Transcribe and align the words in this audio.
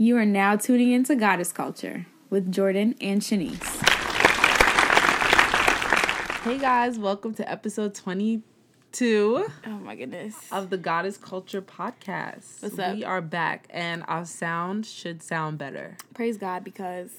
You 0.00 0.16
are 0.16 0.24
now 0.24 0.54
tuning 0.54 0.92
into 0.92 1.16
Goddess 1.16 1.52
Culture 1.52 2.06
with 2.30 2.52
Jordan 2.52 2.94
and 3.00 3.20
Shanice. 3.20 3.60
Hey 6.44 6.56
guys, 6.58 6.98
welcome 7.00 7.34
to 7.34 7.50
episode 7.50 7.94
22 7.96 9.46
Oh 9.66 9.70
my 9.70 9.96
goodness. 9.96 10.36
of 10.52 10.70
the 10.70 10.76
Goddess 10.78 11.16
Culture 11.16 11.60
podcast. 11.60 12.62
What's 12.62 12.78
up? 12.78 12.94
We 12.94 13.02
are 13.04 13.20
back 13.20 13.66
and 13.70 14.04
our 14.06 14.24
sound 14.24 14.86
should 14.86 15.20
sound 15.20 15.58
better. 15.58 15.96
Praise 16.14 16.36
God 16.36 16.62
because 16.62 17.10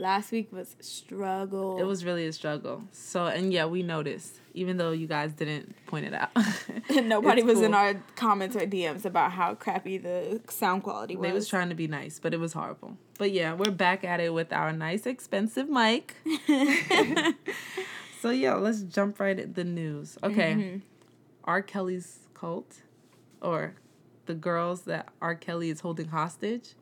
last 0.00 0.32
week 0.32 0.50
was 0.52 0.74
struggle. 0.80 1.78
It 1.78 1.84
was 1.84 2.04
really 2.04 2.26
a 2.26 2.32
struggle. 2.32 2.82
So, 2.90 3.26
and 3.26 3.52
yeah, 3.52 3.66
we 3.66 3.82
noticed, 3.82 4.36
even 4.54 4.76
though 4.78 4.90
you 4.90 5.06
guys 5.06 5.32
didn't 5.32 5.74
point 5.86 6.06
it 6.06 6.14
out. 6.14 6.30
nobody 7.04 7.42
It's 7.42 7.46
was 7.48 7.60
in 7.60 7.74
our 7.74 7.94
comments 8.16 8.56
or 8.56 8.60
DMs 8.60 9.04
about 9.04 9.32
how 9.32 9.54
crappy 9.54 9.98
the 9.98 10.40
sound 10.48 10.82
quality 10.82 11.16
was. 11.16 11.28
They 11.28 11.32
was 11.32 11.48
trying 11.48 11.68
to 11.68 11.74
be 11.74 11.86
nice, 11.86 12.18
but 12.18 12.34
it 12.34 12.40
was 12.40 12.54
horrible. 12.54 12.96
But 13.18 13.32
yeah, 13.32 13.52
we're 13.54 13.70
back 13.70 14.02
at 14.02 14.18
it 14.18 14.32
with 14.32 14.52
our 14.52 14.72
nice, 14.72 15.06
expensive 15.06 15.68
mic. 15.68 16.16
so 18.20 18.30
yeah, 18.30 18.54
let's 18.54 18.80
jump 18.82 19.20
right 19.20 19.38
at 19.38 19.54
the 19.54 19.64
news. 19.64 20.18
Okay, 20.22 20.54
Mm-hmm. 20.54 20.78
R. 21.44 21.62
Kelly's 21.62 22.18
cult, 22.34 22.82
or 23.40 23.74
the 24.26 24.34
girls 24.34 24.82
that 24.82 25.08
R. 25.20 25.34
Kelly 25.34 25.70
is 25.70 25.80
holding 25.80 26.08
hostage, 26.08 26.74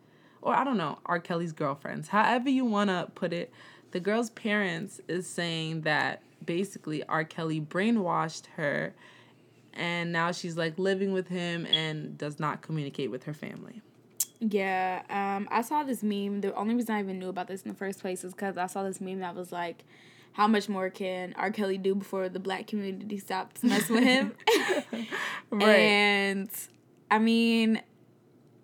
or 0.42 0.54
I 0.54 0.64
don't 0.64 0.76
know, 0.76 0.98
R. 1.06 1.18
Kelly's 1.18 1.52
girlfriends. 1.52 2.08
However 2.08 2.48
you 2.48 2.64
wanna 2.64 3.10
put 3.14 3.32
it, 3.32 3.52
the 3.90 4.00
girl's 4.00 4.30
parents 4.30 5.00
is 5.08 5.26
saying 5.26 5.82
that 5.82 6.22
basically 6.44 7.02
R. 7.04 7.24
Kelly 7.24 7.60
brainwashed 7.60 8.46
her. 8.56 8.94
And 9.74 10.12
now 10.12 10.32
she's 10.32 10.56
like 10.56 10.78
living 10.78 11.12
with 11.12 11.28
him 11.28 11.66
and 11.66 12.18
does 12.18 12.40
not 12.40 12.62
communicate 12.62 13.10
with 13.10 13.24
her 13.24 13.34
family. 13.34 13.80
Yeah, 14.40 15.02
um, 15.10 15.48
I 15.50 15.62
saw 15.62 15.82
this 15.82 16.02
meme. 16.02 16.40
The 16.40 16.54
only 16.54 16.74
reason 16.74 16.94
I 16.94 17.00
even 17.00 17.18
knew 17.18 17.28
about 17.28 17.48
this 17.48 17.62
in 17.62 17.68
the 17.68 17.76
first 17.76 18.00
place 18.00 18.22
is 18.24 18.32
because 18.32 18.56
I 18.56 18.66
saw 18.66 18.82
this 18.84 19.00
meme 19.00 19.18
that 19.20 19.34
was 19.34 19.50
like, 19.50 19.84
"How 20.32 20.46
much 20.46 20.68
more 20.68 20.90
can 20.90 21.34
R. 21.36 21.50
Kelly 21.50 21.76
do 21.76 21.94
before 21.94 22.28
the 22.28 22.38
black 22.38 22.68
community 22.68 23.18
stops 23.18 23.62
messing 23.64 23.96
with 23.96 24.04
him?" 24.04 24.34
Right. 25.50 25.78
And 25.78 26.50
I 27.10 27.18
mean, 27.18 27.80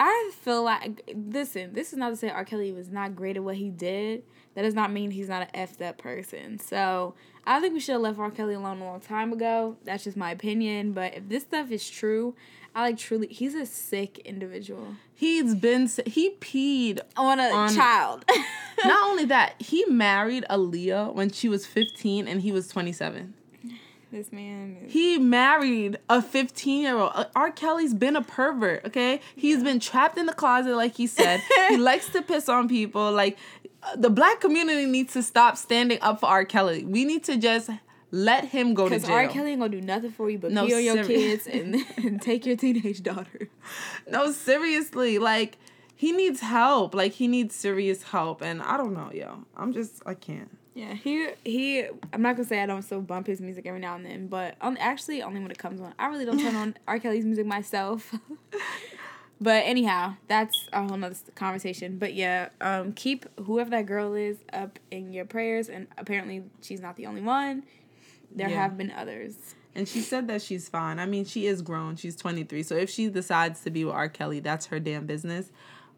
I 0.00 0.31
feel 0.41 0.62
like 0.64 1.03
listen, 1.14 1.73
this 1.73 1.92
is 1.92 1.98
not 1.98 2.11
to 2.11 2.17
say 2.17 2.28
R. 2.28 2.45
Kelly 2.45 2.73
was 2.73 2.91
not 2.91 3.14
great 3.17 3.37
at 3.37 3.45
what 3.45 3.56
he 3.56 3.70
did. 3.70 4.23
That 4.55 4.62
does 4.62 4.75
not 4.75 4.92
mean 4.92 5.11
he's 5.11 5.28
not 5.28 5.42
an 5.42 5.48
effed 5.67 5.84
up 5.86 5.98
person. 5.98 6.59
So 6.59 7.14
I 7.47 7.61
think 7.61 7.75
we 7.75 7.81
should 7.81 7.92
have 7.92 8.01
left 8.03 8.19
R. 8.19 8.31
Kelly 8.31 8.55
alone 8.55 8.81
a 8.81 8.84
long 8.84 9.01
time 9.01 9.33
ago. 9.33 9.77
That's 9.84 10.05
just 10.05 10.17
my 10.17 10.31
opinion. 10.31 10.92
But 10.92 11.14
if 11.17 11.28
this 11.28 11.42
stuff 11.42 11.70
is 11.70 11.89
true, 11.89 12.34
I 12.75 12.83
like 12.83 12.98
truly 12.98 13.28
he's 13.28 13.55
a 13.55 13.67
sick 13.67 14.19
individual. 14.20 14.97
He's 15.14 15.55
been 15.55 15.89
he 16.06 16.31
peed. 16.41 17.01
On 17.17 17.39
a 17.41 17.51
On- 17.51 17.75
child. 17.75 18.25
Not 18.84 19.03
only 19.11 19.25
that, 19.27 19.61
he 19.61 19.84
married 19.86 20.45
Aaliyah 20.51 21.14
when 21.14 21.31
she 21.31 21.48
was 21.48 21.67
15 21.67 22.27
and 22.29 22.41
he 22.42 22.51
was 22.53 22.69
27. 22.69 23.34
This 24.15 24.33
man 24.33 24.77
is 24.84 24.93
He 24.93 25.19
married 25.19 25.98
a 26.09 26.23
15 26.23 26.83
year 26.83 26.97
old. 26.97 27.12
R. 27.34 27.51
Kelly's 27.51 27.95
been 27.95 28.17
a 28.17 28.23
pervert, 28.23 28.84
okay? 28.87 29.20
He's 29.34 29.62
been 29.62 29.81
trapped 29.81 30.17
in 30.17 30.27
the 30.27 30.33
closet, 30.33 30.77
like 30.77 30.97
he 30.97 31.07
said. 31.07 31.43
he 31.69 31.77
likes 31.77 32.09
to 32.11 32.23
piss 32.23 32.48
on 32.48 32.69
people. 32.69 33.12
Like, 33.12 33.37
uh, 33.83 33.97
the 33.97 34.11
black 34.11 34.41
community 34.41 34.87
needs 34.87 35.12
to 35.15 35.23
stop 35.23 35.57
standing 35.57 35.98
up 36.01 36.20
for 36.20 36.27
R. 36.27 36.45
Kelly. 36.45 36.85
We 36.85 37.05
need 37.05 37.25
to 37.25 37.37
just 37.37 37.70
let 38.11 38.45
him 38.47 38.75
go 38.75 38.85
to 38.85 38.91
because 38.91 39.09
jail. 39.09 39.17
R. 39.17 39.29
Kelly 39.29 39.51
ain't 39.51 39.61
gonna 39.61 39.73
do 39.73 39.81
nothing 39.81 40.12
for 40.12 40.31
you 40.31 40.39
but 40.39 40.53
No, 40.53 40.67
pee 40.67 40.75
on 40.75 40.85
your 40.85 40.95
seri- 40.95 41.07
kids 41.15 41.47
and, 41.48 41.77
and 41.97 42.23
take 42.23 42.47
your 42.47 42.57
teenage 42.57 43.03
daughter. 43.03 43.48
No, 44.09 44.31
seriously, 44.31 45.19
like 45.19 45.59
he 45.97 46.12
needs 46.12 46.41
help. 46.41 46.95
Like 46.95 47.12
he 47.12 47.27
needs 47.27 47.55
serious 47.55 48.05
help, 48.05 48.41
and 48.41 48.62
I 48.62 48.77
don't 48.77 48.95
know, 48.95 49.11
yo. 49.12 49.45
I'm 49.57 49.73
just, 49.73 50.03
I 50.07 50.15
can't. 50.15 50.57
Yeah, 50.75 50.94
he 50.94 51.28
he. 51.44 51.84
I'm 52.12 52.20
not 52.22 52.36
gonna 52.36 52.48
say 52.48 52.61
I 52.61 52.67
don't 52.67 52.83
still 52.83 53.00
bump 53.00 53.27
his 53.28 53.41
music 53.41 53.64
every 53.67 53.79
now 53.80 53.95
and 53.95 54.05
then, 54.05 54.27
but 54.27 54.57
on, 54.61 54.77
actually 54.79 55.23
only 55.23 55.40
when 55.40 55.51
it 55.51 55.58
comes 55.58 55.80
on. 55.80 55.95
I 55.98 56.07
really 56.08 56.24
don't 56.24 56.40
turn 56.40 56.57
on 56.57 56.77
R. 56.89 56.98
Kelly's 56.98 57.24
music 57.24 57.46
myself. 57.46 58.12
but 59.40 59.63
anyhow, 59.67 60.14
that's 60.29 60.68
a 60.73 60.86
whole 60.86 60.96
nother 60.96 61.17
conversation. 61.36 61.98
But 61.98 62.14
yeah, 62.14 62.48
um, 62.61 62.92
keep 62.92 63.27
whoever 63.40 63.70
that 63.70 63.86
girl 63.86 64.14
is 64.14 64.39
up 64.52 64.79
in 64.90 65.13
your 65.13 65.24
prayers, 65.27 65.68
and 65.68 65.86
apparently 65.96 66.42
she's 66.63 66.80
not 66.80 66.96
the 66.96 67.07
only 67.07 67.23
one. 67.23 67.63
There 68.34 68.48
Yeah. 68.48 68.63
have 68.63 68.77
been 68.77 68.90
others. 68.90 69.55
And 69.77 69.89
she 69.89 70.01
said 70.01 70.29
that 70.29 70.40
she's 70.42 70.68
fine. 70.68 70.98
I 70.98 71.07
mean, 71.07 71.24
she 71.24 71.46
is 71.46 71.61
grown. 71.63 71.96
She's 71.96 72.14
23. 72.17 72.63
So 72.63 72.77
if 72.77 72.90
she 72.90 73.08
decides 73.08 73.61
to 73.63 73.70
be 73.70 73.84
with 73.84 73.95
R. 73.95 74.08
Kelly, 74.08 74.39
that's 74.40 74.67
her 74.67 74.79
damn 74.80 75.07
business. 75.07 75.51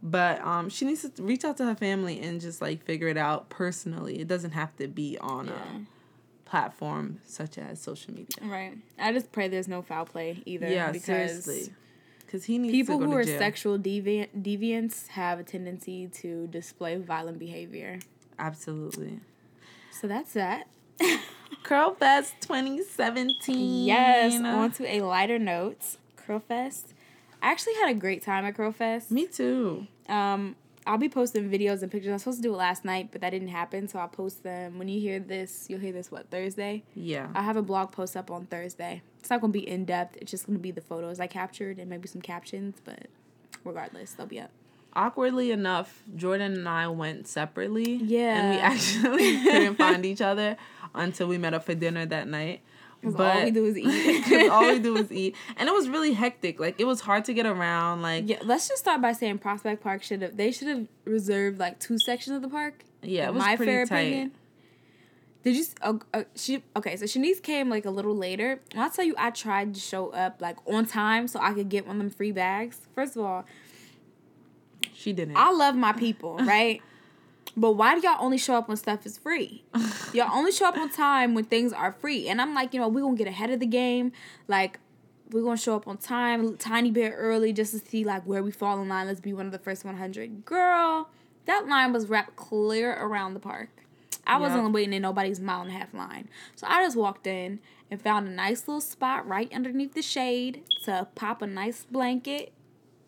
But 0.02 0.40
um, 0.42 0.68
she 0.68 0.84
needs 0.84 1.08
to 1.08 1.22
reach 1.22 1.44
out 1.44 1.56
to 1.56 1.64
her 1.64 1.74
family 1.74 2.20
and 2.20 2.40
just 2.40 2.60
like 2.60 2.84
figure 2.84 3.08
it 3.08 3.16
out 3.16 3.48
personally. 3.48 4.20
It 4.20 4.28
doesn't 4.28 4.52
have 4.52 4.76
to 4.76 4.86
be 4.88 5.16
on 5.20 5.46
Yeah. 5.46 5.52
a 5.54 6.48
platform 6.48 7.20
such 7.24 7.58
as 7.58 7.80
social 7.80 8.14
media. 8.14 8.36
Right. 8.42 8.76
I 8.98 9.12
just 9.12 9.32
pray 9.32 9.48
there's 9.48 9.68
no 9.68 9.82
foul 9.82 10.04
play 10.04 10.42
either. 10.46 10.68
Yeah, 10.68 10.92
because 10.92 11.04
seriously. 11.06 11.72
Because 12.24 12.44
he 12.44 12.58
needs 12.58 12.72
People 12.72 12.98
who 13.00 13.12
are 13.12 13.24
jail. 13.24 13.38
sexual 13.38 13.78
deviant 13.78 14.42
deviants 14.42 15.08
have 15.08 15.38
a 15.38 15.44
tendency 15.44 16.08
to 16.08 16.46
display 16.48 16.96
violent 16.96 17.38
behavior. 17.38 17.98
Absolutely. 18.38 19.20
So 19.92 20.06
that's 20.08 20.32
that. 20.34 20.66
Curl 21.62 21.94
Fest 21.94 22.34
2017. 22.42 23.86
Yes, 23.86 24.40
on 24.42 24.72
to 24.72 24.86
a 24.86 25.00
lighter 25.02 25.38
note. 25.38 25.96
Curlfest. 26.16 26.92
I 27.46 27.50
actually 27.52 27.74
had 27.74 27.90
a 27.90 27.94
great 27.94 28.22
time 28.24 28.44
at 28.44 28.56
Curlfest. 28.56 29.12
Me 29.12 29.28
too. 29.28 29.86
Um, 30.08 30.56
I'll 30.84 30.98
be 30.98 31.08
posting 31.08 31.48
videos 31.48 31.80
and 31.82 31.92
pictures. 31.92 32.10
I 32.10 32.14
was 32.14 32.22
supposed 32.22 32.38
to 32.38 32.42
do 32.42 32.52
it 32.52 32.56
last 32.56 32.84
night, 32.84 33.10
but 33.12 33.20
that 33.20 33.30
didn't 33.30 33.48
happen, 33.48 33.86
so 33.86 34.00
I'll 34.00 34.08
post 34.08 34.42
them. 34.42 34.78
When 34.80 34.88
you 34.88 35.00
hear 35.00 35.20
this, 35.20 35.66
you'll 35.68 35.78
hear 35.78 35.92
this 35.92 36.10
what 36.10 36.28
Thursday. 36.28 36.82
Yeah. 36.96 37.28
I 37.36 37.42
have 37.42 37.56
a 37.56 37.62
blog 37.62 37.92
post 37.92 38.16
up 38.16 38.32
on 38.32 38.46
Thursday. 38.46 39.00
It's 39.20 39.30
not 39.30 39.40
gonna 39.40 39.52
be 39.52 39.68
in 39.68 39.84
depth. 39.84 40.16
It's 40.20 40.30
just 40.32 40.46
gonna 40.46 40.58
be 40.58 40.72
the 40.72 40.80
photos 40.80 41.20
I 41.20 41.28
captured 41.28 41.78
and 41.78 41.88
maybe 41.88 42.08
some 42.08 42.20
captions, 42.20 42.78
but 42.84 43.06
regardless, 43.64 44.12
they'll 44.14 44.26
be 44.26 44.40
up. 44.40 44.50
awkwardly 44.94 45.52
enough, 45.52 46.02
Jordan 46.16 46.52
and 46.54 46.68
I 46.68 46.88
went 46.88 47.28
separately. 47.28 47.94
Yeah. 47.94 48.40
And 48.40 48.50
we 48.50 48.60
actually 48.60 49.42
couldn't 49.44 49.76
find 49.76 50.04
each 50.04 50.20
other 50.20 50.56
until 50.96 51.28
we 51.28 51.38
met 51.38 51.54
up 51.54 51.64
for 51.64 51.74
dinner 51.76 52.06
that 52.06 52.26
night. 52.26 52.60
All 53.14 53.44
we 53.44 53.50
do 53.50 53.64
is 53.66 53.76
eat. 53.78 54.48
all 54.50 54.66
we 54.66 54.78
do 54.78 54.96
is 55.02 55.12
eat. 55.12 55.36
And 55.56 55.68
it 55.68 55.72
was 55.72 55.88
really 55.88 56.12
hectic. 56.12 56.58
Like 56.58 56.80
it 56.80 56.84
was 56.84 57.00
hard 57.00 57.24
to 57.26 57.34
get 57.34 57.46
around. 57.46 58.02
Like 58.02 58.28
Yeah, 58.28 58.38
let's 58.42 58.68
just 58.68 58.80
start 58.82 59.00
by 59.00 59.12
saying 59.12 59.38
Prospect 59.38 59.82
Park 59.82 60.02
should 60.02 60.22
have. 60.22 60.36
They 60.36 60.50
should 60.50 60.68
have 60.68 60.86
reserved 61.04 61.58
like 61.58 61.78
two 61.78 61.96
sections 62.04 62.36
of 62.36 62.42
the 62.42 62.48
park. 62.48 62.82
yeah, 63.02 63.28
it 63.28 63.34
was 63.34 63.42
my 63.42 63.56
pretty 63.56 63.70
fair 63.70 63.86
tight. 63.86 63.98
opinion. 64.00 64.32
Did 65.44 65.54
you? 65.56 65.64
Uh, 65.80 65.94
uh, 66.12 66.22
she 66.34 66.64
okay. 66.74 66.96
So 66.96 67.04
Shanice 67.04 67.40
came 67.40 67.70
like 67.70 67.84
a 67.84 67.90
little 67.90 68.16
later. 68.16 68.60
And 68.72 68.80
I'll 68.80 68.90
tell 68.90 69.04
you, 69.04 69.14
I 69.16 69.30
tried 69.30 69.74
to 69.74 69.80
show 69.80 70.08
up 70.10 70.40
like 70.40 70.56
on 70.66 70.86
time 70.86 71.28
so 71.28 71.38
I 71.40 71.52
could 71.52 71.68
get 71.68 71.86
one 71.86 71.96
of 71.96 72.02
them 72.02 72.10
free 72.10 72.32
bags. 72.32 72.80
First 72.96 73.14
of 73.16 73.22
all, 73.24 73.44
She 74.92 75.12
didn't. 75.12 75.36
I 75.36 75.50
love 75.52 75.76
my 75.76 75.92
people, 75.92 76.36
right? 76.38 76.82
But 77.56 77.72
why 77.72 77.98
do 77.98 78.06
y'all 78.06 78.18
only 78.20 78.36
show 78.36 78.56
up 78.56 78.68
when 78.68 78.76
stuff 78.76 79.06
is 79.06 79.16
free? 79.16 79.64
y'all 80.12 80.30
only 80.32 80.52
show 80.52 80.68
up 80.68 80.76
on 80.76 80.90
time 80.90 81.34
when 81.34 81.44
things 81.44 81.72
are 81.72 81.92
free. 81.92 82.28
And 82.28 82.40
I'm 82.40 82.54
like, 82.54 82.74
you 82.74 82.80
know, 82.80 82.88
we're 82.88 83.00
gonna 83.00 83.16
get 83.16 83.26
ahead 83.26 83.50
of 83.50 83.60
the 83.60 83.66
game. 83.66 84.12
Like, 84.46 84.78
we're 85.30 85.42
gonna 85.42 85.56
show 85.56 85.74
up 85.74 85.88
on 85.88 85.96
time, 85.96 86.46
a 86.46 86.52
tiny 86.52 86.90
bit 86.90 87.12
early, 87.16 87.52
just 87.52 87.72
to 87.72 87.78
see 87.78 88.04
like 88.04 88.24
where 88.24 88.42
we 88.42 88.50
fall 88.50 88.80
in 88.80 88.88
line. 88.88 89.06
Let's 89.06 89.20
be 89.20 89.32
one 89.32 89.46
of 89.46 89.52
the 89.52 89.58
first 89.58 89.84
100. 89.84 90.44
Girl, 90.44 91.08
that 91.46 91.66
line 91.66 91.92
was 91.92 92.08
wrapped 92.08 92.36
clear 92.36 92.92
around 92.92 93.34
the 93.34 93.40
park. 93.40 93.70
I 94.26 94.38
wasn't 94.38 94.72
waiting 94.72 94.92
in 94.92 95.02
nobody's 95.02 95.38
mile 95.38 95.62
and 95.62 95.70
a 95.70 95.74
half 95.74 95.94
line. 95.94 96.28
So 96.56 96.66
I 96.68 96.82
just 96.82 96.96
walked 96.96 97.28
in 97.28 97.60
and 97.90 98.02
found 98.02 98.26
a 98.26 98.30
nice 98.30 98.66
little 98.66 98.80
spot 98.80 99.26
right 99.26 99.52
underneath 99.52 99.94
the 99.94 100.02
shade 100.02 100.64
to 100.84 101.06
pop 101.14 101.42
a 101.42 101.46
nice 101.46 101.84
blanket 101.84 102.52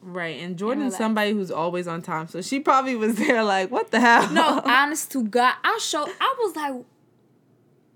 right. 0.03 0.41
And 0.41 0.57
Jordan's 0.57 0.97
somebody 0.97 1.33
who's 1.33 1.51
always 1.51 1.87
on 1.89 2.03
time. 2.03 2.29
So 2.29 2.43
she 2.43 2.61
probably 2.61 2.97
was 2.97 3.17
there 3.17 3.43
like, 3.43 3.71
what 3.71 3.91
the 3.91 4.01
hell? 4.01 4.31
No, 4.31 4.61
honest 4.65 5.11
to 5.13 5.25
God, 5.25 5.55
I 5.65 5.79
show. 5.81 6.07
I 6.21 6.35
was 6.39 6.57
like, 6.57 6.85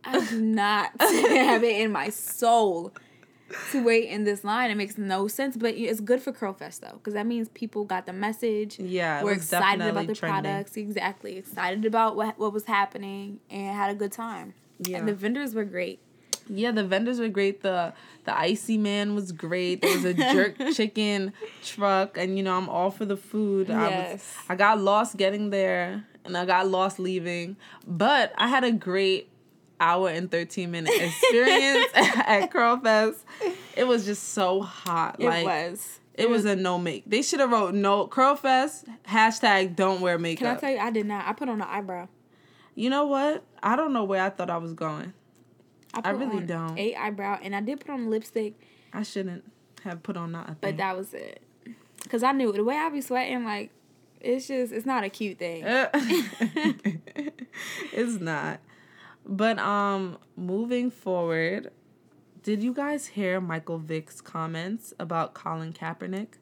I 0.04 0.26
do 0.26 0.40
not 0.40 0.90
have 1.00 1.62
it 1.62 1.80
in 1.80 1.92
my 1.92 2.08
soul 2.10 2.92
to 3.70 3.84
wait 3.84 4.08
in 4.08 4.24
this 4.24 4.44
line. 4.44 4.70
It 4.70 4.76
makes 4.76 4.98
no 4.98 5.28
sense, 5.28 5.56
but 5.56 5.74
it's 5.74 6.00
good 6.00 6.20
for 6.20 6.32
Curl 6.32 6.54
Fest 6.54 6.80
though, 6.80 6.94
because 6.94 7.14
that 7.14 7.26
means 7.26 7.48
people 7.50 7.84
got 7.84 8.06
the 8.06 8.12
message. 8.12 8.78
Yeah, 8.78 9.22
we're 9.22 9.32
excited 9.32 9.86
about 9.86 10.06
the 10.06 10.14
trending. 10.14 10.42
products. 10.42 10.76
Exactly, 10.76 11.36
excited 11.36 11.84
about 11.84 12.16
what 12.16 12.38
what 12.38 12.52
was 12.52 12.64
happening 12.64 13.40
and 13.50 13.76
had 13.76 13.90
a 13.90 13.94
good 13.94 14.12
time. 14.12 14.54
Yeah. 14.78 14.98
and 14.98 15.08
the 15.08 15.14
vendors 15.14 15.54
were 15.54 15.64
great. 15.64 16.00
Yeah, 16.54 16.70
the 16.70 16.84
vendors 16.84 17.18
were 17.18 17.28
great. 17.28 17.62
The 17.62 17.92
the 18.24 18.36
icy 18.36 18.76
man 18.78 19.14
was 19.14 19.32
great. 19.32 19.80
There 19.82 19.92
was 19.94 20.04
a 20.04 20.14
jerk 20.14 20.56
chicken 20.74 21.32
truck, 21.64 22.16
and 22.18 22.36
you 22.36 22.42
know 22.42 22.56
I'm 22.56 22.68
all 22.68 22.90
for 22.90 23.04
the 23.04 23.16
food. 23.16 23.70
I 23.70 23.82
was 23.82 23.90
Yes. 23.90 24.36
I 24.48 24.54
got 24.54 24.78
lost 24.80 25.16
getting 25.16 25.50
there, 25.50 26.04
and 26.24 26.36
I 26.36 26.44
got 26.44 26.68
lost 26.68 26.98
leaving, 26.98 27.56
but 27.86 28.32
I 28.36 28.48
had 28.48 28.64
a 28.64 28.72
great 28.72 29.28
hour 29.80 30.08
and 30.10 30.30
thirteen 30.30 30.70
minute 30.70 30.92
experience 31.00 31.86
at 31.94 32.50
Curl 32.50 32.78
Fest. 32.80 33.24
It 33.76 33.84
was 33.84 34.04
just 34.04 34.28
so 34.34 34.60
hot. 34.60 35.16
It 35.18 35.26
like 35.26 35.44
was. 35.46 35.98
It 36.14 36.28
was 36.28 36.44
a 36.44 36.54
no 36.54 36.78
make. 36.78 37.04
They 37.06 37.22
should 37.22 37.40
have 37.40 37.50
wrote 37.50 37.74
no 37.74 38.06
curl 38.06 38.36
fest 38.36 38.84
hashtag 39.08 39.74
don't 39.74 40.02
wear 40.02 40.18
makeup. 40.18 40.40
Can 40.46 40.56
I 40.56 40.60
tell 40.60 40.70
you? 40.70 40.78
I 40.78 40.90
did 40.90 41.06
not. 41.06 41.26
I 41.26 41.32
put 41.32 41.48
on 41.48 41.62
an 41.62 41.66
eyebrow. 41.66 42.06
you 42.74 42.90
know 42.90 43.06
what? 43.06 43.42
I 43.62 43.76
don't 43.76 43.94
know 43.94 44.04
where 44.04 44.22
I 44.22 44.28
thought 44.28 44.50
I 44.50 44.58
was 44.58 44.74
going. 44.74 45.14
I, 45.94 46.00
I 46.04 46.10
really 46.10 46.38
on 46.38 46.46
don't. 46.46 46.78
A 46.78 46.94
eyebrow, 46.94 47.38
and 47.42 47.54
I 47.54 47.60
did 47.60 47.80
put 47.80 47.90
on 47.90 48.10
lipstick, 48.10 48.54
I 48.92 49.02
shouldn't 49.02 49.44
have 49.84 50.02
put 50.02 50.16
on 50.16 50.32
nothing. 50.32 50.56
but 50.60 50.76
that 50.76 50.96
was 50.96 51.14
it. 51.14 51.42
Cause 52.08 52.22
I 52.22 52.32
knew 52.32 52.52
the 52.52 52.64
way 52.64 52.76
I 52.76 52.88
be 52.88 53.00
sweating, 53.00 53.44
like 53.44 53.70
it's 54.20 54.48
just 54.48 54.72
it's 54.72 54.86
not 54.86 55.04
a 55.04 55.08
cute 55.08 55.38
thing. 55.38 55.62
it's 57.92 58.20
not. 58.20 58.60
But 59.24 59.58
um 59.58 60.18
moving 60.36 60.90
forward, 60.90 61.70
did 62.42 62.62
you 62.62 62.74
guys 62.74 63.06
hear 63.06 63.40
Michael 63.40 63.78
Vick's 63.78 64.20
comments 64.20 64.92
about 64.98 65.32
Colin 65.34 65.72
Kaepernick? 65.72 66.34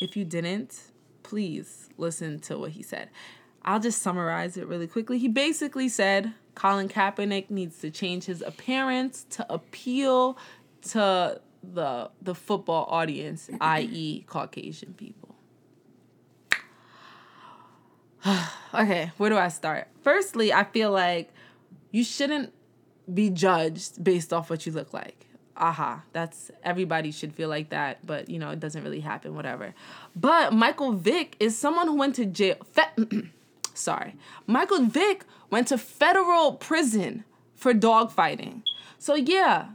If 0.00 0.16
you 0.16 0.24
didn't, 0.24 0.92
please 1.22 1.88
listen 1.98 2.38
to 2.40 2.58
what 2.58 2.72
he 2.72 2.82
said. 2.82 3.10
I'll 3.62 3.80
just 3.80 4.00
summarize 4.00 4.56
it 4.56 4.68
really 4.68 4.86
quickly. 4.86 5.18
He 5.18 5.28
basically 5.28 5.88
said 5.88 6.32
Colin 6.56 6.88
Kaepernick 6.88 7.50
needs 7.50 7.78
to 7.78 7.90
change 7.90 8.24
his 8.24 8.42
appearance 8.42 9.24
to 9.30 9.46
appeal 9.52 10.36
to 10.88 11.40
the 11.62 12.10
the 12.20 12.34
football 12.34 12.86
audience, 12.90 13.48
i.e., 13.60 14.24
Caucasian 14.26 14.94
people. 14.94 15.36
okay, 18.74 19.12
where 19.18 19.30
do 19.30 19.36
I 19.36 19.48
start? 19.48 19.88
Firstly, 20.02 20.52
I 20.52 20.64
feel 20.64 20.90
like 20.90 21.30
you 21.92 22.02
shouldn't 22.02 22.52
be 23.12 23.30
judged 23.30 24.02
based 24.02 24.32
off 24.32 24.50
what 24.50 24.66
you 24.66 24.72
look 24.72 24.92
like. 24.92 25.26
Aha, 25.58 26.02
that's 26.12 26.50
everybody 26.62 27.10
should 27.10 27.34
feel 27.34 27.48
like 27.48 27.70
that, 27.70 28.04
but 28.04 28.28
you 28.28 28.38
know, 28.38 28.50
it 28.50 28.60
doesn't 28.60 28.82
really 28.82 29.00
happen, 29.00 29.34
whatever. 29.34 29.74
But 30.14 30.52
Michael 30.52 30.92
Vick 30.92 31.36
is 31.38 31.56
someone 31.56 31.86
who 31.86 31.96
went 31.96 32.14
to 32.16 32.24
jail. 32.26 32.56
Fe- 32.72 33.30
sorry. 33.76 34.16
Michael 34.46 34.84
Vick 34.84 35.24
went 35.50 35.68
to 35.68 35.78
federal 35.78 36.52
prison 36.54 37.24
for 37.54 37.72
dogfighting. 37.72 38.62
So, 38.98 39.14
yeah, 39.14 39.68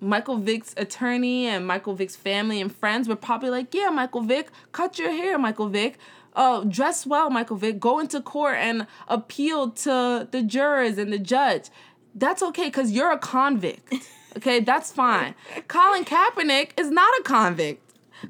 Michael 0.00 0.38
Vick's 0.38 0.74
attorney 0.76 1.46
and 1.46 1.66
Michael 1.66 1.94
Vick's 1.94 2.16
family 2.16 2.60
and 2.60 2.74
friends 2.74 3.08
were 3.08 3.16
probably 3.16 3.50
like, 3.50 3.74
yeah, 3.74 3.90
Michael 3.90 4.22
Vick, 4.22 4.50
cut 4.72 4.98
your 4.98 5.10
hair, 5.10 5.38
Michael 5.38 5.68
Vick. 5.68 5.98
Uh, 6.34 6.62
dress 6.64 7.04
well, 7.04 7.30
Michael 7.30 7.56
Vick. 7.56 7.80
Go 7.80 7.98
into 7.98 8.20
court 8.20 8.56
and 8.58 8.86
appeal 9.08 9.70
to 9.70 10.28
the 10.30 10.42
jurors 10.42 10.96
and 10.98 11.12
the 11.12 11.18
judge. 11.18 11.68
That's 12.14 12.42
okay 12.42 12.66
because 12.66 12.92
you're 12.92 13.10
a 13.10 13.18
convict. 13.18 13.92
Okay, 14.36 14.60
that's 14.60 14.92
fine. 14.92 15.34
Colin 15.68 16.04
Kaepernick 16.04 16.78
is 16.78 16.90
not 16.90 17.12
a 17.18 17.22
convict. 17.24 17.82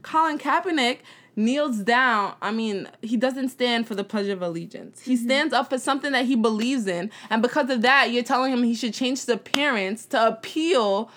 Colin 0.03 0.39
Kaepernick 0.39 0.99
kneels 1.39 1.79
down. 1.79 2.35
I 2.43 2.51
mean, 2.51 2.89
he 3.01 3.17
doesn't 3.17 3.51
stand 3.51 3.87
for 3.87 3.95
the 3.95 4.05
Pledge 4.05 4.27
of 4.27 4.43
Allegiance. 4.43 5.01
He 5.03 5.17
stands 5.17 5.55
up 5.55 5.71
for 5.71 5.79
something 5.79 6.13
that 6.13 6.27
he 6.27 6.35
believes 6.35 6.87
in, 6.87 7.11
and 7.31 7.41
because 7.41 7.71
of 7.71 7.81
that, 7.83 8.11
you're 8.11 8.25
telling 8.25 8.53
him 8.53 8.65
he 8.65 8.75
should 8.75 8.93
change 8.93 9.21
his 9.21 9.29
appearance 9.29 10.05
to 10.07 10.27
appeal. 10.27 11.11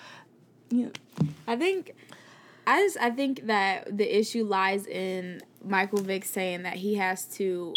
You 0.70 0.84
know, 0.84 0.92
I 1.46 1.56
think 1.56 1.94
I 2.66 2.80
just 2.82 2.96
I 2.98 3.10
think 3.10 3.46
that 3.48 3.98
the 3.98 4.18
issue 4.18 4.44
lies 4.44 4.86
in 4.86 5.42
Michael 5.64 6.02
Vick 6.02 6.24
saying 6.24 6.62
that 6.62 6.74
he 6.74 6.94
has 6.94 7.24
to 7.36 7.74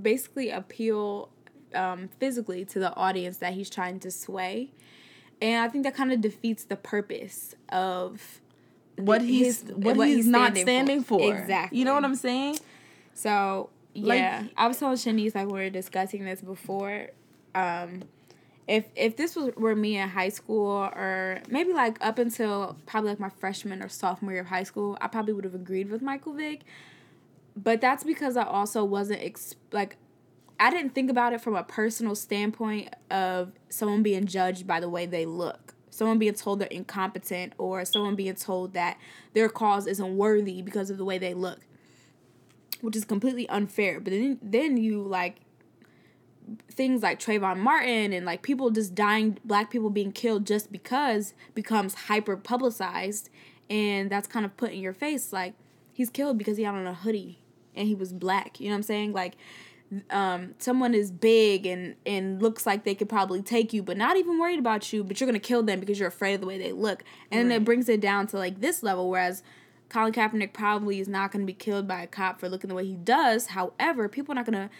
basically 0.00 0.50
appeal 0.50 1.30
um, 1.74 2.08
physically 2.18 2.64
to 2.66 2.80
the 2.80 2.94
audience 2.96 3.38
that 3.38 3.54
he's 3.54 3.70
trying 3.70 4.00
to 4.00 4.10
sway, 4.10 4.72
and 5.40 5.64
I 5.64 5.68
think 5.68 5.84
that 5.84 5.94
kind 5.94 6.12
of 6.12 6.20
defeats 6.20 6.64
the 6.64 6.76
purpose 6.76 7.54
of 7.68 8.40
what 8.96 9.22
he's 9.22 9.62
his- 9.62 9.72
what, 9.72 9.96
what 9.96 10.08
he's, 10.08 10.16
he's 10.18 10.26
not 10.26 10.52
standing 10.52 10.62
standing 10.64 11.02
for. 11.04 11.18
for. 11.20 11.34
Exactly. 11.36 11.78
You 11.78 11.84
know 11.84 11.94
what 11.94 12.04
I'm 12.04 12.14
saying? 12.14 12.58
So 13.14 13.70
Like- 13.94 14.18
yeah, 14.18 14.44
I 14.56 14.66
was 14.68 14.78
telling 14.78 14.96
Shanice 14.96 15.34
like 15.34 15.46
we 15.46 15.52
were 15.52 15.70
discussing 15.70 16.24
this 16.24 16.40
before. 16.40 17.08
Um, 17.54 18.02
if 18.68 18.84
if 18.94 19.16
this 19.16 19.34
was 19.34 19.54
were 19.56 19.74
me 19.74 19.96
in 19.96 20.08
high 20.08 20.28
school 20.28 20.68
or 20.70 21.40
maybe 21.48 21.72
like 21.72 21.98
up 22.00 22.18
until 22.18 22.76
probably 22.86 23.10
like 23.10 23.18
my 23.20 23.30
freshman 23.30 23.82
or 23.82 23.88
sophomore 23.88 24.32
year 24.32 24.42
of 24.42 24.46
high 24.46 24.62
school, 24.62 24.96
I 25.00 25.08
probably 25.08 25.32
would 25.34 25.44
have 25.44 25.54
agreed 25.56 25.90
with 25.90 26.02
Michael 26.02 26.34
Vick. 26.34 26.60
But 27.56 27.80
that's 27.80 28.04
because 28.04 28.36
I 28.36 28.44
also 28.44 28.84
wasn't 28.84 29.22
ex- 29.22 29.56
like 29.72 29.96
I 30.60 30.70
didn't 30.70 30.94
think 30.94 31.10
about 31.10 31.32
it 31.32 31.40
from 31.40 31.56
a 31.56 31.64
personal 31.64 32.14
standpoint 32.14 32.94
of 33.10 33.52
someone 33.70 34.02
being 34.04 34.26
judged 34.26 34.66
by 34.66 34.78
the 34.78 34.88
way 34.88 35.04
they 35.06 35.26
look. 35.26 35.74
Someone 36.00 36.18
being 36.18 36.34
told 36.34 36.60
they're 36.60 36.68
incompetent 36.68 37.52
or 37.58 37.84
someone 37.84 38.16
being 38.16 38.34
told 38.34 38.72
that 38.72 38.96
their 39.34 39.50
cause 39.50 39.86
isn't 39.86 40.16
worthy 40.16 40.62
because 40.62 40.88
of 40.88 40.96
the 40.96 41.04
way 41.04 41.18
they 41.18 41.34
look 41.34 41.60
which 42.80 42.96
is 42.96 43.04
completely 43.04 43.48
unfair. 43.48 44.00
But 44.00 44.12
then 44.12 44.38
then 44.42 44.76
you 44.76 45.02
like 45.02 45.36
things 46.70 47.02
like 47.02 47.20
Trayvon 47.20 47.58
Martin 47.58 48.12
and 48.12 48.26
like 48.26 48.42
people 48.42 48.70
just 48.70 48.94
dying, 48.94 49.38
black 49.44 49.70
people 49.70 49.90
being 49.90 50.12
killed 50.12 50.46
just 50.46 50.72
because 50.72 51.34
becomes 51.54 51.94
hyper 51.94 52.36
publicized, 52.36 53.30
and 53.68 54.10
that's 54.10 54.26
kind 54.26 54.44
of 54.44 54.56
put 54.56 54.72
in 54.72 54.80
your 54.80 54.94
face 54.94 55.32
like 55.32 55.54
he's 55.92 56.10
killed 56.10 56.38
because 56.38 56.56
he 56.56 56.64
had 56.64 56.74
on 56.74 56.86
a 56.86 56.94
hoodie 56.94 57.38
and 57.74 57.86
he 57.86 57.94
was 57.94 58.12
black. 58.12 58.60
You 58.60 58.68
know 58.68 58.72
what 58.72 58.78
I'm 58.78 58.82
saying? 58.84 59.12
Like 59.12 59.34
um, 60.10 60.54
someone 60.58 60.94
is 60.94 61.10
big 61.10 61.66
and 61.66 61.96
and 62.06 62.40
looks 62.40 62.66
like 62.66 62.84
they 62.84 62.94
could 62.94 63.08
probably 63.08 63.42
take 63.42 63.72
you, 63.72 63.82
but 63.82 63.96
not 63.96 64.16
even 64.16 64.38
worried 64.38 64.58
about 64.58 64.92
you, 64.92 65.02
but 65.02 65.20
you're 65.20 65.26
gonna 65.26 65.38
kill 65.38 65.62
them 65.62 65.80
because 65.80 65.98
you're 65.98 66.08
afraid 66.08 66.34
of 66.34 66.40
the 66.40 66.46
way 66.46 66.58
they 66.58 66.72
look, 66.72 67.02
and 67.30 67.50
then 67.50 67.62
it 67.62 67.64
brings 67.64 67.88
it 67.88 68.00
down 68.00 68.26
to 68.28 68.36
like 68.36 68.60
this 68.60 68.82
level. 68.82 69.10
Whereas 69.10 69.42
Colin 69.88 70.12
Kaepernick 70.12 70.52
probably 70.52 71.00
is 71.00 71.08
not 71.08 71.32
gonna 71.32 71.44
be 71.44 71.52
killed 71.52 71.88
by 71.88 72.02
a 72.02 72.06
cop 72.06 72.38
for 72.40 72.48
looking 72.48 72.68
the 72.68 72.74
way 72.74 72.86
he 72.86 72.94
does. 72.94 73.48
However, 73.48 74.08
people 74.08 74.32
are 74.32 74.36
not 74.36 74.46
gonna 74.46 74.70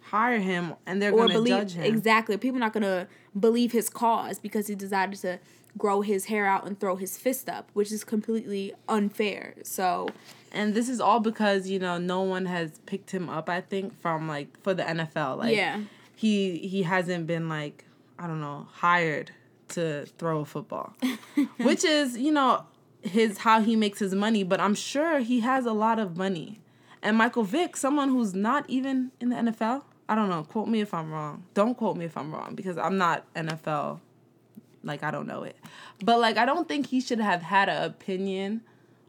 Hire 0.00 0.38
him, 0.38 0.74
and 0.86 1.00
they're 1.00 1.12
gonna 1.12 1.32
believe 1.32 1.54
judge 1.54 1.72
him. 1.72 1.84
exactly. 1.84 2.36
People 2.36 2.58
are 2.58 2.60
not 2.60 2.74
gonna 2.74 3.08
believe 3.38 3.72
his 3.72 3.88
cause 3.88 4.38
because 4.38 4.66
he 4.66 4.74
decided 4.74 5.18
to 5.20 5.40
grow 5.76 6.02
his 6.02 6.26
hair 6.26 6.46
out 6.46 6.66
and 6.66 6.78
throw 6.78 6.96
his 6.96 7.16
fist 7.16 7.48
up, 7.48 7.70
which 7.72 7.90
is 7.90 8.04
completely 8.04 8.74
unfair. 8.88 9.54
So 9.64 10.08
and 10.54 10.74
this 10.74 10.88
is 10.88 11.00
all 11.00 11.20
because 11.20 11.68
you 11.68 11.78
know 11.78 11.98
no 11.98 12.22
one 12.22 12.46
has 12.46 12.78
picked 12.86 13.10
him 13.10 13.28
up. 13.28 13.48
I 13.48 13.60
think 13.60 13.98
from 14.00 14.28
like 14.28 14.48
for 14.62 14.72
the 14.74 14.82
NFL, 14.84 15.38
like 15.38 15.54
Yeah. 15.56 15.80
he 16.14 16.58
he 16.58 16.82
hasn't 16.84 17.26
been 17.26 17.48
like 17.48 17.84
I 18.18 18.26
don't 18.26 18.40
know 18.40 18.68
hired 18.72 19.32
to 19.70 20.06
throw 20.18 20.40
a 20.40 20.44
football, 20.44 20.94
which 21.58 21.84
is 21.84 22.16
you 22.16 22.32
know 22.32 22.64
his 23.02 23.38
how 23.38 23.60
he 23.60 23.76
makes 23.76 23.98
his 23.98 24.14
money. 24.14 24.42
But 24.44 24.60
I'm 24.60 24.74
sure 24.74 25.18
he 25.18 25.40
has 25.40 25.66
a 25.66 25.72
lot 25.72 25.98
of 25.98 26.16
money. 26.16 26.60
And 27.02 27.18
Michael 27.18 27.42
Vick, 27.44 27.76
someone 27.76 28.08
who's 28.08 28.32
not 28.34 28.64
even 28.68 29.10
in 29.20 29.28
the 29.28 29.36
NFL. 29.36 29.82
I 30.08 30.14
don't 30.14 30.28
know. 30.30 30.42
Quote 30.44 30.68
me 30.68 30.80
if 30.80 30.92
I'm 30.94 31.10
wrong. 31.12 31.44
Don't 31.54 31.76
quote 31.76 31.96
me 31.96 32.04
if 32.04 32.16
I'm 32.16 32.32
wrong 32.34 32.54
because 32.54 32.76
I'm 32.78 32.96
not 32.98 33.24
NFL. 33.34 34.00
Like 34.82 35.02
I 35.02 35.10
don't 35.10 35.26
know 35.26 35.42
it, 35.44 35.56
but 36.04 36.20
like 36.20 36.36
I 36.36 36.44
don't 36.44 36.68
think 36.68 36.86
he 36.88 37.00
should 37.00 37.18
have 37.20 37.40
had 37.42 37.68
an 37.70 37.82
opinion 37.84 38.60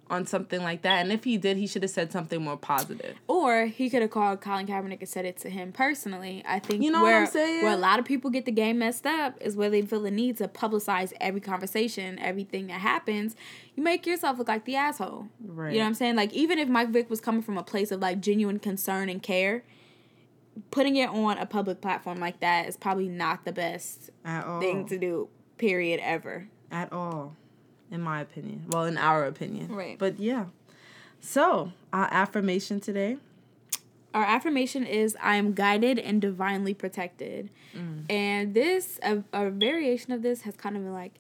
on 0.08 0.26
something 0.28 0.62
like 0.62 0.84
that. 0.84 1.02
And 1.02 1.12
if 1.12 1.24
he 1.24 1.36
did, 1.38 1.58
he 1.58 1.66
should 1.66 1.82
have 1.82 1.90
said 1.90 2.12
something 2.12 2.40
more 2.42 2.58
positive. 2.58 3.16
Or 3.28 3.66
he 3.66 3.90
could 3.90 4.04
have 4.04 4.12
called 4.12 4.40
Colin 4.40 4.68
Kaepernick 4.68 5.00
and 5.00 5.10
said 5.10 5.26
it 5.26 5.38
to 5.38 5.50
him 5.50 5.72
personally. 5.72 6.44
I 6.48 6.60
think 6.60 6.84
You 6.84 6.92
know 6.92 7.00
what 7.02 7.08
where, 7.08 7.22
I'm 7.22 7.28
saying? 7.28 7.64
where 7.64 7.74
a 7.74 7.78
lot 7.78 7.98
of 7.98 8.06
people 8.06 8.30
get 8.30 8.46
the 8.46 8.52
game 8.52 8.78
messed 8.78 9.08
up 9.08 9.36
is 9.42 9.56
where 9.56 9.70
they 9.72 9.82
feel 9.82 10.02
the 10.02 10.12
need 10.12 10.38
to 10.38 10.48
publicize 10.48 11.12
every 11.20 11.42
conversation, 11.42 12.20
everything 12.20 12.68
that 12.68 12.82
happens. 12.82 13.36
You 13.76 13.82
make 13.82 14.06
yourself 14.06 14.38
look 14.38 14.48
like 14.48 14.66
the 14.66 14.76
asshole. 14.76 15.28
Right. 15.44 15.72
You 15.74 15.80
know 15.80 15.86
what 15.86 15.88
I'm 15.90 15.94
saying? 15.96 16.16
Like 16.16 16.32
even 16.34 16.60
if 16.60 16.70
Mike 16.70 16.90
Vick 16.90 17.10
was 17.10 17.20
coming 17.20 17.42
from 17.42 17.58
a 17.58 17.64
place 17.64 17.90
of 17.92 18.00
like 18.00 18.22
genuine 18.22 18.60
concern 18.60 19.10
and 19.10 19.24
care, 19.24 19.64
putting 20.72 20.96
it 20.98 21.10
on 21.10 21.38
a 21.40 21.46
public 21.48 21.82
platform 21.82 22.20
like 22.20 22.40
that 22.42 22.68
is 22.68 22.78
probably 22.78 23.10
not 23.10 23.44
the 23.44 23.52
best 23.52 24.12
At 24.24 24.46
all. 24.46 24.60
thing 24.62 24.86
to 24.88 24.98
do. 25.00 25.30
Period. 25.58 26.00
Ever. 26.04 26.48
At 26.72 26.92
all, 26.94 27.36
in 27.96 28.02
my 28.02 28.22
opinion. 28.22 28.66
Well, 28.68 28.84
in 28.84 28.98
our 28.98 29.26
opinion. 29.26 29.74
Right. 29.74 29.98
But 29.98 30.20
yeah. 30.20 30.46
So 31.20 31.72
our 31.92 32.08
affirmation 32.12 32.80
today. 32.80 33.18
Our 34.14 34.24
affirmation 34.24 34.86
is 34.86 35.18
I 35.22 35.36
am 35.36 35.54
guided 35.54 36.00
and 36.00 36.22
divinely 36.22 36.74
protected. 36.74 37.50
And 38.10 38.54
this, 38.54 39.00
a, 39.04 39.24
a 39.34 39.50
variation 39.50 40.14
of 40.14 40.22
this 40.22 40.44
has 40.44 40.56
kind 40.56 40.78
of 40.78 40.84
been 40.84 40.94
like 40.94 41.16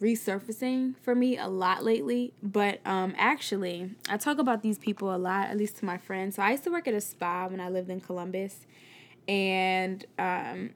resurfacing 0.00 0.94
for 1.02 1.14
me 1.14 1.36
a 1.36 1.48
lot 1.48 1.84
lately. 1.84 2.32
But 2.42 2.80
um, 2.86 3.14
actually, 3.18 3.90
I 4.08 4.16
talk 4.16 4.38
about 4.38 4.62
these 4.62 4.78
people 4.78 5.14
a 5.14 5.18
lot, 5.18 5.50
at 5.50 5.58
least 5.58 5.76
to 5.78 5.84
my 5.84 5.98
friends. 5.98 6.36
So 6.36 6.42
I 6.42 6.52
used 6.52 6.64
to 6.64 6.70
work 6.70 6.88
at 6.88 6.94
a 6.94 7.00
spa 7.02 7.48
when 7.48 7.60
I 7.60 7.68
lived 7.68 7.90
in 7.90 8.00
Columbus. 8.00 8.66
And 9.28 10.06
um, 10.18 10.70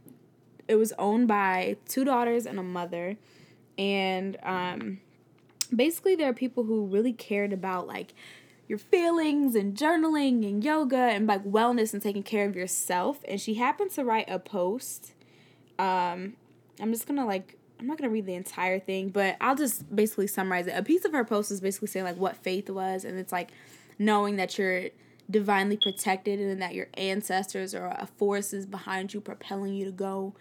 it 0.68 0.74
was 0.74 0.92
owned 0.98 1.28
by 1.28 1.76
two 1.88 2.04
daughters 2.04 2.44
and 2.44 2.58
a 2.58 2.62
mother. 2.62 3.16
And 3.78 4.36
um, 4.42 5.00
basically, 5.76 6.14
there 6.14 6.28
are 6.28 6.34
people 6.34 6.64
who 6.64 6.86
really 6.86 7.12
cared 7.12 7.52
about 7.52 7.86
like 7.86 8.14
your 8.66 8.78
feelings 8.78 9.54
and 9.54 9.76
journaling 9.76 10.46
and 10.48 10.64
yoga 10.64 10.96
and 10.96 11.26
like 11.26 11.44
wellness 11.44 11.92
and 11.92 12.02
taking 12.02 12.22
care 12.22 12.46
of 12.48 12.56
yourself. 12.56 13.20
And 13.28 13.40
she 13.40 13.54
happened 13.54 13.90
to 13.92 14.04
write 14.04 14.28
a 14.28 14.38
post. 14.38 15.12
Um, 15.78 16.34
I'm 16.80 16.92
just 16.92 17.06
gonna 17.06 17.26
like 17.26 17.56
I'm 17.78 17.86
not 17.86 17.98
gonna 17.98 18.10
read 18.10 18.26
the 18.26 18.34
entire 18.34 18.78
thing, 18.78 19.10
but 19.10 19.36
I'll 19.40 19.56
just 19.56 19.94
basically 19.94 20.26
summarize 20.26 20.66
it. 20.66 20.74
A 20.76 20.82
piece 20.82 21.04
of 21.04 21.12
her 21.12 21.24
post 21.24 21.50
is 21.50 21.60
basically 21.60 21.88
saying 21.88 22.04
like 22.04 22.16
what 22.16 22.36
faith 22.36 22.70
was, 22.70 23.04
and 23.04 23.18
it's 23.18 23.32
like 23.32 23.50
knowing 23.98 24.36
that 24.36 24.58
you're 24.58 24.90
divinely 25.30 25.78
protected 25.82 26.38
and 26.38 26.60
that 26.60 26.74
your 26.74 26.88
ancestors 26.94 27.74
or 27.74 27.86
a 27.86 28.06
force 28.18 28.52
is 28.52 28.66
behind 28.66 29.14
you 29.14 29.20
propelling 29.20 29.74
you 29.74 29.86
to 29.86 29.92
go 29.92 30.34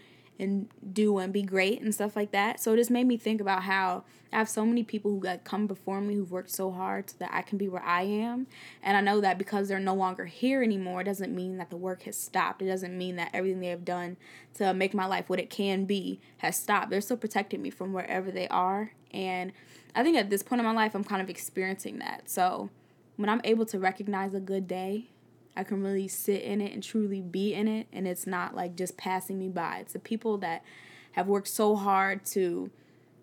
and 0.44 0.68
do 0.94 1.18
and 1.18 1.34
be 1.34 1.42
great 1.42 1.82
and 1.82 1.94
stuff 1.94 2.16
like 2.16 2.32
that. 2.32 2.60
So 2.60 2.74
it 2.74 2.78
just 2.78 2.92
made 2.92 3.08
me 3.08 3.18
think 3.18 3.42
about 3.42 3.64
how 3.64 4.04
I 4.32 4.38
have 4.38 4.50
so 4.50 4.66
many 4.66 4.84
people 4.84 5.12
who 5.12 5.20
like 5.22 5.44
come 5.44 5.68
before 5.68 6.02
me 6.02 6.16
who've 6.16 6.32
worked 6.32 6.50
so 6.50 6.72
hard 6.72 7.10
so 7.10 7.16
that 7.20 7.30
I 7.32 7.42
can 7.42 7.58
be 7.58 7.68
where 7.68 7.84
I 7.84 8.04
am. 8.04 8.48
And 8.82 8.98
I 8.98 9.02
know 9.02 9.22
that 9.22 9.38
because 9.38 9.68
they're 9.68 9.80
no 9.80 9.94
longer 9.94 10.26
here 10.26 10.64
anymore, 10.64 11.02
it 11.02 11.06
doesn't 11.06 11.34
mean 11.34 11.58
that 11.58 11.70
the 11.70 11.78
work 11.78 12.04
has 12.04 12.18
stopped. 12.18 12.62
It 12.62 12.68
doesn't 12.68 12.98
mean 12.98 13.16
that 13.18 13.30
everything 13.34 13.60
they 13.60 13.68
have 13.68 13.86
done 13.86 14.18
to 14.56 14.74
make 14.74 14.94
my 14.94 15.06
life 15.06 15.30
what 15.30 15.40
it 15.40 15.50
can 15.50 15.86
be 15.86 16.20
has 16.38 16.60
stopped. 16.60 16.90
They're 16.90 17.02
still 17.02 17.18
protecting 17.18 17.62
me 17.62 17.70
from 17.70 17.94
wherever 17.94 18.32
they 18.32 18.48
are. 18.48 18.92
And 19.12 19.52
I 19.96 20.04
think 20.04 20.18
at 20.18 20.30
this 20.30 20.44
point 20.44 20.60
in 20.60 20.66
my 20.66 20.74
life 20.74 20.96
I'm 20.96 21.04
kind 21.04 21.22
of 21.22 21.30
experiencing 21.30 22.00
that. 22.00 22.30
So 22.30 22.70
when 23.16 23.30
I'm 23.30 23.42
able 23.44 23.66
to 23.68 23.80
recognize 23.80 24.34
a 24.34 24.40
good 24.40 24.68
day 24.68 25.10
I 25.56 25.64
can 25.64 25.84
really 25.84 26.08
sit 26.08 26.42
in 26.42 26.62
it 26.62 26.74
and 26.74 26.84
truly 26.84 27.22
be 27.22 27.54
in 27.54 27.68
it. 27.68 27.88
And 27.94 28.08
it's 28.08 28.26
not 28.26 28.56
like 28.56 28.76
just 28.76 28.98
passing 28.98 29.38
me 29.40 29.50
by. 29.50 29.80
It's 29.80 29.94
the 29.94 30.00
people 30.00 30.38
that 30.40 30.64
have 31.14 31.28
worked 31.28 31.48
so 31.48 31.76
hard 31.76 32.26
to 32.26 32.72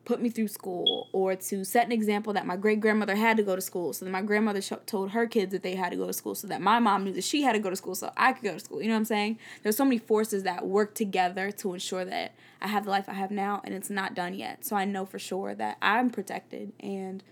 put 0.04 0.20
me 0.20 0.30
through 0.30 0.48
school 0.48 1.08
or 1.12 1.36
to 1.36 1.64
set 1.64 1.86
an 1.86 1.92
example 1.92 2.32
that 2.32 2.46
my 2.46 2.56
great 2.56 2.80
grandmother 2.80 3.14
had 3.14 3.36
to 3.36 3.42
go 3.42 3.54
to 3.54 3.60
school. 3.60 3.92
So 3.92 4.04
that 4.04 4.10
my 4.10 4.22
grandmother 4.22 4.60
sh- 4.62 4.72
told 4.86 5.10
her 5.10 5.26
kids 5.26 5.52
that 5.52 5.62
they 5.62 5.74
had 5.74 5.90
to 5.90 5.96
go 5.96 6.06
to 6.06 6.12
school. 6.12 6.34
So 6.34 6.46
that 6.48 6.60
my 6.60 6.78
mom 6.78 7.04
knew 7.04 7.12
that 7.12 7.24
she 7.24 7.42
had 7.42 7.52
to 7.52 7.58
go 7.58 7.70
to 7.70 7.76
school 7.76 7.94
so 7.94 8.12
I 8.16 8.32
could 8.32 8.44
go 8.44 8.54
to 8.54 8.60
school. 8.60 8.80
You 8.80 8.88
know 8.88 8.94
what 8.94 9.00
I'm 9.00 9.04
saying? 9.04 9.38
There's 9.62 9.76
so 9.76 9.84
many 9.84 9.98
forces 9.98 10.42
that 10.44 10.66
work 10.66 10.94
together 10.94 11.50
to 11.52 11.74
ensure 11.74 12.04
that 12.04 12.34
I 12.60 12.68
have 12.68 12.84
the 12.84 12.90
life 12.90 13.08
I 13.08 13.14
have 13.14 13.30
now 13.30 13.60
and 13.64 13.74
it's 13.74 13.90
not 13.90 14.14
done 14.14 14.34
yet. 14.34 14.64
So 14.64 14.76
I 14.76 14.84
know 14.84 15.04
for 15.04 15.18
sure 15.18 15.54
that 15.54 15.76
I'm 15.82 16.10
protected 16.10 16.72
and 16.80 17.22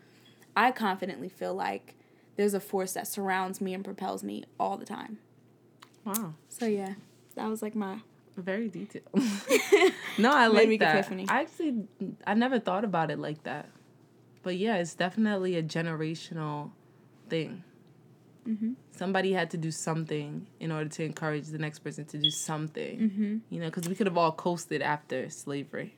I 0.56 0.70
confidently 0.72 1.28
feel 1.28 1.54
like 1.54 1.94
there's 2.38 2.54
a 2.54 2.60
force 2.60 2.92
that 2.92 3.08
surrounds 3.08 3.60
me 3.60 3.74
and 3.74 3.84
propels 3.84 4.22
me 4.22 4.44
all 4.60 4.78
the 4.78 4.86
time. 4.86 5.18
Wow. 6.04 6.34
So 6.48 6.66
yeah, 6.66 6.94
that 7.34 7.48
was 7.48 7.62
like 7.62 7.74
my 7.74 7.98
very 8.36 8.68
detailed. 8.68 9.08
no, 10.18 10.32
I 10.32 10.46
like 10.46 10.78
that. 10.78 10.94
Epiphany. 10.94 11.26
I 11.28 11.40
actually 11.40 11.82
I 12.24 12.34
never 12.34 12.60
thought 12.60 12.84
about 12.84 13.10
it 13.10 13.18
like 13.18 13.42
that. 13.42 13.68
But 14.44 14.56
yeah, 14.56 14.76
it's 14.76 14.94
definitely 14.94 15.56
a 15.56 15.62
generational 15.64 16.70
thing. 17.28 17.64
Mm-hmm. 18.48 18.74
Somebody 18.92 19.32
had 19.32 19.50
to 19.50 19.56
do 19.56 19.72
something 19.72 20.46
in 20.60 20.70
order 20.70 20.88
to 20.88 21.04
encourage 21.04 21.48
the 21.48 21.58
next 21.58 21.80
person 21.80 22.04
to 22.04 22.18
do 22.18 22.30
something. 22.30 23.00
Mm-hmm. 23.00 23.36
You 23.50 23.60
know, 23.60 23.66
because 23.66 23.88
we 23.88 23.96
could 23.96 24.06
have 24.06 24.16
all 24.16 24.30
coasted 24.30 24.80
after 24.80 25.28
slavery. 25.28 25.92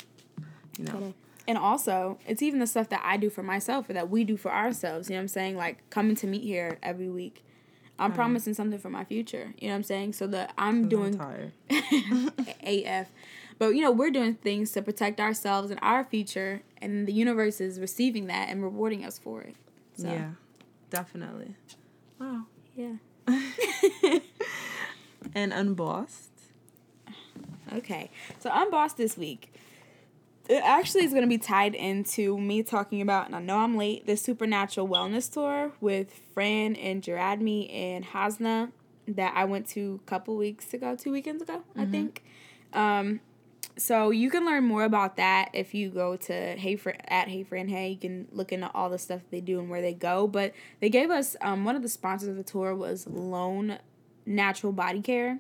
You 0.78 0.84
know. 0.84 1.14
And 1.48 1.58
also, 1.58 2.18
it's 2.26 2.42
even 2.42 2.60
the 2.60 2.66
stuff 2.66 2.88
that 2.90 3.02
I 3.04 3.16
do 3.16 3.30
for 3.30 3.42
myself 3.42 3.88
or 3.88 3.92
that 3.94 4.10
we 4.10 4.24
do 4.24 4.36
for 4.36 4.52
ourselves. 4.52 5.08
You 5.08 5.14
know 5.14 5.20
what 5.20 5.22
I'm 5.22 5.28
saying? 5.28 5.56
Like 5.56 5.88
coming 5.90 6.16
to 6.16 6.26
meet 6.26 6.42
here 6.42 6.78
every 6.82 7.08
week. 7.08 7.44
I'm 7.98 8.12
mm. 8.12 8.14
promising 8.14 8.54
something 8.54 8.78
for 8.78 8.90
my 8.90 9.04
future. 9.04 9.54
You 9.58 9.68
know 9.68 9.74
what 9.74 9.78
I'm 9.78 9.82
saying? 9.84 10.14
So 10.14 10.26
that 10.28 10.52
I'm 10.56 10.88
doing 10.88 11.20
I'm 11.20 12.32
AF. 12.62 13.08
But 13.58 13.70
you 13.70 13.82
know, 13.82 13.90
we're 13.90 14.10
doing 14.10 14.34
things 14.34 14.72
to 14.72 14.82
protect 14.82 15.20
ourselves 15.20 15.70
and 15.70 15.78
our 15.82 16.04
future 16.04 16.62
and 16.78 17.06
the 17.06 17.12
universe 17.12 17.60
is 17.60 17.78
receiving 17.78 18.26
that 18.26 18.48
and 18.48 18.62
rewarding 18.62 19.04
us 19.04 19.18
for 19.18 19.42
it. 19.42 19.54
So. 19.96 20.08
Yeah. 20.08 20.30
Definitely. 20.88 21.54
Wow. 22.18 22.46
Yeah. 22.74 22.94
and 25.34 25.52
unbossed. 25.52 26.30
Okay. 27.72 28.10
So 28.40 28.50
unbossed 28.52 28.96
this 28.96 29.16
week 29.16 29.49
it 30.50 30.64
actually 30.64 31.04
is 31.04 31.12
going 31.12 31.22
to 31.22 31.28
be 31.28 31.38
tied 31.38 31.76
into 31.76 32.36
me 32.36 32.64
talking 32.64 33.00
about, 33.00 33.26
and 33.26 33.36
I 33.36 33.40
know 33.40 33.58
I'm 33.58 33.76
late, 33.76 34.04
the 34.06 34.16
Supernatural 34.16 34.88
Wellness 34.88 35.32
Tour 35.32 35.70
with 35.80 36.20
Fran 36.34 36.74
and 36.74 37.00
Jaradmi 37.00 37.72
and 37.72 38.04
Hasna 38.04 38.72
that 39.06 39.32
I 39.36 39.44
went 39.44 39.68
to 39.68 40.00
a 40.02 40.10
couple 40.10 40.36
weeks 40.36 40.74
ago, 40.74 40.96
two 40.96 41.12
weekends 41.12 41.40
ago, 41.40 41.58
mm-hmm. 41.58 41.80
I 41.80 41.86
think. 41.86 42.24
Um, 42.72 43.20
so 43.76 44.10
you 44.10 44.28
can 44.28 44.44
learn 44.44 44.64
more 44.64 44.82
about 44.82 45.16
that 45.18 45.50
if 45.54 45.72
you 45.72 45.88
go 45.88 46.16
to 46.16 46.32
Hey 46.32 46.74
for 46.74 46.96
at 47.06 47.28
Hey 47.28 47.44
Fran 47.44 47.68
Hey. 47.68 47.90
You 47.90 47.98
can 47.98 48.26
look 48.32 48.52
into 48.52 48.68
all 48.74 48.90
the 48.90 48.98
stuff 48.98 49.20
they 49.30 49.40
do 49.40 49.60
and 49.60 49.70
where 49.70 49.80
they 49.80 49.94
go. 49.94 50.26
But 50.26 50.52
they 50.80 50.90
gave 50.90 51.10
us 51.10 51.36
um, 51.40 51.64
one 51.64 51.76
of 51.76 51.82
the 51.82 51.88
sponsors 51.88 52.28
of 52.28 52.36
the 52.36 52.42
tour 52.42 52.74
was 52.74 53.06
Lone 53.06 53.78
Natural 54.26 54.72
Body 54.72 55.00
Care, 55.00 55.38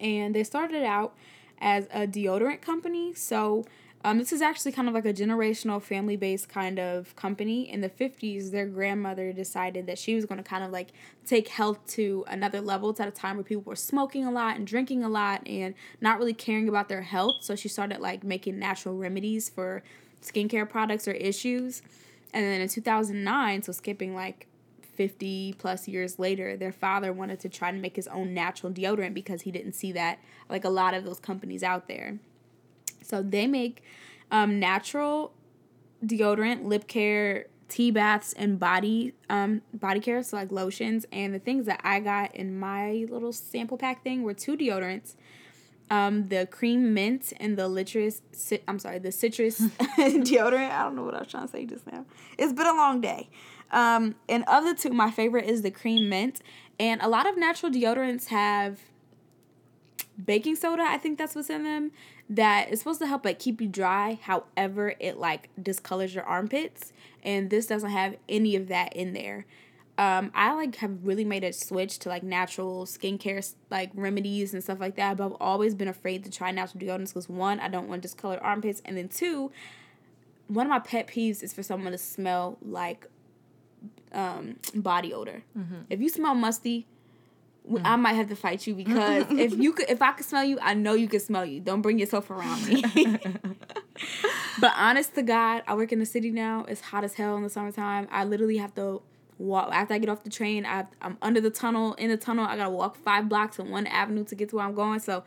and 0.00 0.34
they 0.34 0.42
started 0.42 0.82
out 0.84 1.14
as 1.58 1.86
a 1.92 2.06
deodorant 2.06 2.62
company. 2.62 3.12
So 3.12 3.66
um, 4.06 4.18
this 4.18 4.30
is 4.30 4.40
actually 4.40 4.70
kind 4.70 4.86
of 4.86 4.94
like 4.94 5.04
a 5.04 5.12
generational 5.12 5.82
family 5.82 6.14
based 6.14 6.48
kind 6.48 6.78
of 6.78 7.16
company. 7.16 7.68
In 7.68 7.80
the 7.80 7.88
50s, 7.88 8.52
their 8.52 8.64
grandmother 8.64 9.32
decided 9.32 9.88
that 9.88 9.98
she 9.98 10.14
was 10.14 10.24
going 10.24 10.38
to 10.38 10.48
kind 10.48 10.62
of 10.62 10.70
like 10.70 10.90
take 11.26 11.48
health 11.48 11.84
to 11.88 12.24
another 12.28 12.60
level. 12.60 12.90
It's 12.90 13.00
at 13.00 13.08
a 13.08 13.10
time 13.10 13.34
where 13.34 13.42
people 13.42 13.64
were 13.64 13.74
smoking 13.74 14.24
a 14.24 14.30
lot 14.30 14.54
and 14.54 14.64
drinking 14.64 15.02
a 15.02 15.08
lot 15.08 15.44
and 15.44 15.74
not 16.00 16.20
really 16.20 16.34
caring 16.34 16.68
about 16.68 16.88
their 16.88 17.02
health. 17.02 17.38
So 17.40 17.56
she 17.56 17.68
started 17.68 17.98
like 17.98 18.22
making 18.22 18.60
natural 18.60 18.96
remedies 18.96 19.48
for 19.48 19.82
skincare 20.22 20.70
products 20.70 21.08
or 21.08 21.12
issues. 21.12 21.82
And 22.32 22.44
then 22.44 22.60
in 22.60 22.68
2009, 22.68 23.62
so 23.62 23.72
skipping 23.72 24.14
like 24.14 24.46
50 24.94 25.54
plus 25.58 25.88
years 25.88 26.20
later, 26.20 26.56
their 26.56 26.70
father 26.70 27.12
wanted 27.12 27.40
to 27.40 27.48
try 27.48 27.72
to 27.72 27.76
make 27.76 27.96
his 27.96 28.06
own 28.06 28.32
natural 28.32 28.72
deodorant 28.72 29.14
because 29.14 29.42
he 29.42 29.50
didn't 29.50 29.72
see 29.72 29.90
that 29.90 30.20
like 30.48 30.64
a 30.64 30.68
lot 30.68 30.94
of 30.94 31.02
those 31.02 31.18
companies 31.18 31.64
out 31.64 31.88
there. 31.88 32.20
So 33.06 33.22
they 33.22 33.46
make 33.46 33.82
um, 34.30 34.58
natural 34.58 35.32
deodorant, 36.04 36.64
lip 36.64 36.86
care, 36.88 37.46
tea 37.68 37.90
baths, 37.90 38.32
and 38.32 38.58
body 38.58 39.14
um, 39.30 39.62
body 39.72 40.00
care, 40.00 40.22
so 40.22 40.36
like 40.36 40.52
lotions. 40.52 41.06
And 41.12 41.34
the 41.34 41.38
things 41.38 41.66
that 41.66 41.80
I 41.84 42.00
got 42.00 42.34
in 42.34 42.58
my 42.58 43.06
little 43.08 43.32
sample 43.32 43.78
pack 43.78 44.02
thing 44.02 44.22
were 44.22 44.34
two 44.34 44.56
deodorants. 44.56 45.14
Um, 45.88 46.28
the 46.28 46.46
cream 46.46 46.94
mint 46.94 47.32
and 47.38 47.56
the 47.56 47.68
citrus. 47.68 48.22
I'm 48.66 48.78
sorry, 48.78 48.98
the 48.98 49.12
citrus 49.12 49.60
deodorant. 49.98 50.70
I 50.70 50.82
don't 50.82 50.96
know 50.96 51.04
what 51.04 51.14
I 51.14 51.20
was 51.20 51.28
trying 51.28 51.46
to 51.46 51.52
say 51.52 51.64
just 51.64 51.86
now. 51.90 52.04
It's 52.38 52.52
been 52.52 52.66
a 52.66 52.74
long 52.74 53.00
day. 53.00 53.28
Um, 53.70 54.16
and 54.28 54.44
of 54.48 54.64
the 54.64 54.74
two, 54.74 54.90
my 54.90 55.10
favorite 55.10 55.44
is 55.44 55.62
the 55.62 55.70
cream 55.70 56.08
mint. 56.08 56.40
And 56.78 57.00
a 57.00 57.08
lot 57.08 57.26
of 57.26 57.38
natural 57.38 57.70
deodorants 57.72 58.26
have 58.26 58.80
baking 60.22 60.56
soda. 60.56 60.82
I 60.82 60.98
think 60.98 61.18
that's 61.18 61.34
what's 61.34 61.50
in 61.50 61.64
them 61.64 61.92
that 62.28 62.70
is 62.70 62.80
supposed 62.80 63.00
to 63.00 63.06
help 63.06 63.24
like 63.24 63.38
keep 63.38 63.60
you 63.60 63.68
dry. 63.68 64.18
However, 64.22 64.94
it 64.98 65.18
like 65.18 65.48
discolors 65.60 66.14
your 66.14 66.24
armpits, 66.24 66.92
and 67.22 67.50
this 67.50 67.66
doesn't 67.66 67.90
have 67.90 68.16
any 68.28 68.56
of 68.56 68.68
that 68.68 68.94
in 68.94 69.12
there. 69.12 69.46
Um, 69.98 70.30
I 70.34 70.52
like 70.52 70.76
have 70.76 71.06
really 71.06 71.24
made 71.24 71.42
a 71.42 71.52
switch 71.52 71.98
to 72.00 72.10
like 72.10 72.22
natural 72.22 72.84
skincare 72.84 73.54
like 73.70 73.90
remedies 73.94 74.52
and 74.52 74.62
stuff 74.62 74.78
like 74.78 74.96
that. 74.96 75.16
But 75.16 75.26
I've 75.26 75.36
always 75.40 75.74
been 75.74 75.88
afraid 75.88 76.24
to 76.24 76.30
try 76.30 76.50
natural 76.50 76.82
deodorants 76.82 77.08
because 77.08 77.28
one, 77.28 77.60
I 77.60 77.68
don't 77.68 77.88
want 77.88 78.02
discolored 78.02 78.40
armpits, 78.42 78.82
and 78.84 78.96
then 78.96 79.08
two, 79.08 79.50
one 80.48 80.66
of 80.66 80.70
my 80.70 80.80
pet 80.80 81.06
peeves 81.06 81.42
is 81.42 81.52
for 81.52 81.62
someone 81.62 81.92
to 81.92 81.98
smell 81.98 82.58
like 82.60 83.06
um, 84.12 84.56
body 84.74 85.14
odor. 85.14 85.42
Mm-hmm. 85.56 85.82
If 85.90 86.00
you 86.00 86.08
smell 86.08 86.34
musty. 86.34 86.86
I 87.84 87.96
might 87.96 88.14
have 88.14 88.28
to 88.28 88.36
fight 88.36 88.66
you 88.66 88.74
because 88.74 89.26
if 89.30 89.54
you 89.54 89.72
could, 89.72 89.90
if 89.90 90.00
I 90.00 90.12
could 90.12 90.24
smell 90.24 90.44
you, 90.44 90.58
I 90.60 90.74
know 90.74 90.94
you 90.94 91.08
can 91.08 91.20
smell 91.20 91.44
you. 91.44 91.60
Don't 91.60 91.82
bring 91.82 91.98
yourself 91.98 92.30
around 92.30 92.66
me. 92.66 92.82
but 94.60 94.72
honest 94.76 95.14
to 95.16 95.22
God, 95.22 95.62
I 95.66 95.74
work 95.74 95.92
in 95.92 95.98
the 95.98 96.06
city 96.06 96.30
now. 96.30 96.64
It's 96.68 96.80
hot 96.80 97.02
as 97.04 97.14
hell 97.14 97.36
in 97.36 97.42
the 97.42 97.50
summertime. 97.50 98.06
I 98.10 98.24
literally 98.24 98.58
have 98.58 98.74
to 98.76 99.02
walk 99.38 99.70
after 99.72 99.94
I 99.94 99.98
get 99.98 100.08
off 100.08 100.22
the 100.22 100.30
train. 100.30 100.64
I 100.64 100.86
I'm 101.02 101.18
under 101.22 101.40
the 101.40 101.50
tunnel. 101.50 101.94
In 101.94 102.10
the 102.10 102.16
tunnel, 102.16 102.46
I 102.46 102.56
gotta 102.56 102.70
walk 102.70 102.96
five 102.96 103.28
blocks 103.28 103.58
on 103.58 103.70
one 103.70 103.86
avenue 103.86 104.24
to 104.24 104.34
get 104.34 104.50
to 104.50 104.56
where 104.56 104.64
I'm 104.64 104.74
going. 104.74 105.00
So, 105.00 105.24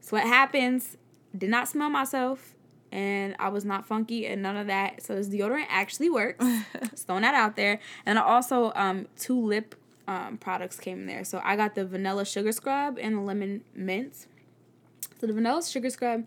so 0.00 0.16
what 0.16 0.26
happens? 0.26 0.96
Did 1.36 1.50
not 1.50 1.68
smell 1.68 1.90
myself 1.90 2.54
and 2.90 3.36
I 3.38 3.48
was 3.48 3.64
not 3.64 3.86
funky 3.86 4.26
and 4.26 4.42
none 4.42 4.56
of 4.56 4.68
that. 4.68 5.02
So 5.02 5.14
this 5.14 5.28
deodorant 5.28 5.66
actually 5.68 6.08
works. 6.08 6.44
Just 6.90 7.06
throwing 7.06 7.22
that 7.22 7.34
out 7.34 7.56
there. 7.56 7.80
And 8.06 8.18
I 8.18 8.22
also 8.22 8.72
um 8.74 9.08
two 9.16 9.38
lip 9.38 9.74
um, 10.08 10.38
products 10.38 10.78
came 10.78 11.00
in 11.00 11.06
there. 11.06 11.24
So 11.24 11.40
I 11.44 11.56
got 11.56 11.74
the 11.74 11.84
vanilla 11.84 12.24
sugar 12.24 12.52
scrub 12.52 12.98
and 13.00 13.16
the 13.16 13.20
lemon 13.20 13.62
mint. 13.74 14.26
So 15.20 15.26
the 15.26 15.32
vanilla 15.32 15.62
sugar 15.62 15.90
scrub, 15.90 16.24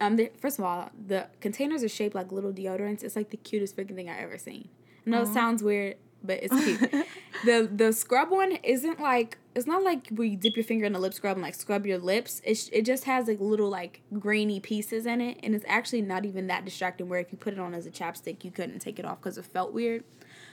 um, 0.00 0.16
the, 0.16 0.30
first 0.40 0.58
of 0.58 0.64
all, 0.64 0.90
the 1.06 1.28
containers 1.40 1.82
are 1.82 1.88
shaped 1.88 2.14
like 2.14 2.32
little 2.32 2.52
deodorants. 2.52 3.02
It's 3.02 3.16
like 3.16 3.30
the 3.30 3.36
cutest 3.36 3.76
freaking 3.76 3.94
thing 3.94 4.08
I've 4.08 4.22
ever 4.22 4.38
seen. 4.38 4.68
I 5.06 5.10
know 5.10 5.22
Aww. 5.22 5.30
it 5.30 5.34
sounds 5.34 5.62
weird, 5.62 5.96
but 6.22 6.40
it's 6.42 6.64
cute. 6.64 6.80
the 7.44 7.68
the 7.72 7.92
scrub 7.92 8.30
one 8.30 8.52
isn't 8.62 9.00
like 9.00 9.38
it's 9.54 9.66
not 9.66 9.82
like 9.82 10.08
where 10.10 10.26
you 10.26 10.36
dip 10.36 10.56
your 10.56 10.64
finger 10.64 10.84
in 10.84 10.92
the 10.92 10.98
lip 10.98 11.14
scrub 11.14 11.36
and 11.36 11.42
like 11.42 11.54
scrub 11.54 11.86
your 11.86 11.98
lips. 11.98 12.42
It 12.44 12.68
it 12.72 12.82
just 12.82 13.04
has 13.04 13.28
like 13.28 13.40
little 13.40 13.68
like 13.68 14.02
grainy 14.18 14.60
pieces 14.60 15.06
in 15.06 15.20
it, 15.20 15.38
and 15.42 15.54
it's 15.54 15.64
actually 15.68 16.02
not 16.02 16.24
even 16.24 16.46
that 16.48 16.64
distracting. 16.64 17.08
Where 17.08 17.20
if 17.20 17.32
you 17.32 17.38
put 17.38 17.54
it 17.54 17.58
on 17.58 17.74
as 17.74 17.86
a 17.86 17.90
chapstick, 17.90 18.44
you 18.44 18.50
couldn't 18.50 18.80
take 18.80 18.98
it 18.98 19.04
off 19.04 19.20
because 19.20 19.38
it 19.38 19.46
felt 19.46 19.72
weird. 19.72 20.04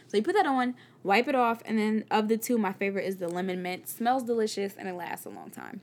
So 0.08 0.18
you 0.18 0.24
put 0.24 0.36
that 0.36 0.46
on, 0.46 0.76
wipe 1.04 1.28
it 1.28 1.36
off, 1.36 1.62
and 1.66 1.78
then 1.80 2.06
of 2.12 2.28
the 2.28 2.38
two, 2.38 2.58
my 2.58 2.74
favorite 2.74 3.06
is 3.06 3.18
the 3.18 3.28
lemon 3.28 3.62
mint. 3.62 3.88
Smells 3.90 4.24
delicious 4.24 4.76
and 4.78 4.88
it 4.88 4.94
lasts 4.94 5.26
a 5.26 5.30
long 5.30 5.50
time. 5.50 5.82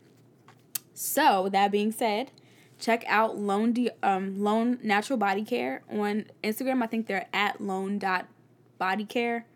So 0.95 1.49
that 1.53 1.73
being 1.73 1.93
said, 1.93 2.31
check 2.79 3.05
out 3.07 3.39
Lone 3.39 3.73
De- 3.73 3.91
um 4.03 4.39
Lone 4.43 4.79
Natural 4.83 5.17
Body 5.19 5.43
Care 5.45 5.83
on 5.91 6.27
Instagram. 6.45 6.83
I 6.83 6.87
think 6.87 7.07
they're 7.07 7.29
at 7.33 7.61
lone 7.61 7.99
dot 7.99 8.27
body 8.79 9.05
care. 9.05 9.47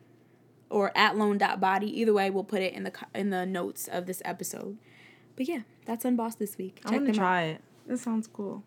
or 0.70 0.90
at 0.96 1.16
lone.body. 1.16 2.00
Either 2.00 2.12
way, 2.12 2.28
we'll 2.30 2.42
put 2.44 2.60
it 2.62 2.72
in 2.72 2.82
the 2.84 2.92
in 3.14 3.30
the 3.30 3.46
notes 3.46 3.86
of 3.88 4.06
this 4.06 4.20
episode. 4.24 4.78
But 5.36 5.46
yeah, 5.48 5.60
that's 5.84 6.04
Unbossed 6.04 6.38
this 6.38 6.56
week. 6.58 6.80
I 6.84 6.92
want 6.92 7.06
to 7.06 7.12
try 7.12 7.42
it. 7.42 7.60
That 7.86 7.98
sounds 7.98 8.26
cool. 8.26 8.64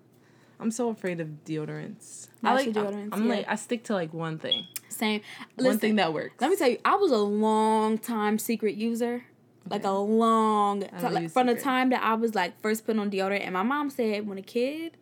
I'm 0.61 0.71
so 0.71 0.89
afraid 0.89 1.19
of 1.19 1.27
deodorants. 1.45 2.27
I 2.43 2.53
like 2.53 2.67
Natural 2.67 2.91
deodorants. 2.93 3.09
deodorants, 3.09 3.09
I'm 3.13 3.23
yeah. 3.25 3.33
like 3.35 3.45
I 3.49 3.55
stick 3.55 3.83
to 3.85 3.93
like 3.93 4.13
one 4.13 4.37
thing. 4.37 4.65
Same. 4.99 5.21
one 5.55 5.65
Listen, 5.65 5.79
thing 5.79 5.95
that 5.95 6.13
works. 6.13 6.35
Let 6.39 6.49
me 6.49 6.55
tell 6.57 6.69
you, 6.69 6.77
I 6.85 6.95
was 6.95 7.11
a 7.11 7.17
long 7.17 7.97
time 7.97 8.37
secret 8.37 8.75
user. 8.75 9.23
Like 9.69 9.83
a 9.83 9.91
long 9.91 10.81
time, 10.81 11.13
like, 11.13 11.29
from 11.29 11.45
the 11.45 11.53
time 11.53 11.91
that 11.91 12.01
I 12.01 12.15
was 12.15 12.33
like 12.33 12.59
first 12.59 12.85
putting 12.87 12.99
on 12.99 13.11
deodorant, 13.11 13.41
and 13.41 13.53
my 13.53 13.61
mom 13.61 13.91
said 13.91 14.27
when 14.27 14.39
a 14.39 14.41
kid 14.41 14.97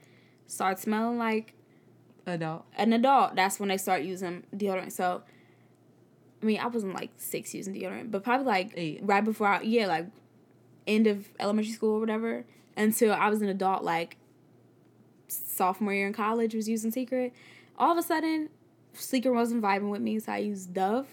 starts 0.45 0.81
smelling 0.81 1.17
like 1.17 1.53
Adult. 2.25 2.65
an 2.75 2.91
adult, 2.91 3.35
that's 3.35 3.59
when 3.61 3.69
they 3.69 3.77
start 3.77 4.01
using 4.01 4.43
deodorant. 4.53 4.91
So, 4.91 5.23
I 6.41 6.45
mean, 6.45 6.59
I 6.59 6.67
wasn't 6.67 6.95
like 6.95 7.11
six 7.15 7.53
using 7.55 7.73
deodorant, 7.75 8.11
but 8.11 8.23
probably 8.23 8.45
like 8.45 8.73
Eight. 8.75 8.99
right 9.03 9.23
before 9.23 9.47
I, 9.47 9.61
yeah, 9.61 9.87
like 9.87 10.07
end 10.85 11.07
of 11.07 11.27
elementary 11.39 11.71
school 11.71 11.95
or 11.95 11.99
whatever, 12.01 12.43
until 12.75 13.13
I 13.13 13.29
was 13.29 13.41
an 13.41 13.47
adult, 13.47 13.83
like 13.83 14.17
sophomore 15.29 15.93
year 15.93 16.07
in 16.07 16.13
college, 16.13 16.53
was 16.53 16.67
using 16.67 16.91
Secret. 16.91 17.31
All 17.77 17.91
of 17.93 17.97
a 17.97 18.03
sudden, 18.03 18.49
Secret 18.99 19.31
wasn't 19.31 19.61
vibing 19.61 19.89
with 19.89 20.01
me, 20.01 20.19
so 20.19 20.31
I 20.31 20.37
used 20.39 20.73
Dove 20.73 21.07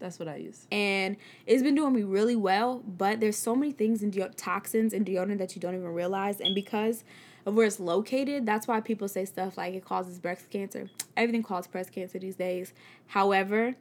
That's 0.00 0.18
what 0.18 0.28
I 0.28 0.36
use. 0.36 0.66
and 0.70 1.16
it's 1.46 1.62
been 1.62 1.74
doing 1.74 1.92
me 1.94 2.02
really 2.02 2.36
well. 2.36 2.82
But 2.86 3.20
there's 3.20 3.36
so 3.36 3.54
many 3.54 3.72
things 3.72 4.02
in 4.02 4.10
deo- 4.10 4.30
toxins 4.36 4.92
and 4.92 5.04
deodorant 5.06 5.38
that 5.38 5.54
you 5.54 5.60
don't 5.60 5.74
even 5.74 5.92
realize, 5.94 6.40
and 6.40 6.54
because 6.54 7.04
of 7.46 7.54
where 7.54 7.66
it's 7.66 7.78
located, 7.80 8.46
that's 8.46 8.66
why 8.66 8.80
people 8.80 9.06
say 9.08 9.24
stuff 9.24 9.58
like 9.58 9.74
it 9.74 9.84
causes 9.84 10.18
breast 10.18 10.48
cancer. 10.50 10.88
Everything 11.16 11.42
causes 11.42 11.68
breast 11.68 11.92
cancer 11.92 12.18
these 12.18 12.36
days. 12.36 12.72
However, 13.08 13.74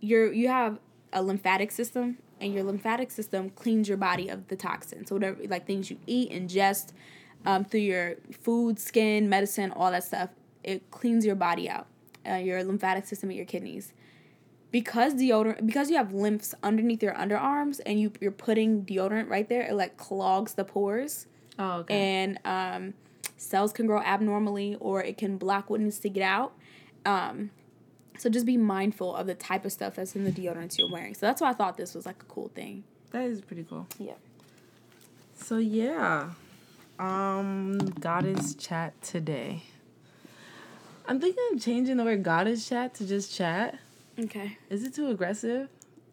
you're 0.00 0.32
you 0.32 0.48
have 0.48 0.78
a 1.12 1.22
lymphatic 1.22 1.70
system, 1.72 2.18
and 2.40 2.54
your 2.54 2.62
lymphatic 2.62 3.10
system 3.10 3.50
cleans 3.50 3.88
your 3.88 3.96
body 3.98 4.28
of 4.28 4.48
the 4.48 4.56
toxins. 4.56 5.08
So 5.08 5.16
whatever 5.16 5.38
like 5.48 5.66
things 5.66 5.90
you 5.90 5.98
eat, 6.06 6.30
ingest, 6.30 6.92
um, 7.44 7.64
through 7.64 7.80
your 7.80 8.14
food, 8.32 8.78
skin, 8.78 9.28
medicine, 9.28 9.72
all 9.72 9.90
that 9.90 10.04
stuff, 10.04 10.30
it 10.62 10.90
cleans 10.90 11.26
your 11.26 11.34
body 11.36 11.68
out. 11.68 11.86
Uh, 12.28 12.34
your 12.34 12.62
lymphatic 12.62 13.06
system 13.06 13.30
and 13.30 13.36
your 13.36 13.46
kidneys. 13.46 13.92
Because 14.70 15.14
deodorant 15.14 15.66
because 15.66 15.90
you 15.90 15.96
have 15.96 16.12
lymphs 16.12 16.54
underneath 16.62 17.02
your 17.02 17.14
underarms 17.14 17.80
and 17.84 18.00
you 18.00 18.12
you're 18.20 18.30
putting 18.30 18.84
deodorant 18.84 19.28
right 19.28 19.48
there 19.48 19.62
it 19.62 19.74
like 19.74 19.96
clogs 19.96 20.54
the 20.54 20.64
pores. 20.64 21.26
Oh, 21.58 21.78
okay. 21.80 21.94
and 21.94 22.38
um, 22.44 22.94
cells 23.36 23.72
can 23.72 23.86
grow 23.86 24.00
abnormally 24.00 24.76
or 24.80 25.02
it 25.02 25.18
can 25.18 25.36
block 25.36 25.68
what 25.68 25.80
needs 25.80 25.98
to 26.00 26.08
get 26.08 26.22
out. 26.22 26.52
Um, 27.04 27.50
so 28.18 28.28
just 28.28 28.46
be 28.46 28.56
mindful 28.56 29.14
of 29.14 29.26
the 29.26 29.34
type 29.34 29.64
of 29.64 29.72
stuff 29.72 29.96
that's 29.96 30.14
in 30.14 30.24
the 30.24 30.32
deodorants 30.32 30.78
you're 30.78 30.90
wearing. 30.90 31.14
So 31.14 31.26
that's 31.26 31.40
why 31.40 31.50
i 31.50 31.52
thought 31.52 31.76
this 31.76 31.94
was 31.94 32.06
like 32.06 32.22
a 32.22 32.26
cool 32.26 32.50
thing. 32.54 32.84
That 33.12 33.24
is 33.24 33.40
pretty 33.40 33.64
cool. 33.68 33.86
yeah. 33.98 34.14
So 35.34 35.56
yeah, 35.56 36.30
um, 36.98 37.78
goddess 37.98 38.54
chat 38.54 39.00
today. 39.02 39.62
I'm 41.06 41.20
thinking 41.20 41.42
of 41.52 41.60
changing 41.62 41.96
the 41.96 42.04
word 42.04 42.22
goddess 42.22 42.68
chat 42.68 42.94
to 42.94 43.06
just 43.06 43.34
chat. 43.34 43.78
okay 44.18 44.58
Is 44.68 44.84
it 44.84 44.94
too 44.94 45.08
aggressive? 45.08 45.68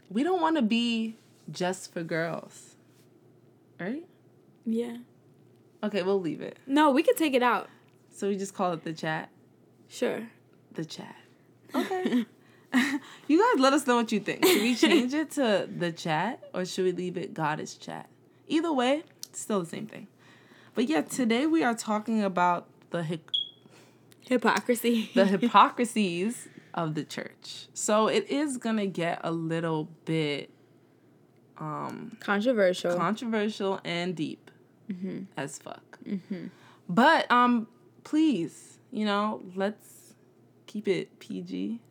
We 0.09 0.23
don't 0.23 0.41
want 0.41 0.55
to 0.55 0.61
be 0.61 1.15
just 1.51 1.93
for 1.93 2.03
girls, 2.03 2.75
right? 3.79 4.03
yeah 4.65 4.97
Okay, 5.83 6.01
we'll 6.03 6.19
leave 6.19 6.41
it. 6.41 6.57
no 6.65 6.91
we 6.91 7.03
could 7.03 7.17
take 7.17 7.33
it 7.33 7.43
out 7.43 7.69
So 8.13 8.27
we 8.29 8.37
just 8.37 8.53
call 8.53 8.73
it 8.73 8.83
the 8.83 8.93
chat. 8.93 9.29
sure 9.87 10.27
The 10.73 10.85
chat. 10.85 11.15
Okay. 11.75 12.25
you 13.27 13.37
guys 13.41 13.61
let 13.61 13.71
us 13.71 13.87
know 13.87 13.95
what 13.95 14.11
you 14.11 14.19
think. 14.19 14.45
Should 14.45 14.61
we 14.61 14.75
change 14.87 15.13
it 15.13 15.31
to 15.31 15.69
the 15.73 15.91
chat 15.91 16.43
or 16.53 16.65
should 16.65 16.83
we 16.85 16.91
leave 16.91 17.15
it 17.17 17.33
goddess 17.33 17.75
chat? 17.75 18.09
Either 18.47 18.73
way, 18.73 19.03
it's 19.29 19.39
still 19.39 19.61
the 19.61 19.65
same 19.69 19.87
thing. 19.87 20.07
But 20.75 20.89
yeah, 20.89 21.01
today 21.01 21.45
we 21.45 21.63
are 21.63 21.73
talking 21.73 22.21
about 22.23 22.67
the 22.89 23.03
hic- 23.03 23.31
hypocrisy 24.27 25.11
the 25.15 25.25
hypocrisies 25.25 26.47
of 26.73 26.95
the 26.95 27.03
church. 27.03 27.67
So 27.73 28.07
it 28.07 28.29
is 28.29 28.57
gonna 28.57 28.85
get 28.87 29.19
a 29.23 29.31
little 29.31 29.89
bit 30.05 30.49
um 31.57 32.17
controversial 32.19 32.95
controversial 32.95 33.79
and 33.83 34.15
deep 34.15 34.51
as 35.35 35.57
fuck. 35.57 35.99
But 36.87 37.29
um, 37.29 37.67
please, 38.05 38.79
you 38.91 39.03
know, 39.03 39.41
let's 39.55 40.13
keep 40.65 40.87
it 40.87 41.19
PG. 41.19 41.81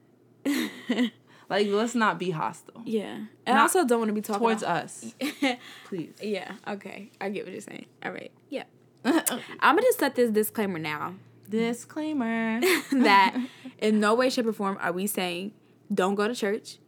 like, 1.51 1.67
let's 1.67 1.95
not 1.97 2.19
be 2.19 2.31
hostile 2.31 2.83
yeah 2.87 3.15
and 3.17 3.29
i 3.47 3.53
Not 3.55 3.63
also 3.63 3.85
don't 3.85 3.99
want 3.99 4.09
to 4.11 4.15
be 4.15 4.21
talking 4.23 4.41
towards 4.41 4.63
about- 4.63 4.85
us, 4.85 5.15
please. 5.85 6.15
Yeah, 6.23 6.53
okay. 6.69 7.11
I 7.21 7.29
get 7.31 7.45
what 7.45 7.53
you're 7.53 7.61
saying. 7.61 7.87
All 8.05 8.13
right. 8.13 8.31
Yeah. 8.49 8.63
I'm 9.05 9.77
going 9.77 9.79
to 9.79 9.95
set 9.99 10.15
this 10.15 10.31
disclaimer 10.31 10.79
now 10.79 11.15
Disclaimer. 11.51 12.61
that 12.93 13.37
in 13.79 14.01
no 14.01 14.15
way, 14.15 14.31
shape, 14.31 14.47
or 14.47 14.53
form 14.53 14.79
are 14.81 14.93
we 14.93 15.07
saying 15.07 15.53
don't 15.93 16.15
go 16.15 16.27
to 16.29 16.35
church. 16.35 16.79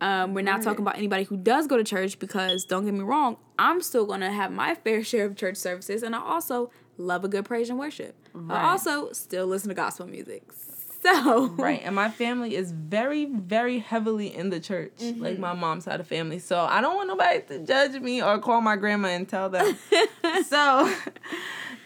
Um, 0.00 0.34
we're 0.34 0.42
not 0.42 0.56
Right. 0.56 0.64
talking 0.64 0.82
about 0.82 0.96
anybody 0.98 1.24
who 1.24 1.36
does 1.38 1.66
go 1.66 1.76
to 1.78 1.84
church 1.84 2.18
because 2.18 2.64
don't 2.64 2.84
get 2.84 2.92
me 2.92 3.00
wrong, 3.00 3.38
I'm 3.58 3.80
still 3.80 4.04
going 4.04 4.20
to 4.20 4.30
have 4.30 4.52
my 4.52 4.74
fair 4.84 5.02
share 5.02 5.24
of 5.24 5.36
church 5.36 5.56
services 5.56 6.02
and 6.02 6.14
I 6.14 6.20
also 6.20 6.70
love 6.98 7.24
a 7.24 7.28
good 7.28 7.44
praise 7.46 7.70
and 7.70 7.78
worship. 7.78 8.14
Right. 8.34 8.58
I 8.62 8.70
also 8.70 9.12
still 9.12 9.46
listen 9.46 9.68
to 9.70 9.74
gospel 9.74 10.06
music. 10.06 10.42
So, 11.02 11.46
right, 11.50 11.80
and 11.84 11.94
my 11.94 12.10
family 12.10 12.56
is 12.56 12.72
very, 12.72 13.26
very 13.26 13.78
heavily 13.78 14.34
in 14.34 14.50
the 14.50 14.58
church, 14.58 14.94
like 15.18 15.38
my 15.38 15.52
mom's 15.52 15.84
side 15.84 16.00
of 16.00 16.06
family. 16.08 16.40
So 16.40 16.58
I 16.58 16.80
don't 16.80 16.96
want 16.96 17.06
nobody 17.08 17.42
to 17.42 17.64
judge 17.64 18.00
me 18.00 18.20
or 18.20 18.38
call 18.40 18.60
my 18.60 18.74
grandma 18.74 19.08
and 19.08 19.28
tell 19.28 19.48
them. 19.48 19.76
so, 20.48 20.92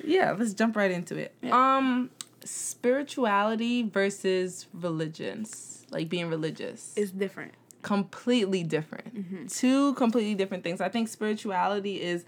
yeah, 0.05 0.33
let's 0.39 0.55
jump 0.55 0.77
right 0.77 0.91
into 0.91 1.17
it. 1.17 1.35
Um, 1.51 2.11
spirituality 2.45 3.83
versus 3.83 4.67
religions, 4.73 5.87
like 5.91 6.09
being 6.09 6.29
religious, 6.29 6.93
is 6.97 7.11
different. 7.11 7.53
completely 7.83 8.63
different. 8.63 9.51
Two 9.51 9.95
completely 9.95 10.35
different 10.35 10.63
things. 10.65 10.81
I 10.81 10.89
think 10.89 11.09
spirituality 11.09 12.01
is 12.01 12.25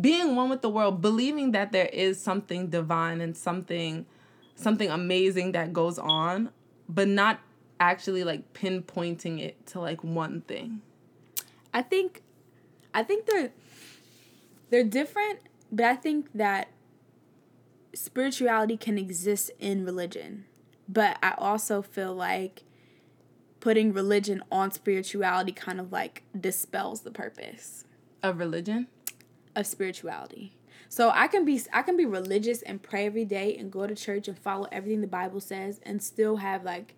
being 0.00 0.36
one 0.36 0.48
with 0.48 0.62
the 0.62 0.68
world, 0.68 1.00
believing 1.02 1.52
that 1.52 1.72
there 1.72 1.86
is 1.86 2.20
something 2.20 2.68
divine 2.68 3.20
and 3.20 3.36
something 3.36 4.06
something 4.54 4.90
amazing 4.90 5.52
that 5.52 5.72
goes 5.72 5.98
on, 5.98 6.50
but 6.88 7.08
not 7.08 7.40
actually 7.80 8.24
like 8.24 8.52
pinpointing 8.52 9.40
it 9.40 9.66
to 9.66 9.80
like 9.80 10.04
one 10.04 10.42
thing. 10.42 10.80
I 11.72 11.82
think 11.82 12.22
I 12.94 13.02
think 13.02 13.26
they're 13.26 13.50
they're 14.70 14.84
different, 14.84 15.40
but 15.70 15.84
I 15.84 15.96
think 15.96 16.28
that 16.34 16.68
spirituality 17.94 18.76
can 18.76 18.98
exist 18.98 19.50
in 19.58 19.84
religion. 19.84 20.44
But 20.88 21.18
I 21.22 21.34
also 21.38 21.82
feel 21.82 22.14
like 22.14 22.64
putting 23.60 23.92
religion 23.92 24.42
on 24.50 24.70
spirituality 24.72 25.52
kind 25.52 25.78
of 25.78 25.92
like 25.92 26.22
dispels 26.38 27.02
the 27.02 27.10
purpose 27.10 27.84
Of 28.22 28.38
religion? 28.38 28.88
of 29.54 29.66
spirituality. 29.66 30.56
So 30.88 31.10
I 31.12 31.26
can 31.26 31.44
be 31.44 31.60
I 31.72 31.82
can 31.82 31.96
be 31.96 32.06
religious 32.06 32.62
and 32.62 32.82
pray 32.82 33.06
every 33.06 33.24
day 33.24 33.56
and 33.56 33.70
go 33.70 33.86
to 33.86 33.94
church 33.94 34.28
and 34.28 34.38
follow 34.38 34.66
everything 34.72 35.00
the 35.00 35.06
Bible 35.06 35.40
says 35.40 35.80
and 35.84 36.02
still 36.02 36.36
have 36.36 36.64
like 36.64 36.94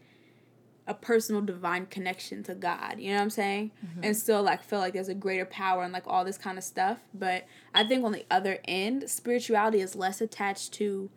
a 0.87 0.95
personal 0.95 1.41
divine 1.41 1.87
connection 1.87 2.43
to 2.45 2.55
God. 2.55 2.99
You 2.99 3.11
know 3.11 3.17
what 3.17 3.23
I'm 3.23 3.31
saying? 3.31 3.71
Mm-hmm. 3.85 4.05
And 4.05 4.17
still 4.17 4.43
like 4.43 4.63
feel 4.63 4.81
like 4.81 4.95
there's 4.95 5.09
a 5.09 5.15
greater 5.15 5.45
power 5.45 5.83
and 5.83 5.93
like 5.93 6.05
all 6.07 6.25
this 6.25 6.39
kind 6.39 6.59
of 6.59 6.65
stuff. 6.65 6.99
But 7.15 7.47
I 7.75 7.85
think 7.85 8.05
on 8.05 8.13
the 8.13 8.27
other 8.31 8.59
end, 8.65 9.09
spirituality 9.09 9.81
is 9.81 9.95
less 9.95 10.21
attached 10.21 10.73
to 10.75 11.11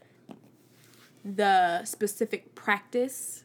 the 1.24 1.84
specific 1.86 2.54
practice 2.54 3.45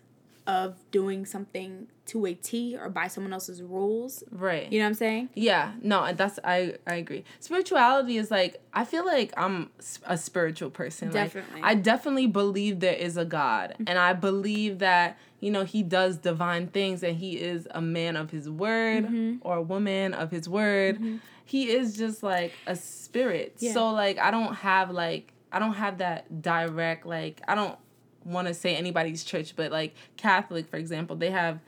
of 0.50 0.74
doing 0.90 1.24
something 1.24 1.86
to 2.06 2.26
a 2.26 2.34
T 2.34 2.76
or 2.76 2.88
by 2.88 3.06
someone 3.06 3.32
else's 3.32 3.62
rules. 3.62 4.24
Right. 4.32 4.70
You 4.72 4.80
know 4.80 4.86
what 4.86 4.88
I'm 4.88 4.94
saying? 4.94 5.28
Yeah, 5.34 5.72
no, 5.80 6.12
that's 6.12 6.40
I 6.42 6.74
I 6.86 6.94
agree. 6.96 7.22
Spirituality 7.38 8.16
is 8.16 8.30
like 8.32 8.60
I 8.72 8.84
feel 8.84 9.06
like 9.06 9.32
I'm 9.36 9.70
a 10.04 10.16
spiritual 10.18 10.70
person. 10.70 11.08
Like, 11.08 11.32
Definitely. 11.32 11.60
I 11.62 11.74
definitely 11.76 12.26
believe 12.26 12.80
there 12.80 12.94
is 12.94 13.16
a 13.16 13.24
God, 13.24 13.76
and 13.86 13.96
I 13.96 14.12
believe 14.12 14.80
that 14.80 15.18
you 15.38 15.50
know 15.52 15.64
He 15.64 15.82
does 15.84 16.16
divine 16.16 16.66
things, 16.66 17.02
and 17.04 17.16
He 17.16 17.32
is 17.38 17.68
a 17.70 17.80
man 17.80 18.16
of 18.16 18.30
His 18.30 18.50
word 18.50 19.04
Mm-hmm. 19.04 19.36
or 19.42 19.56
a 19.58 19.62
woman 19.62 20.12
of 20.14 20.30
His 20.32 20.48
word. 20.48 21.00
He 21.44 21.70
is 21.70 21.96
just 21.96 22.22
like 22.24 22.52
a 22.66 22.74
spirit. 22.76 23.56
Yeah. 23.58 23.72
So 23.72 23.90
like 23.90 24.18
I 24.18 24.30
don't 24.32 24.54
have 24.54 24.90
like 24.90 25.32
I 25.52 25.58
don't 25.60 25.74
have 25.74 25.98
that 25.98 26.42
direct 26.42 27.06
like 27.06 27.40
I 27.46 27.54
don't 27.54 27.76
want 28.24 28.48
to 28.48 28.54
say 28.54 28.76
anybody's 28.76 29.24
church, 29.24 29.54
but 29.56 29.70
like 29.72 29.94
Catholic, 30.16 30.68
for 30.68 30.76
example, 30.76 31.16
they 31.16 31.30
have 31.30 31.60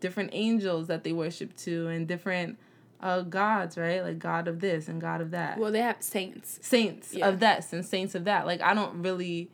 different 0.00 0.30
angels 0.32 0.86
that 0.86 1.04
they 1.04 1.12
worship 1.12 1.54
to 1.58 1.88
and 1.88 2.06
different 2.08 2.58
uh 3.02 3.22
gods, 3.22 3.76
right? 3.78 4.02
Like 4.02 4.18
God 4.18 4.48
of 4.48 4.60
this 4.60 4.88
and 4.88 5.00
God 5.00 5.20
of 5.20 5.30
that. 5.32 5.58
Well, 5.58 5.72
they 5.72 5.80
have 5.80 5.96
saints. 6.00 6.58
saints 6.62 7.14
Yeah. 7.14 7.28
of 7.28 7.40
this 7.40 7.72
and 7.72 7.84
saints 7.84 8.14
of 8.14 8.24
that. 8.24 8.46
Like 8.46 8.60
I 8.60 8.74
don't 8.74 9.02
really 9.02 9.50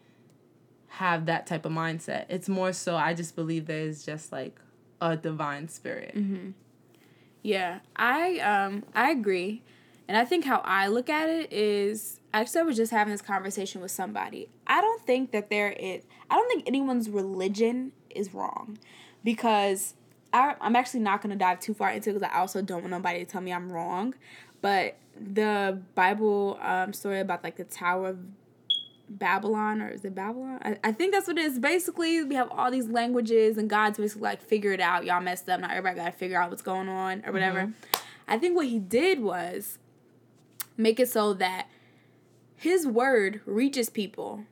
have 0.88 1.26
that 1.26 1.46
type 1.46 1.64
of 1.64 1.72
mindset. 1.72 2.26
It's 2.28 2.48
more 2.48 2.72
so 2.72 2.96
I 2.96 3.12
just 3.14 3.36
believe 3.36 3.66
there 3.66 3.80
is 3.80 4.04
just 4.04 4.32
like 4.32 4.58
a 5.00 5.16
divine 5.16 5.68
spirit. 5.68 6.14
Mm-hmm. 6.16 6.50
Yeah, 7.42 7.80
I 7.94 8.38
um 8.40 8.82
I 8.94 9.10
agree, 9.10 9.62
and 10.08 10.16
I 10.16 10.24
think 10.24 10.44
how 10.44 10.62
I 10.64 10.88
look 10.88 11.08
at 11.08 11.28
it 11.28 11.52
is 11.52 12.18
actually 12.40 12.60
I 12.60 12.64
was 12.64 12.76
just 12.76 12.92
having 12.92 13.12
this 13.12 13.22
conversation 13.22 13.80
with 13.80 13.90
somebody. 13.90 14.48
I 14.66 14.80
don't 14.80 15.02
think 15.02 15.32
that 15.32 15.50
there 15.50 15.70
is. 15.72 16.04
I 16.30 16.36
don't 16.36 16.48
think 16.48 16.66
anyone's 16.66 17.08
religion 17.08 17.92
is 18.10 18.34
wrong, 18.34 18.78
because 19.22 19.94
I 20.32 20.54
I'm 20.60 20.76
actually 20.76 21.00
not 21.00 21.22
gonna 21.22 21.36
dive 21.36 21.60
too 21.60 21.74
far 21.74 21.90
into 21.90 22.10
it 22.10 22.14
because 22.14 22.28
I 22.32 22.38
also 22.38 22.62
don't 22.62 22.80
want 22.80 22.90
nobody 22.90 23.20
to 23.20 23.24
tell 23.24 23.40
me 23.40 23.52
I'm 23.52 23.72
wrong, 23.72 24.14
but 24.60 24.96
the 25.18 25.80
Bible 25.94 26.58
um 26.62 26.92
story 26.92 27.20
about 27.20 27.42
like 27.44 27.56
the 27.56 27.64
Tower 27.64 28.08
of 28.10 28.18
Babylon 29.08 29.80
or 29.80 29.88
is 29.88 30.04
it 30.04 30.14
Babylon? 30.14 30.58
I, 30.62 30.78
I 30.82 30.92
think 30.92 31.12
that's 31.12 31.28
what 31.28 31.38
it 31.38 31.44
is. 31.44 31.58
Basically, 31.58 32.24
we 32.24 32.34
have 32.34 32.50
all 32.50 32.70
these 32.70 32.88
languages 32.88 33.56
and 33.56 33.70
God's 33.70 33.98
basically 33.98 34.22
like 34.22 34.42
figure 34.42 34.72
it 34.72 34.80
out. 34.80 35.04
Y'all 35.04 35.20
messed 35.20 35.48
up. 35.48 35.60
Now 35.60 35.70
everybody 35.70 35.96
gotta 35.96 36.12
figure 36.12 36.40
out 36.40 36.50
what's 36.50 36.62
going 36.62 36.88
on 36.88 37.22
or 37.24 37.32
whatever. 37.32 37.60
Mm-hmm. 37.60 38.00
I 38.28 38.38
think 38.38 38.56
what 38.56 38.66
he 38.66 38.80
did 38.80 39.20
was 39.20 39.78
make 40.76 40.98
it 40.98 41.08
so 41.08 41.32
that 41.34 41.68
his 42.56 42.86
word 42.86 43.40
reaches 43.44 43.90
people 43.90 44.44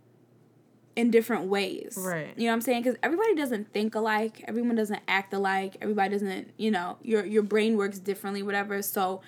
in 0.96 1.10
different 1.10 1.46
ways. 1.46 1.98
Right. 2.00 2.32
You 2.36 2.44
know 2.44 2.50
what 2.50 2.54
I'm 2.54 2.60
saying? 2.60 2.82
Because 2.82 2.98
everybody 3.02 3.34
doesn't 3.34 3.72
think 3.72 3.94
alike. 3.94 4.44
Everyone 4.46 4.76
doesn't 4.76 5.00
act 5.08 5.32
alike. 5.32 5.76
Everybody 5.80 6.10
doesn't, 6.10 6.50
you 6.56 6.70
know, 6.70 6.98
your 7.02 7.24
your 7.24 7.42
brain 7.42 7.76
works 7.76 7.98
differently, 7.98 8.42
whatever. 8.42 8.80
So 8.82 9.20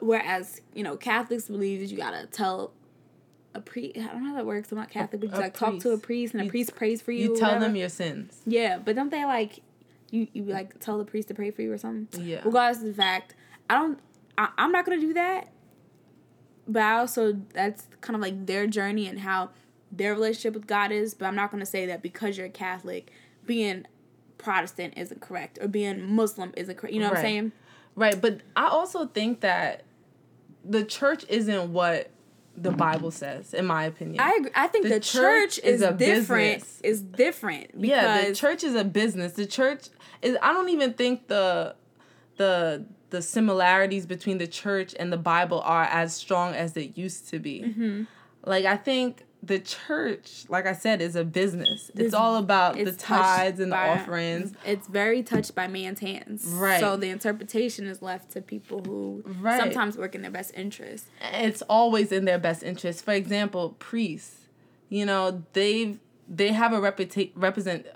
whereas, 0.00 0.60
you 0.74 0.82
know, 0.82 0.96
Catholics 0.96 1.48
believe 1.48 1.80
that 1.80 1.86
you 1.86 1.96
gotta 1.96 2.26
tell 2.26 2.72
a 3.54 3.60
priest. 3.60 3.98
I 3.98 4.06
don't 4.06 4.22
know 4.22 4.30
how 4.30 4.36
that 4.36 4.46
works. 4.46 4.72
I'm 4.72 4.78
not 4.78 4.90
Catholic, 4.90 5.20
but 5.20 5.30
you 5.30 5.36
like 5.36 5.54
priest. 5.54 5.72
talk 5.72 5.80
to 5.80 5.90
a 5.90 5.98
priest 5.98 6.34
and 6.34 6.42
a 6.42 6.50
priest 6.50 6.74
prays 6.74 7.02
for 7.02 7.12
you. 7.12 7.30
You 7.30 7.36
tell 7.36 7.48
whatever. 7.48 7.66
them 7.66 7.76
your 7.76 7.88
sins. 7.88 8.40
Yeah, 8.46 8.78
but 8.78 8.96
don't 8.96 9.10
they 9.10 9.24
like 9.24 9.60
you? 10.10 10.28
You 10.32 10.44
like 10.44 10.80
tell 10.80 10.98
the 10.98 11.04
priest 11.04 11.28
to 11.28 11.34
pray 11.34 11.50
for 11.50 11.62
you 11.62 11.72
or 11.72 11.78
something. 11.78 12.24
Yeah. 12.24 12.40
Regardless 12.44 12.82
of 12.82 12.88
the 12.88 12.94
fact, 12.94 13.34
I 13.68 13.74
don't. 13.74 13.98
I, 14.38 14.48
I'm 14.56 14.72
not 14.72 14.86
gonna 14.86 15.00
do 15.00 15.12
that. 15.12 15.48
But 16.66 16.82
I 16.82 16.92
also 16.98 17.32
that's 17.52 17.86
kind 18.00 18.14
of 18.14 18.22
like 18.22 18.46
their 18.46 18.66
journey 18.66 19.06
and 19.06 19.20
how 19.20 19.50
their 19.90 20.14
relationship 20.14 20.54
with 20.54 20.66
God 20.66 20.92
is. 20.92 21.14
But 21.14 21.26
I'm 21.26 21.34
not 21.34 21.50
gonna 21.50 21.66
say 21.66 21.86
that 21.86 22.02
because 22.02 22.36
you're 22.36 22.46
a 22.46 22.50
Catholic, 22.50 23.10
being 23.44 23.86
Protestant 24.38 24.94
isn't 24.96 25.20
correct 25.20 25.58
or 25.60 25.68
being 25.68 26.14
Muslim 26.14 26.52
isn't 26.56 26.76
correct. 26.76 26.94
You 26.94 27.00
know 27.00 27.06
right. 27.06 27.12
what 27.12 27.18
I'm 27.18 27.24
saying? 27.24 27.52
Right. 27.94 28.20
But 28.20 28.40
I 28.56 28.68
also 28.68 29.06
think 29.06 29.40
that 29.40 29.84
the 30.64 30.84
church 30.84 31.24
isn't 31.28 31.72
what 31.72 32.10
the 32.56 32.70
Bible 32.70 33.10
says, 33.10 33.54
in 33.54 33.66
my 33.66 33.84
opinion. 33.84 34.20
I 34.20 34.36
agree. 34.38 34.50
I 34.54 34.66
think 34.66 34.84
the, 34.84 34.94
the 34.94 35.00
church, 35.00 35.56
church, 35.56 35.58
is, 35.64 35.80
is 35.80 35.82
a 35.82 35.92
different. 35.92 36.60
Business. 36.60 36.80
Is 36.82 37.02
different. 37.02 37.80
Because 37.80 37.88
yeah, 37.88 38.28
the 38.28 38.34
church 38.34 38.62
is 38.62 38.74
a 38.74 38.84
business. 38.84 39.32
The 39.32 39.46
church 39.46 39.88
is. 40.20 40.36
I 40.42 40.52
don't 40.52 40.68
even 40.68 40.94
think 40.94 41.28
the 41.28 41.74
the 42.36 42.84
the 43.12 43.22
similarities 43.22 44.06
between 44.06 44.38
the 44.38 44.46
church 44.46 44.94
and 44.98 45.12
the 45.12 45.18
Bible 45.18 45.60
are 45.60 45.84
as 45.84 46.14
strong 46.14 46.54
as 46.54 46.76
it 46.76 46.96
used 46.96 47.28
to 47.28 47.38
be. 47.38 47.60
Mm-hmm. 47.60 48.02
Like 48.44 48.64
I 48.64 48.76
think 48.76 49.22
the 49.42 49.58
church, 49.58 50.44
like 50.48 50.66
I 50.66 50.72
said, 50.72 51.02
is 51.02 51.14
a 51.14 51.24
business. 51.24 51.90
It's, 51.90 52.00
it's 52.00 52.14
all 52.14 52.36
about 52.36 52.78
it's 52.78 52.90
the 52.90 52.96
tithes 52.96 53.60
and 53.60 53.70
the 53.70 53.76
by, 53.76 53.88
offerings. 53.90 54.54
It's 54.64 54.88
very 54.88 55.22
touched 55.22 55.54
by 55.54 55.68
man's 55.68 56.00
hands. 56.00 56.46
Right. 56.46 56.80
So 56.80 56.96
the 56.96 57.10
interpretation 57.10 57.86
is 57.86 58.00
left 58.00 58.30
to 58.32 58.40
people 58.40 58.82
who 58.82 59.22
right. 59.40 59.60
sometimes 59.60 59.98
work 59.98 60.14
in 60.14 60.22
their 60.22 60.30
best 60.30 60.52
interest. 60.54 61.06
It's 61.34 61.62
always 61.62 62.12
in 62.12 62.24
their 62.24 62.38
best 62.38 62.62
interest. 62.62 63.04
For 63.04 63.12
example, 63.12 63.76
priests, 63.78 64.46
you 64.88 65.04
know, 65.04 65.44
they've 65.52 66.00
they 66.26 66.52
have 66.52 66.72
a 66.72 66.78
reputa- 66.78 67.32
represent 67.34 67.86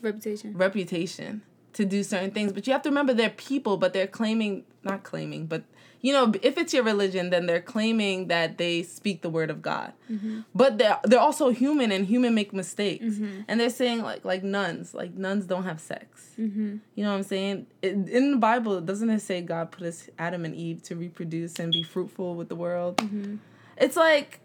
reputation 0.00 0.56
reputation 0.56 1.42
to 1.74 1.84
do 1.84 2.02
certain 2.02 2.30
things, 2.30 2.52
but 2.52 2.66
you 2.66 2.72
have 2.72 2.82
to 2.82 2.88
remember 2.88 3.14
they're 3.14 3.30
people, 3.30 3.76
but 3.76 3.92
they're 3.92 4.06
claiming 4.06 4.64
not 4.82 5.02
claiming, 5.02 5.46
but 5.46 5.64
you 6.04 6.12
know, 6.12 6.34
if 6.42 6.58
it's 6.58 6.74
your 6.74 6.82
religion, 6.82 7.30
then 7.30 7.46
they're 7.46 7.62
claiming 7.62 8.28
that 8.28 8.58
they 8.58 8.82
speak 8.82 9.22
the 9.22 9.30
word 9.30 9.48
of 9.48 9.62
God. 9.62 9.94
Mm-hmm. 10.12 10.40
But 10.54 10.76
they're 10.76 11.00
they're 11.02 11.18
also 11.18 11.48
human, 11.48 11.90
and 11.90 12.04
human 12.04 12.34
make 12.34 12.52
mistakes. 12.52 13.14
Mm-hmm. 13.14 13.40
And 13.48 13.58
they're 13.58 13.70
saying 13.70 14.02
like 14.02 14.22
like 14.22 14.44
nuns, 14.44 14.92
like 14.92 15.14
nuns 15.14 15.46
don't 15.46 15.64
have 15.64 15.80
sex. 15.80 16.34
Mm-hmm. 16.38 16.76
You 16.94 17.04
know 17.04 17.10
what 17.10 17.16
I'm 17.16 17.22
saying? 17.22 17.68
It, 17.80 17.92
in 17.92 18.32
the 18.32 18.36
Bible, 18.36 18.82
doesn't 18.82 19.08
it 19.08 19.22
say 19.22 19.40
God 19.40 19.70
put 19.70 19.86
us 19.86 20.10
Adam 20.18 20.44
and 20.44 20.54
Eve 20.54 20.82
to 20.82 20.94
reproduce 20.94 21.58
and 21.58 21.72
be 21.72 21.82
fruitful 21.82 22.34
with 22.34 22.50
the 22.50 22.56
world? 22.56 22.98
Mm-hmm. 22.98 23.36
It's 23.78 23.96
like 23.96 24.40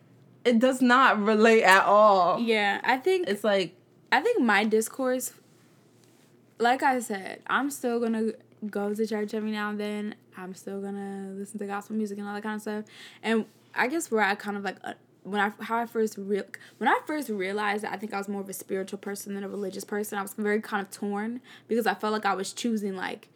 it 0.46 0.60
does 0.60 0.82
not 0.82 1.22
relate 1.22 1.64
at 1.64 1.84
all. 1.84 2.40
Yeah, 2.40 2.80
I 2.86 2.96
think 2.96 3.28
it's 3.28 3.44
like 3.44 3.76
I 4.14 4.22
think 4.22 4.42
my 4.42 4.64
discourse 4.64 5.34
like 6.60 6.84
I 6.84 7.00
said, 7.00 7.42
I'm 7.48 7.72
still 7.72 8.00
gonna 8.00 8.34
go 8.70 8.94
to 8.94 9.08
church 9.08 9.34
every 9.34 9.52
now 9.52 9.70
and 9.70 9.80
then. 9.80 10.16
I'm 10.38 10.54
still 10.54 10.82
gonna 10.82 11.32
listen 11.36 11.60
to 11.60 11.66
gospel 11.66 11.96
music 11.96 12.18
and 12.18 12.28
all 12.28 12.34
that 12.34 12.44
kind 12.44 12.56
of 12.56 12.62
stuff. 12.62 12.86
And 13.24 13.46
I 13.74 13.88
guess 13.88 14.12
where 14.12 14.22
I 14.22 14.36
kind 14.36 14.58
of 14.58 14.64
like 14.64 14.78
uh, 14.84 14.94
when 15.24 15.40
I 15.42 15.52
how 15.64 15.78
I 15.78 15.86
first 15.86 16.18
real 16.18 16.44
when 16.78 16.88
I 16.88 17.00
first 17.06 17.30
realized 17.30 17.84
that 17.84 17.94
I 17.94 17.98
think 17.98 18.14
I 18.14 18.18
was 18.18 18.28
more 18.28 18.42
of 18.42 18.50
a 18.50 18.54
spiritual 18.54 19.00
person 19.00 19.36
than 19.36 19.44
a 19.44 19.50
religious 19.50 19.84
person. 19.84 20.18
I 20.18 20.22
was 20.22 20.34
very 20.34 20.62
kind 20.62 20.86
of 20.86 20.92
torn 20.92 21.42
because 21.68 21.88
I 21.88 21.94
felt 21.94 22.14
like 22.14 22.26
I 22.26 22.36
was 22.36 22.54
choosing 22.54 22.96
like 22.96 23.30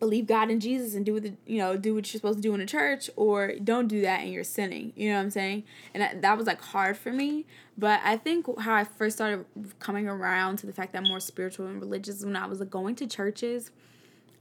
believe 0.00 0.26
God 0.26 0.50
and 0.50 0.60
Jesus 0.60 0.94
and 0.94 1.04
do 1.04 1.14
what 1.14 1.22
the, 1.22 1.34
you 1.46 1.58
know 1.58 1.76
do 1.76 1.94
what 1.94 2.12
you're 2.12 2.18
supposed 2.18 2.38
to 2.38 2.42
do 2.42 2.54
in 2.54 2.60
a 2.60 2.66
church 2.66 3.10
or 3.16 3.52
don't 3.62 3.86
do 3.86 4.00
that 4.00 4.20
and 4.20 4.32
you're 4.32 4.42
sinning. 4.42 4.92
You 4.96 5.10
know 5.10 5.16
what 5.16 5.22
I'm 5.22 5.30
saying? 5.30 5.64
And 5.94 6.02
that, 6.02 6.22
that 6.22 6.36
was 6.38 6.46
like 6.46 6.60
hard 6.60 6.96
for 6.96 7.12
me. 7.12 7.44
But 7.78 8.00
I 8.02 8.16
think 8.16 8.46
how 8.60 8.74
I 8.74 8.84
first 8.84 9.16
started 9.16 9.44
coming 9.78 10.08
around 10.08 10.56
to 10.58 10.66
the 10.66 10.72
fact 10.72 10.92
that 10.92 11.02
I'm 11.02 11.08
more 11.08 11.20
spiritual 11.20 11.66
and 11.66 11.80
religious 11.80 12.24
when 12.24 12.34
I 12.34 12.46
was 12.46 12.60
like 12.60 12.70
going 12.70 12.96
to 12.96 13.06
churches. 13.06 13.70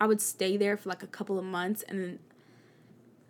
I 0.02 0.08
would 0.08 0.22
stay 0.22 0.56
there 0.56 0.78
for 0.78 0.90
like 0.90 1.04
a 1.04 1.08
couple 1.08 1.38
of 1.38 1.46
months 1.46 1.84
and 1.84 2.00
then 2.02 2.20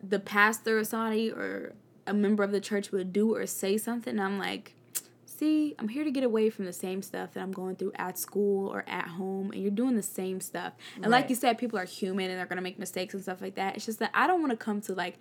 the 0.01 0.19
pastor 0.19 0.79
or 0.79 0.83
somebody 0.83 1.31
or 1.31 1.73
a 2.05 2.13
member 2.13 2.43
of 2.43 2.51
the 2.51 2.61
church 2.61 2.91
would 2.91 3.11
do 3.11 3.35
or 3.35 3.45
say 3.45 3.77
something 3.77 4.19
I'm 4.19 4.37
like 4.37 4.73
see, 5.39 5.75
I'm 5.79 5.87
here 5.87 6.03
to 6.03 6.11
get 6.11 6.23
away 6.23 6.49
from 6.49 6.65
the 6.65 6.73
same 6.73 7.01
stuff 7.01 7.33
that 7.33 7.41
I'm 7.41 7.51
going 7.51 7.75
through 7.75 7.93
at 7.95 8.17
school 8.17 8.67
or 8.67 8.83
at 8.87 9.07
home, 9.07 9.51
and 9.51 9.61
you're 9.61 9.71
doing 9.71 9.95
the 9.95 10.03
same 10.03 10.41
stuff. 10.41 10.73
And 10.95 11.05
right. 11.05 11.21
like 11.21 11.29
you 11.29 11.35
said, 11.35 11.57
people 11.57 11.79
are 11.79 11.85
human 11.85 12.29
and 12.29 12.37
they're 12.37 12.45
gonna 12.45 12.61
make 12.61 12.77
mistakes 12.77 13.13
and 13.13 13.23
stuff 13.23 13.41
like 13.41 13.55
that. 13.55 13.75
It's 13.75 13.85
just 13.85 13.99
that 13.99 14.11
I 14.13 14.27
don't 14.27 14.41
want 14.41 14.51
to 14.51 14.57
come 14.57 14.81
to 14.81 14.93
like 14.93 15.17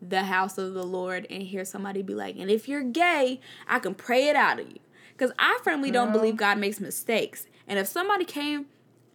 the 0.00 0.24
house 0.24 0.56
of 0.56 0.74
the 0.74 0.84
Lord 0.84 1.26
and 1.28 1.42
hear 1.42 1.64
somebody 1.64 2.02
be 2.02 2.14
like, 2.14 2.36
and 2.38 2.50
if 2.50 2.68
you're 2.68 2.82
gay, 2.82 3.40
I 3.66 3.78
can 3.78 3.94
pray 3.94 4.28
it 4.28 4.36
out 4.36 4.58
of 4.58 4.68
you. 4.68 4.78
Because 5.12 5.32
I 5.38 5.58
firmly 5.62 5.90
don't 5.90 6.12
believe 6.12 6.36
God 6.36 6.56
makes 6.56 6.80
mistakes. 6.80 7.46
And 7.68 7.78
if 7.78 7.86
somebody 7.86 8.24
came 8.24 8.66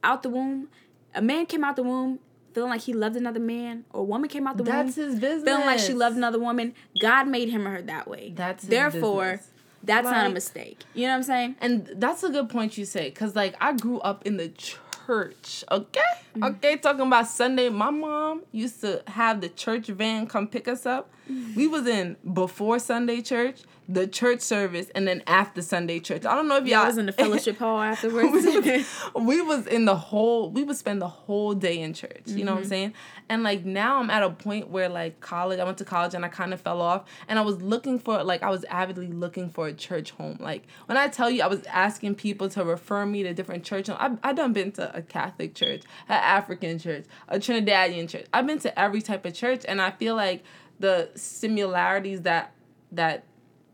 out 0.04 0.21
the 0.21 0.30
womb, 0.30 0.69
a 1.15 1.21
man 1.21 1.48
came 1.48 1.63
out 1.63 1.76
the 1.76 1.82
womb 1.82 2.19
feeling 2.54 2.69
like 2.69 2.82
he 2.82 2.93
loved 2.93 3.17
another 3.17 3.39
man, 3.39 3.84
or 3.91 4.02
a 4.02 4.04
woman 4.04 4.30
came 4.30 4.48
out 4.48 4.56
the 4.56 4.63
That's 4.63 4.95
womb 4.95 5.08
his 5.08 5.19
business. 5.19 5.43
feeling 5.43 5.65
like 5.65 5.80
she 5.80 5.93
loved 5.93 6.15
another 6.15 6.39
woman, 6.39 6.74
God 7.00 7.28
made 7.28 7.50
him 7.50 7.67
or 7.67 7.71
her 7.71 7.82
that 7.82 8.08
way. 8.08 8.34
That's 8.36 8.63
therefore 8.63 9.32
business. 9.32 9.52
That's 9.86 10.06
like, 10.06 10.15
not 10.15 10.28
a 10.28 10.34
mistake. 10.34 10.84
You 10.93 11.04
know 11.04 11.10
what 11.10 11.17
I'm 11.17 11.24
saying? 11.24 11.56
And 11.62 11.89
that's 11.95 12.24
a 12.24 12.30
good 12.30 12.50
point 12.50 12.78
you 12.78 12.86
say, 12.86 13.12
cause 13.12 13.36
like 13.36 13.56
I 13.62 13.74
grew 13.74 14.00
up 14.00 14.26
in 14.26 14.38
the 14.38 14.50
church. 14.50 15.63
Okay. 15.71 16.02
Okay. 16.43 16.78
Talking 16.78 17.08
about 17.08 17.28
Sunday, 17.28 17.69
my 17.69 17.89
mom 17.89 18.43
used 18.52 18.82
to 18.82 19.04
have 19.08 19.41
the 19.41 19.50
church 19.50 19.88
van 19.88 20.28
come 20.28 20.48
pick 20.48 20.67
us 20.67 20.86
up. 20.86 21.10
Mm-hmm. 21.30 21.56
We 21.56 21.67
was 21.67 21.88
in 21.88 22.17
before 22.34 22.80
Sunday 22.80 23.21
church 23.21 23.63
the 23.88 24.08
church 24.08 24.41
service 24.41 24.89
and 24.95 25.08
then 25.08 25.21
after 25.28 25.62
Sunday 25.62 26.00
church. 26.00 26.26
I 26.26 26.34
don't 26.36 26.48
know 26.48 26.58
if 26.58 26.65
y'all 26.65 26.88
was 26.88 26.98
in 26.98 27.06
the 27.06 27.12
fellowship 27.12 27.58
hall 27.58 27.80
afterwards. 27.82 28.32
we, 28.32 28.60
was, 28.60 28.86
we, 29.15 29.41
was, 29.41 29.67
in 29.67 29.86
the 29.86 29.95
whole 29.95 30.50
we 30.50 30.63
would 30.63 30.76
spend 30.76 31.02
the 31.02 31.08
whole 31.08 31.54
day 31.54 31.80
in 31.80 31.93
church. 31.93 32.21
You 32.26 32.38
mm-hmm. 32.38 32.45
know 32.45 32.52
what 32.54 32.58
I'm 32.58 32.63
mm-hmm. 32.63 32.69
saying? 32.69 32.93
And 33.30 33.43
like 33.43 33.63
now 33.63 34.00
I'm 34.00 34.10
at 34.10 34.24
a 34.24 34.30
point 34.30 34.69
where 34.69 34.89
like 34.89 35.19
college, 35.19 35.60
I 35.60 35.63
went 35.63 35.78
to 35.80 35.86
college 35.86 36.13
and 36.13 36.26
I 36.26 36.30
kind 36.30 36.54
of 36.54 36.62
fell 36.62 36.82
off 36.82 37.06
and 37.28 37.38
I 37.38 37.43
was 37.43 37.62
looking 37.62 38.00
for 38.00 38.24
like 38.24 38.41
I 38.41 38.50
was 38.50 38.63
avidly 38.65 39.08
looking 39.08 39.50
for 39.50 39.67
a 39.67 39.74
church 39.74 40.12
home. 40.12 40.38
Like 40.39 40.63
when 40.88 40.98
I 40.98 41.08
tell 41.08 41.30
you 41.30 41.43
I 41.43 41.48
was 41.48 41.63
asking 41.65 42.15
people 42.15 42.50
to 42.50 42.63
refer 42.63 43.06
me 43.06 43.24
to 43.24 43.34
different 43.34 43.63
church 43.63 43.89
I 43.89 44.17
I 44.24 44.34
done 44.34 44.54
been 44.54 44.71
to 44.74 44.95
a 44.95 45.02
Catholic 45.02 45.54
church, 45.54 45.84
an 46.10 46.19
African 46.25 46.79
church, 46.79 47.05
a 47.27 47.38
Trinidadian 47.38 48.09
church. 48.09 48.25
I've 48.33 48.47
been 48.47 48.59
to 48.59 48.79
every 48.79 49.01
type 49.01 49.25
of 49.25 49.33
church 49.33 49.63
and 49.67 49.81
I 49.81 49.91
feel 49.91 50.15
like 50.15 50.43
the 50.79 51.09
similarities 51.15 52.23
that 52.23 52.51
that 52.91 53.23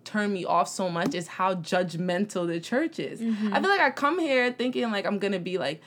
turn 0.04 0.34
me 0.34 0.46
off 0.46 0.68
so 0.68 0.90
much 0.90 1.14
is 1.14 1.28
how 1.28 1.56
judgmental 1.56 2.48
the 2.48 2.60
church 2.60 3.00
is. 3.00 3.22
Mm-hmm. 3.22 3.54
I 3.54 3.62
feel 3.62 3.70
like 3.70 3.82
I 3.82 3.92
come 3.92 4.20
here 4.20 4.52
thinking 4.52 4.92
like 4.92 5.06
I'm 5.06 5.20
gonna 5.20 5.40
be 5.40 5.58
like 5.58 5.82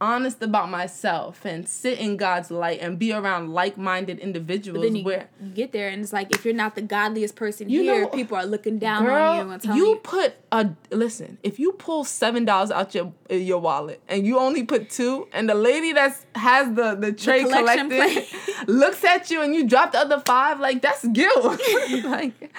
honest 0.00 0.42
about 0.42 0.70
myself 0.70 1.44
and 1.44 1.68
sit 1.68 1.98
in 1.98 2.16
God's 2.16 2.50
light 2.50 2.80
and 2.80 2.98
be 2.98 3.12
around 3.12 3.52
like-minded 3.52 4.18
individuals. 4.18 4.78
But 4.78 4.86
then 4.86 4.96
you 4.96 5.04
where 5.04 5.28
get 5.54 5.72
there 5.72 5.88
and 5.88 6.02
it's 6.02 6.12
like 6.12 6.34
if 6.34 6.44
you're 6.44 6.54
not 6.54 6.74
the 6.74 6.82
godliest 6.82 7.36
person 7.36 7.68
you 7.68 7.82
here, 7.82 8.02
know, 8.02 8.08
people 8.08 8.36
are 8.36 8.46
looking 8.46 8.78
down 8.78 9.04
girl, 9.04 9.32
on 9.32 9.46
you 9.46 9.52
and 9.52 9.62
telling 9.62 9.78
you. 9.78 9.86
You 9.86 9.96
put 9.96 10.34
a 10.52 10.70
listen. 10.90 11.38
If 11.42 11.58
you 11.58 11.72
pull 11.72 12.04
seven 12.04 12.44
dollars 12.44 12.70
out 12.70 12.94
your 12.94 13.12
your 13.30 13.60
wallet 13.60 14.00
and 14.08 14.26
you 14.26 14.38
only 14.38 14.62
put 14.62 14.90
two, 14.90 15.28
and 15.32 15.48
the 15.48 15.54
lady 15.54 15.92
that 15.92 16.16
has 16.34 16.74
the 16.74 16.94
the 16.94 17.12
tray 17.12 17.44
the 17.44 17.50
collected 17.50 18.26
looks 18.66 19.04
at 19.04 19.30
you 19.30 19.42
and 19.42 19.54
you 19.54 19.66
drop 19.66 19.92
the 19.92 19.98
other 19.98 20.20
five, 20.20 20.60
like 20.60 20.82
that's 20.82 21.06
guilt. 21.08 21.60
like 22.04 22.54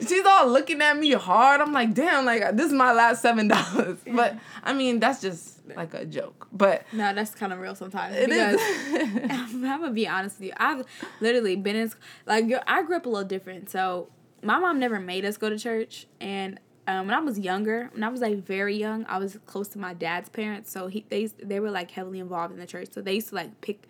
she's 0.00 0.24
all 0.24 0.48
looking 0.48 0.80
at 0.82 0.98
me 0.98 1.12
hard. 1.12 1.60
I'm 1.60 1.72
like, 1.72 1.94
damn, 1.94 2.24
like 2.24 2.56
this 2.56 2.66
is 2.66 2.72
my 2.72 2.92
last 2.92 3.22
seven 3.22 3.48
dollars. 3.48 3.98
But 4.06 4.38
I 4.62 4.72
mean, 4.72 5.00
that's 5.00 5.20
just 5.20 5.53
like 5.74 5.94
a 5.94 6.04
joke, 6.04 6.48
but 6.52 6.84
no, 6.92 7.14
that's 7.14 7.34
kind 7.34 7.52
of 7.52 7.58
real 7.58 7.74
sometimes. 7.74 8.16
it 8.16 8.28
because 8.28 8.60
is. 8.60 9.30
I'm 9.30 9.62
gonna 9.62 9.92
be 9.92 10.06
honest 10.06 10.38
with 10.38 10.48
you. 10.48 10.52
I've 10.56 10.84
literally 11.20 11.56
been 11.56 11.76
in 11.76 11.92
like 12.26 12.44
I 12.66 12.82
grew 12.82 12.96
up 12.96 13.06
a 13.06 13.08
little 13.08 13.28
different. 13.28 13.70
So 13.70 14.08
my 14.42 14.58
mom 14.58 14.78
never 14.78 15.00
made 15.00 15.24
us 15.24 15.36
go 15.36 15.48
to 15.48 15.58
church, 15.58 16.06
and 16.20 16.60
um, 16.86 17.06
when 17.06 17.14
I 17.14 17.20
was 17.20 17.38
younger, 17.38 17.90
when 17.92 18.02
I 18.02 18.08
was 18.08 18.20
like 18.20 18.44
very 18.44 18.76
young, 18.76 19.06
I 19.08 19.18
was 19.18 19.38
close 19.46 19.68
to 19.68 19.78
my 19.78 19.94
dad's 19.94 20.28
parents. 20.28 20.70
So 20.70 20.86
he 20.88 21.04
they 21.08 21.26
they 21.26 21.60
were 21.60 21.70
like 21.70 21.90
heavily 21.90 22.20
involved 22.20 22.52
in 22.52 22.60
the 22.60 22.66
church. 22.66 22.88
So 22.92 23.00
they 23.00 23.14
used 23.14 23.28
to 23.30 23.34
like 23.34 23.60
pick. 23.60 23.88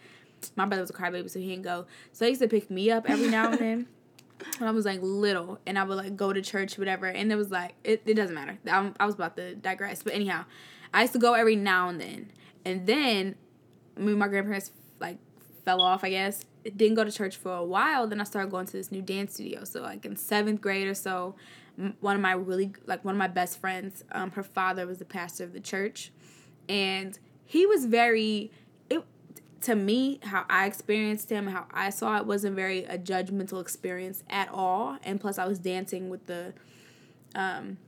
My 0.57 0.67
brother 0.67 0.83
was 0.83 0.91
a 0.91 0.95
crybaby, 0.95 1.31
so 1.31 1.39
he 1.39 1.49
didn't 1.49 1.63
go. 1.63 1.87
So 2.13 2.25
they 2.25 2.31
used 2.31 2.43
to 2.43 2.49
pick 2.49 2.71
me 2.71 2.91
up 2.91 3.09
every 3.09 3.29
now 3.29 3.51
and 3.51 3.59
then. 3.59 3.87
When 4.59 4.69
I 4.69 4.73
was 4.73 4.85
like 4.85 5.01
little, 5.03 5.59
and 5.67 5.79
I 5.79 5.85
would 5.85 5.97
like 5.97 6.17
go 6.17 6.33
to 6.33 6.41
church, 6.41 6.79
whatever, 6.79 7.07
and 7.07 7.33
it 7.33 7.37
was 7.37 7.51
like 7.51 7.75
it, 7.85 8.03
it 8.07 8.15
doesn't 8.15 8.35
matter. 8.35 8.59
I'm, 8.71 8.95
I 9.01 9.07
was 9.07 9.15
about 9.15 9.37
to 9.37 9.55
digress, 9.55 10.03
but 10.03 10.15
anyhow, 10.15 10.45
I 10.93 11.03
used 11.03 11.13
to 11.15 11.19
go 11.19 11.35
every 11.35 11.57
now 11.57 11.89
and 11.89 12.01
then, 12.01 12.33
and 12.65 12.87
then 12.87 13.35
me 13.97 14.13
and 14.13 14.19
my 14.19 14.29
grandparents 14.29 14.71
like 15.01 15.19
fell 15.65 15.81
off, 15.81 16.05
I 16.05 16.11
guess. 16.11 16.45
Didn't 16.65 16.95
go 16.95 17.05
to 17.05 17.13
church 17.13 17.37
for 17.37 17.53
a 17.53 17.65
while. 17.65 18.07
Then 18.07 18.21
I 18.21 18.25
started 18.25 18.51
going 18.51 18.67
to 18.67 18.73
this 18.73 18.91
new 18.91 19.03
dance 19.03 19.35
studio. 19.35 19.65
So 19.65 19.83
like 19.83 20.07
in 20.07 20.17
seventh 20.17 20.63
grade 20.63 20.89
or 20.89 20.95
so, 20.95 21.35
one 22.01 22.17
of 22.17 22.23
my 22.23 22.33
really 22.33 22.73
like 22.87 23.05
one 23.05 23.15
of 23.15 23.19
my 23.19 23.29
best 23.29 23.61
friends, 23.61 24.05
um, 24.13 24.31
her 24.31 24.43
father 24.43 24.87
was 24.87 24.99
the 24.99 25.05
pastor 25.05 25.45
of 25.45 25.53
the 25.53 25.61
church, 25.61 26.13
and 26.69 27.19
he 27.45 27.67
was 27.67 27.87
very. 27.87 28.51
To 29.65 29.75
me 29.75 30.21
how 30.23 30.45
I 30.49 30.67
experienced 30.67 31.31
him, 31.31 31.47
how 31.47 31.67
I 31.73 31.91
saw 31.91 32.17
it 32.19 32.27
wasn't 32.27 32.57
very 32.57 32.85
a 32.85 32.99
judgmental 32.99 33.61
experience 33.61 34.23
at 34.31 34.49
all. 34.51 34.99
And 35.05 35.21
plus, 35.21 35.39
I 35.39 35.47
was 35.47 35.59
dancing 35.59 36.09
with 36.09 36.27
the. 36.27 36.55
Um, 37.35 37.79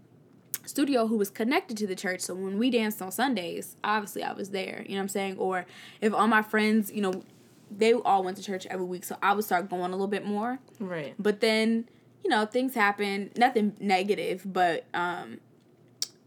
studio 0.68 1.06
who 1.06 1.16
was 1.16 1.30
connected 1.30 1.76
to 1.78 1.86
the 1.86 1.94
church. 1.94 2.20
So 2.20 2.34
when 2.34 2.58
we 2.58 2.70
danced 2.70 3.00
on 3.00 3.12
Sundays, 3.12 3.76
obviously 3.84 4.22
I 4.22 4.32
was 4.32 4.50
there. 4.50 4.82
You 4.84 4.94
know 4.94 4.96
what 4.96 5.02
I'm 5.02 5.08
saying? 5.08 5.38
Or 5.38 5.66
if 6.00 6.12
all 6.12 6.26
my 6.26 6.42
friends, 6.42 6.92
you 6.92 7.00
know, 7.00 7.22
they 7.70 7.92
all 7.92 8.22
went 8.22 8.36
to 8.36 8.42
church 8.42 8.66
every 8.66 8.86
week, 8.86 9.04
so 9.04 9.16
I 9.22 9.32
would 9.32 9.44
start 9.44 9.68
going 9.68 9.90
a 9.90 9.90
little 9.90 10.06
bit 10.06 10.24
more. 10.24 10.58
right. 10.78 11.14
But 11.18 11.40
then, 11.40 11.88
you 12.22 12.30
know, 12.30 12.46
things 12.46 12.74
happen. 12.74 13.30
Nothing 13.36 13.76
negative, 13.80 14.42
but 14.44 14.84
um, 14.94 15.40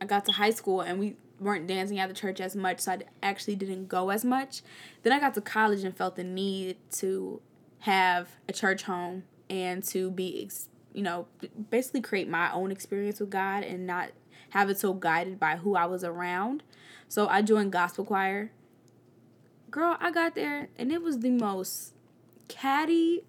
I 0.01 0.05
got 0.05 0.25
to 0.25 0.31
high 0.33 0.51
school 0.51 0.81
and 0.81 0.99
we 0.99 1.15
weren't 1.39 1.67
dancing 1.67 1.99
at 1.99 2.09
the 2.09 2.15
church 2.15 2.39
as 2.39 2.55
much, 2.55 2.81
so 2.81 2.93
I 2.93 2.99
actually 3.23 3.55
didn't 3.55 3.87
go 3.87 4.09
as 4.09 4.25
much. 4.25 4.61
Then 5.03 5.13
I 5.13 5.19
got 5.19 5.33
to 5.35 5.41
college 5.41 5.83
and 5.83 5.95
felt 5.95 6.15
the 6.15 6.23
need 6.23 6.77
to 6.93 7.41
have 7.79 8.29
a 8.47 8.53
church 8.53 8.83
home 8.83 9.23
and 9.49 9.83
to 9.85 10.11
be, 10.11 10.49
you 10.93 11.01
know, 11.01 11.27
basically 11.69 12.01
create 12.01 12.29
my 12.29 12.51
own 12.51 12.71
experience 12.71 13.19
with 13.19 13.29
God 13.29 13.63
and 13.63 13.87
not 13.87 14.11
have 14.51 14.69
it 14.69 14.79
so 14.79 14.93
guided 14.93 15.39
by 15.39 15.57
who 15.57 15.75
I 15.75 15.85
was 15.85 16.03
around. 16.03 16.63
So 17.07 17.27
I 17.27 17.41
joined 17.41 17.71
gospel 17.71 18.05
choir. 18.05 18.51
Girl, 19.71 19.97
I 19.99 20.11
got 20.11 20.35
there 20.35 20.69
and 20.77 20.91
it 20.91 21.01
was 21.01 21.19
the 21.19 21.29
most 21.29 21.93
catty, 22.47 23.23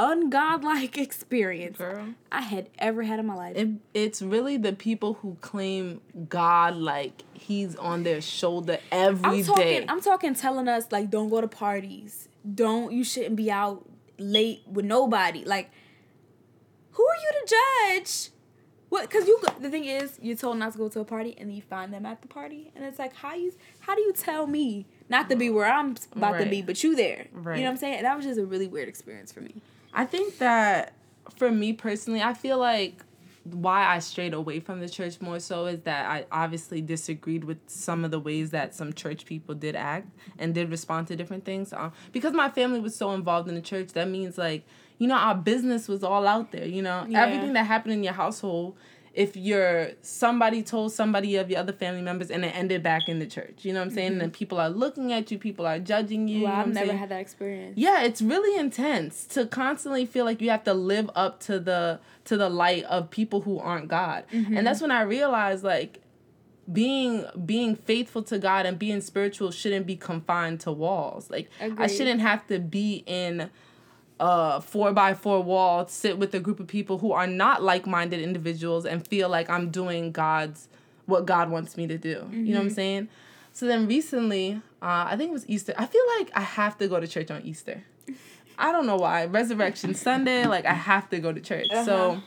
ungodlike 0.00 0.96
experience 1.02 1.76
Girl. 1.76 2.08
I 2.32 2.40
had 2.40 2.70
ever 2.78 3.02
had 3.02 3.18
in 3.18 3.26
my 3.26 3.34
life. 3.34 3.56
It, 3.56 3.68
it's 3.92 4.22
really 4.22 4.56
the 4.56 4.72
people 4.72 5.14
who 5.14 5.36
claim 5.40 6.00
God 6.28 6.76
like 6.76 7.22
he's 7.34 7.76
on 7.76 8.02
their 8.02 8.20
shoulder 8.20 8.78
every 8.90 9.28
I'm 9.28 9.36
day. 9.36 9.42
talking. 9.42 9.90
I'm 9.90 10.00
talking. 10.00 10.34
Telling 10.34 10.68
us 10.68 10.86
like, 10.90 11.10
don't 11.10 11.28
go 11.28 11.40
to 11.40 11.48
parties. 11.48 12.28
Don't. 12.54 12.92
You 12.92 13.04
shouldn't 13.04 13.36
be 13.36 13.50
out 13.50 13.86
late 14.18 14.62
with 14.66 14.86
nobody. 14.86 15.44
Like, 15.44 15.70
who 16.92 17.04
are 17.04 17.16
you 17.16 17.46
to 17.46 17.56
judge? 18.00 18.30
What? 18.88 19.08
Because 19.08 19.28
you. 19.28 19.38
The 19.60 19.70
thing 19.70 19.84
is, 19.84 20.18
you're 20.22 20.36
told 20.36 20.56
not 20.56 20.72
to 20.72 20.78
go 20.78 20.88
to 20.88 21.00
a 21.00 21.04
party, 21.04 21.34
and 21.38 21.54
you 21.54 21.60
find 21.62 21.92
them 21.92 22.06
at 22.06 22.22
the 22.22 22.28
party, 22.28 22.72
and 22.74 22.84
it's 22.84 22.98
like, 22.98 23.14
how 23.14 23.34
you? 23.34 23.52
How 23.80 23.94
do 23.94 24.00
you 24.00 24.12
tell 24.14 24.46
me 24.46 24.86
not 25.10 25.28
to 25.28 25.36
be 25.36 25.50
where 25.50 25.70
I'm 25.70 25.96
about 26.16 26.38
to 26.38 26.46
be, 26.46 26.62
but 26.62 26.82
you 26.82 26.96
there? 26.96 27.26
Right. 27.32 27.56
You 27.58 27.64
know 27.64 27.68
what 27.68 27.72
I'm 27.72 27.78
saying? 27.78 28.02
That 28.02 28.16
was 28.16 28.24
just 28.24 28.40
a 28.40 28.46
really 28.46 28.66
weird 28.66 28.88
experience 28.88 29.30
for 29.30 29.40
me. 29.40 29.60
I 29.92 30.04
think 30.04 30.38
that 30.38 30.94
for 31.36 31.50
me 31.50 31.72
personally, 31.72 32.22
I 32.22 32.34
feel 32.34 32.58
like 32.58 33.04
why 33.44 33.86
I 33.86 34.00
strayed 34.00 34.34
away 34.34 34.60
from 34.60 34.80
the 34.80 34.88
church 34.88 35.20
more 35.20 35.40
so 35.40 35.66
is 35.66 35.80
that 35.80 36.06
I 36.06 36.26
obviously 36.30 36.82
disagreed 36.82 37.44
with 37.44 37.58
some 37.66 38.04
of 38.04 38.10
the 38.10 38.20
ways 38.20 38.50
that 38.50 38.74
some 38.74 38.92
church 38.92 39.24
people 39.24 39.54
did 39.54 39.74
act 39.74 40.08
and 40.38 40.54
did 40.54 40.70
respond 40.70 41.08
to 41.08 41.16
different 41.16 41.44
things. 41.44 41.72
Um, 41.72 41.92
because 42.12 42.34
my 42.34 42.50
family 42.50 42.80
was 42.80 42.94
so 42.94 43.12
involved 43.12 43.48
in 43.48 43.54
the 43.54 43.62
church, 43.62 43.94
that 43.94 44.08
means 44.08 44.36
like, 44.36 44.64
you 44.98 45.08
know, 45.08 45.14
our 45.16 45.34
business 45.34 45.88
was 45.88 46.04
all 46.04 46.26
out 46.26 46.52
there, 46.52 46.66
you 46.66 46.82
know, 46.82 47.06
Yeah. 47.08 47.22
everything 47.22 47.54
that 47.54 47.64
happened 47.64 47.94
in 47.94 48.04
your 48.04 48.12
household. 48.12 48.76
If 49.12 49.36
you're 49.36 49.90
somebody 50.02 50.62
told 50.62 50.92
somebody 50.92 51.34
of 51.36 51.50
your 51.50 51.58
other 51.58 51.72
family 51.72 52.00
members 52.02 52.30
and 52.30 52.44
it 52.44 52.54
ended 52.54 52.82
back 52.82 53.08
in 53.08 53.18
the 53.18 53.26
church, 53.26 53.64
you 53.64 53.72
know 53.72 53.80
what 53.80 53.88
I'm 53.88 53.94
saying? 53.94 54.20
And 54.20 54.32
people 54.32 54.60
are 54.60 54.70
looking 54.70 55.12
at 55.12 55.30
you, 55.32 55.38
people 55.38 55.66
are 55.66 55.78
judging 55.80 56.28
you. 56.28 56.40
you 56.40 56.46
know 56.46 56.52
I've 56.52 56.68
never 56.68 56.86
saying? 56.86 56.98
had 56.98 57.08
that 57.08 57.20
experience. 57.20 57.76
yeah 57.76 58.02
it's 58.02 58.22
really 58.22 58.58
intense 58.58 59.26
to 59.28 59.46
constantly 59.46 60.06
feel 60.06 60.24
like 60.24 60.40
you 60.40 60.50
have 60.50 60.62
to 60.64 60.74
live 60.74 61.10
up 61.16 61.40
to 61.40 61.58
the 61.58 61.98
to 62.26 62.36
the 62.36 62.48
light 62.48 62.84
of 62.84 63.10
people 63.10 63.40
who 63.40 63.58
aren't 63.58 63.88
god 63.88 64.24
Mm-hmm. 64.32 64.56
and 64.56 64.66
that's 64.66 64.80
when 64.80 64.90
i 64.92 65.02
realized 65.02 65.64
like 65.64 66.00
being 66.72 67.24
being 67.44 67.74
faithful 67.74 68.22
to 68.22 68.38
god 68.38 68.64
and 68.66 68.78
being 68.78 69.00
spiritual 69.00 69.50
shouldn't 69.50 69.86
be 69.86 69.96
confined 69.96 70.60
to 70.60 70.70
walls 70.70 71.28
like 71.30 71.50
i 71.78 71.86
shouldn't 71.88 72.20
have 72.20 72.46
to 72.46 72.58
be 72.60 73.02
in 73.06 73.50
a 74.20 74.60
four 74.60 74.92
by 74.92 75.14
four 75.14 75.42
wall 75.42 75.86
sit 75.88 76.18
with 76.18 76.34
a 76.34 76.40
group 76.40 76.60
of 76.60 76.66
people 76.66 76.98
who 76.98 77.10
are 77.12 77.26
not 77.26 77.62
like-minded 77.62 78.20
individuals 78.20 78.84
and 78.86 79.06
feel 79.06 79.28
like 79.28 79.48
i'm 79.50 79.70
doing 79.70 80.12
god's 80.12 80.68
what 81.06 81.24
god 81.26 81.50
wants 81.50 81.76
me 81.76 81.86
to 81.86 81.96
do 81.98 82.08
you 82.08 82.14
know 82.16 82.26
Mm-hmm. 82.30 82.52
what 82.54 82.60
i'm 82.60 82.70
saying 82.70 83.08
so 83.52 83.66
then 83.66 83.86
recently 83.88 84.60
uh, 84.82 85.04
i 85.10 85.16
think 85.16 85.30
it 85.30 85.32
was 85.32 85.48
easter 85.48 85.72
i 85.78 85.86
feel 85.86 86.04
like 86.18 86.30
i 86.34 86.42
have 86.42 86.76
to 86.78 86.86
go 86.86 87.00
to 87.00 87.08
church 87.08 87.30
on 87.30 87.42
easter 87.42 87.82
I 88.62 88.72
don't 88.72 88.84
know 88.84 88.96
why. 88.96 89.24
Resurrection 89.24 89.94
Sunday, 89.94 90.44
like 90.46 90.66
I 90.66 90.74
have 90.74 91.08
to 91.10 91.18
go 91.18 91.32
to 91.32 91.40
church. 91.40 91.68
Uh-huh. 91.72 91.84
So 91.86 92.22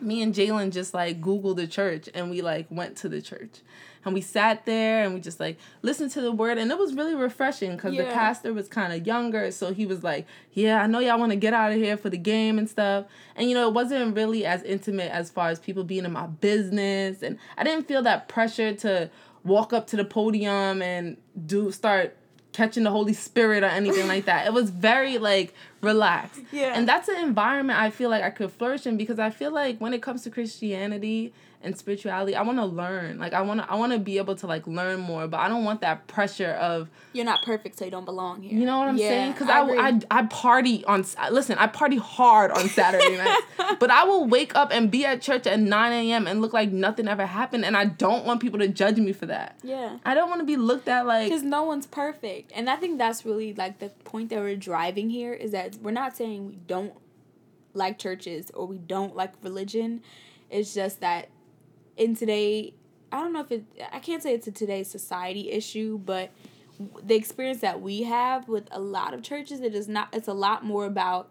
me 0.00 0.22
and 0.22 0.34
Jalen 0.34 0.72
just 0.72 0.94
like 0.94 1.20
Googled 1.20 1.56
the 1.56 1.66
church 1.66 2.08
and 2.14 2.30
we 2.30 2.40
like 2.40 2.64
went 2.70 2.96
to 2.98 3.08
the 3.10 3.20
church. 3.20 3.50
And 4.08 4.14
we 4.14 4.20
sat 4.20 4.66
there 4.66 5.04
and 5.04 5.14
we 5.14 5.20
just 5.20 5.38
like 5.38 5.58
listened 5.82 6.10
to 6.12 6.20
the 6.20 6.32
word 6.32 6.58
and 6.58 6.70
it 6.70 6.78
was 6.78 6.94
really 6.94 7.14
refreshing 7.14 7.76
because 7.76 7.96
the 7.96 8.04
pastor 8.04 8.52
was 8.52 8.68
kind 8.68 8.92
of 8.92 9.06
younger. 9.06 9.50
So 9.50 9.72
he 9.72 9.86
was 9.86 10.02
like, 10.02 10.26
Yeah, 10.52 10.82
I 10.82 10.86
know 10.86 10.98
y'all 10.98 11.18
want 11.18 11.30
to 11.30 11.36
get 11.36 11.54
out 11.54 11.72
of 11.72 11.78
here 11.78 11.96
for 11.96 12.10
the 12.10 12.18
game 12.18 12.58
and 12.58 12.68
stuff. 12.68 13.06
And 13.36 13.48
you 13.48 13.54
know, 13.54 13.68
it 13.68 13.74
wasn't 13.74 14.16
really 14.16 14.44
as 14.44 14.62
intimate 14.62 15.12
as 15.12 15.30
far 15.30 15.48
as 15.48 15.58
people 15.58 15.84
being 15.84 16.04
in 16.04 16.12
my 16.12 16.26
business. 16.26 17.22
And 17.22 17.38
I 17.56 17.64
didn't 17.64 17.86
feel 17.86 18.02
that 18.02 18.28
pressure 18.28 18.74
to 18.74 19.10
walk 19.44 19.72
up 19.72 19.86
to 19.88 19.96
the 19.96 20.04
podium 20.04 20.82
and 20.82 21.16
do 21.46 21.70
start 21.70 22.16
catching 22.52 22.82
the 22.82 22.90
Holy 22.90 23.12
Spirit 23.12 23.62
or 23.62 23.66
anything 23.66 24.08
like 24.08 24.24
that. 24.24 24.46
It 24.46 24.52
was 24.52 24.70
very 24.70 25.18
like 25.18 25.54
relaxed. 25.80 26.40
Yeah. 26.52 26.72
And 26.74 26.88
that's 26.88 27.08
an 27.08 27.16
environment 27.16 27.78
I 27.78 27.90
feel 27.90 28.10
like 28.10 28.22
I 28.22 28.30
could 28.30 28.50
flourish 28.52 28.86
in 28.86 28.96
because 28.96 29.18
I 29.18 29.30
feel 29.30 29.50
like 29.52 29.78
when 29.78 29.94
it 29.94 30.02
comes 30.02 30.22
to 30.24 30.30
Christianity 30.30 31.32
and 31.60 31.76
spirituality, 31.76 32.36
I 32.36 32.42
want 32.42 32.58
to 32.58 32.64
learn. 32.64 33.18
Like 33.18 33.32
I 33.32 33.42
want 33.42 33.60
to 33.60 33.68
I 33.68 33.74
want 33.74 33.92
to 33.92 33.98
be 33.98 34.18
able 34.18 34.36
to 34.36 34.46
like 34.46 34.64
learn 34.68 35.00
more, 35.00 35.26
but 35.26 35.38
I 35.40 35.48
don't 35.48 35.64
want 35.64 35.80
that 35.80 36.06
pressure 36.06 36.50
of 36.52 36.88
You're 37.12 37.24
not 37.24 37.42
perfect, 37.42 37.76
so 37.78 37.84
you 37.84 37.90
don't 37.90 38.04
belong 38.04 38.42
here. 38.42 38.56
you 38.56 38.64
know 38.64 38.78
what 38.78 38.86
I'm 38.86 38.96
Yeah, 38.96 39.08
saying? 39.08 39.32
Because 39.32 39.48
I, 39.48 39.62
agree. 39.64 39.78
I, 39.78 40.00
I 40.18 40.22
party 40.26 40.84
on 40.84 41.04
listen, 41.32 41.58
I 41.58 41.66
party 41.66 41.96
hard 41.96 42.52
on 42.52 42.68
Saturday 42.68 43.16
nights, 43.16 43.42
but 43.80 43.90
I 43.90 44.04
will 44.04 44.26
wake 44.28 44.54
up 44.54 44.70
and 44.72 44.88
be 44.88 45.04
at 45.04 45.20
church 45.20 45.48
at 45.48 45.58
9 45.58 45.92
a.m. 45.92 46.28
and 46.28 46.40
look 46.40 46.52
like 46.52 46.70
nothing 46.70 47.08
ever 47.08 47.26
happened, 47.26 47.64
and 47.64 47.76
I 47.76 47.86
don't 47.86 48.24
want 48.24 48.40
people 48.40 48.60
to 48.60 48.68
judge 48.68 48.98
me 48.98 49.12
for 49.12 49.26
that. 49.26 49.58
yeah. 49.64 49.98
I 50.04 50.14
don't 50.14 50.28
want 50.28 50.40
to 50.40 50.46
be 50.46 50.56
looked 50.56 50.86
at 50.86 51.06
like 51.06 51.26
because 51.28 51.42
no 51.42 51.64
one's 51.64 51.86
perfect 51.86 52.52
and 52.54 52.70
i 52.70 52.76
think 52.76 52.98
that's 52.98 53.24
really 53.26 53.52
like 53.54 53.78
the 53.80 53.88
point 54.04 54.30
that 54.30 54.38
we're 54.38 54.56
driving 54.56 55.10
here 55.10 55.32
is 55.32 55.50
that 55.52 55.67
we're 55.76 55.90
not 55.90 56.16
saying 56.16 56.46
we 56.46 56.56
don't 56.66 56.94
like 57.74 57.98
churches 57.98 58.50
or 58.54 58.66
we 58.66 58.78
don't 58.78 59.14
like 59.14 59.32
religion 59.42 60.02
it's 60.50 60.74
just 60.74 61.00
that 61.00 61.28
in 61.96 62.14
today 62.16 62.72
i 63.12 63.20
don't 63.20 63.32
know 63.32 63.40
if 63.40 63.52
it 63.52 63.64
i 63.92 63.98
can't 63.98 64.22
say 64.22 64.34
it's 64.34 64.46
a 64.46 64.52
today's 64.52 64.88
society 64.88 65.50
issue 65.50 65.98
but 65.98 66.30
the 67.02 67.14
experience 67.14 67.60
that 67.60 67.80
we 67.80 68.02
have 68.04 68.48
with 68.48 68.68
a 68.70 68.80
lot 68.80 69.12
of 69.12 69.22
churches 69.22 69.60
it 69.60 69.74
is 69.74 69.88
not 69.88 70.08
it's 70.12 70.28
a 70.28 70.32
lot 70.32 70.64
more 70.64 70.86
about 70.86 71.28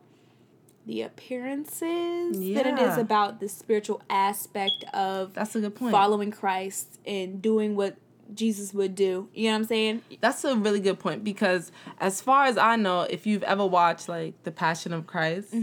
the 0.85 1.01
appearances 1.01 2.37
than 2.37 2.77
it 2.77 2.79
is 2.79 2.97
about 2.97 3.39
the 3.41 3.49
spiritual 3.49 4.01
aspect 4.09 4.85
of 4.93 5.33
that's 5.33 5.55
a 5.55 5.59
good 5.59 5.75
point. 5.75 5.91
following 5.91 6.31
christ 6.31 6.99
and 7.05 7.41
doing 7.41 7.75
what 7.75 7.97
jesus 8.33 8.73
would 8.73 8.93
do 8.95 9.27
you 9.33 9.45
know 9.45 9.51
what 9.51 9.55
i'm 9.59 9.63
saying 9.65 10.01
That's 10.21 10.43
a 10.43 10.55
really 10.55 10.79
good 10.79 10.99
point 10.99 11.23
because, 11.23 11.71
as 11.99 12.21
far 12.21 12.45
as 12.45 12.57
I 12.57 12.75
know, 12.75 13.01
if 13.01 13.25
you've 13.27 13.43
ever 13.43 13.65
watched 13.65 14.07
like 14.09 14.33
The 14.43 14.51
Passion 14.51 14.93
of 14.93 15.07
Christ 15.07 15.53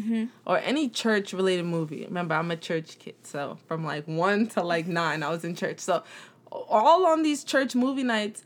or 0.46 0.58
any 0.58 0.88
church 0.88 1.32
related 1.32 1.66
movie, 1.66 2.04
remember 2.04 2.34
I'm 2.34 2.50
a 2.50 2.56
church 2.56 2.98
kid, 2.98 3.16
so 3.22 3.58
from 3.66 3.84
like 3.84 4.06
one 4.06 4.46
to 4.48 4.62
like 4.62 4.86
nine, 4.86 5.22
I 5.22 5.30
was 5.30 5.44
in 5.44 5.54
church. 5.54 5.80
So, 5.80 6.02
all 6.50 7.06
on 7.06 7.22
these 7.22 7.44
church 7.44 7.74
movie 7.74 8.02
nights, 8.04 8.44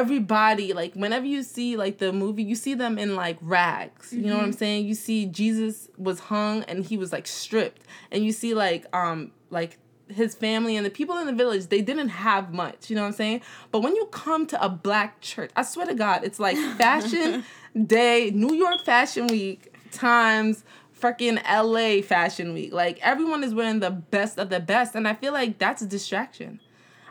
everybody 0.00 0.72
like 0.72 0.94
whenever 0.94 1.26
you 1.26 1.42
see 1.42 1.76
like 1.76 1.98
the 1.98 2.12
movie, 2.12 2.42
you 2.42 2.54
see 2.54 2.74
them 2.74 2.98
in 2.98 3.16
like 3.16 3.38
rags. 3.40 4.12
You 4.12 4.22
know 4.22 4.36
what 4.36 4.44
I'm 4.44 4.52
saying? 4.52 4.86
You 4.86 4.94
see 4.94 5.26
Jesus 5.26 5.88
was 5.98 6.20
hung 6.20 6.62
and 6.64 6.84
he 6.84 6.96
was 6.96 7.12
like 7.12 7.26
stripped, 7.26 7.82
and 8.10 8.24
you 8.24 8.32
see 8.32 8.54
like 8.54 8.86
um 8.94 9.32
like 9.50 9.78
his 10.12 10.34
family 10.34 10.76
and 10.76 10.84
the 10.84 10.90
people 10.90 11.16
in 11.18 11.26
the 11.26 11.32
village, 11.32 11.66
they 11.66 11.82
didn't 11.82 12.08
have 12.08 12.52
much, 12.52 12.90
you 12.90 12.96
know 12.96 13.02
what 13.02 13.08
I'm 13.08 13.14
saying? 13.14 13.42
But 13.70 13.80
when 13.80 13.96
you 13.96 14.06
come 14.06 14.46
to 14.48 14.64
a 14.64 14.68
black 14.68 15.20
church, 15.20 15.50
I 15.56 15.62
swear 15.62 15.86
to 15.86 15.94
God, 15.94 16.24
it's 16.24 16.40
like 16.40 16.56
fashion 16.78 17.44
day, 17.86 18.30
New 18.30 18.54
York 18.54 18.84
Fashion 18.84 19.26
Week 19.26 19.74
times 19.90 20.64
freaking 21.00 21.42
LA 21.44 22.02
Fashion 22.02 22.52
Week. 22.52 22.72
Like 22.72 22.98
everyone 23.02 23.42
is 23.42 23.54
wearing 23.54 23.80
the 23.80 23.90
best 23.90 24.38
of 24.38 24.50
the 24.50 24.60
best 24.60 24.94
and 24.94 25.08
I 25.08 25.14
feel 25.14 25.32
like 25.32 25.58
that's 25.58 25.82
a 25.82 25.86
distraction. 25.86 26.60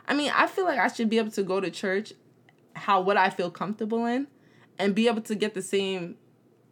I 0.06 0.14
mean, 0.14 0.32
I 0.34 0.46
feel 0.46 0.64
like 0.64 0.78
I 0.78 0.88
should 0.88 1.08
be 1.08 1.18
able 1.18 1.30
to 1.32 1.42
go 1.42 1.60
to 1.60 1.70
church 1.70 2.12
how 2.74 3.00
what 3.00 3.16
I 3.16 3.30
feel 3.30 3.50
comfortable 3.50 4.06
in 4.06 4.26
and 4.78 4.94
be 4.94 5.08
able 5.08 5.22
to 5.22 5.34
get 5.34 5.54
the 5.54 5.62
same 5.62 6.16